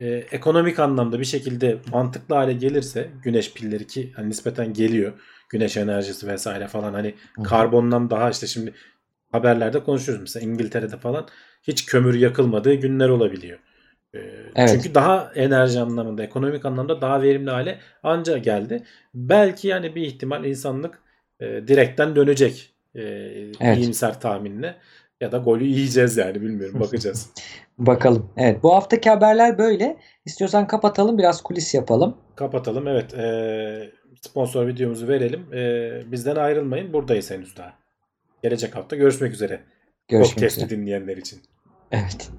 [0.00, 5.12] e, ekonomik anlamda bir şekilde mantıklı hale gelirse güneş pilleri ki hani nispeten geliyor.
[5.48, 7.42] Güneş enerjisi vesaire falan hani hı.
[7.42, 8.74] karbondan daha işte şimdi
[9.32, 11.28] haberlerde konuşuyoruz mesela İngiltere'de falan
[11.62, 13.58] hiç kömür yakılmadığı günler olabiliyor.
[14.14, 14.18] Ee,
[14.56, 14.70] Evet.
[14.72, 18.82] Çünkü daha enerji anlamında, ekonomik anlamda daha verimli hale anca geldi.
[19.14, 20.98] Belki yani bir ihtimal insanlık
[21.40, 23.02] e, direkten dönecek e,
[23.60, 23.78] Evet.
[23.78, 24.76] iyimser tahminle
[25.20, 27.30] ya da golü yiyeceğiz yani bilmiyorum bakacağız.
[27.78, 28.30] Bakalım.
[28.36, 29.96] Evet bu haftaki haberler böyle.
[30.24, 32.16] İstiyorsan kapatalım biraz kulis yapalım.
[32.36, 33.90] Kapatalım evet e,
[34.20, 35.54] sponsor videomuzu verelim.
[35.54, 37.72] E, bizden ayrılmayın buradayız henüz daha.
[38.42, 39.60] Gelecek hafta görüşmek üzere.
[40.12, 40.70] Görüşmek Podcast'i üzere.
[40.80, 41.40] dinleyenler için.
[41.92, 42.30] Evet.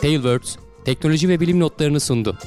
[0.00, 2.38] Tailwords teknoloji ve bilim notlarını sundu.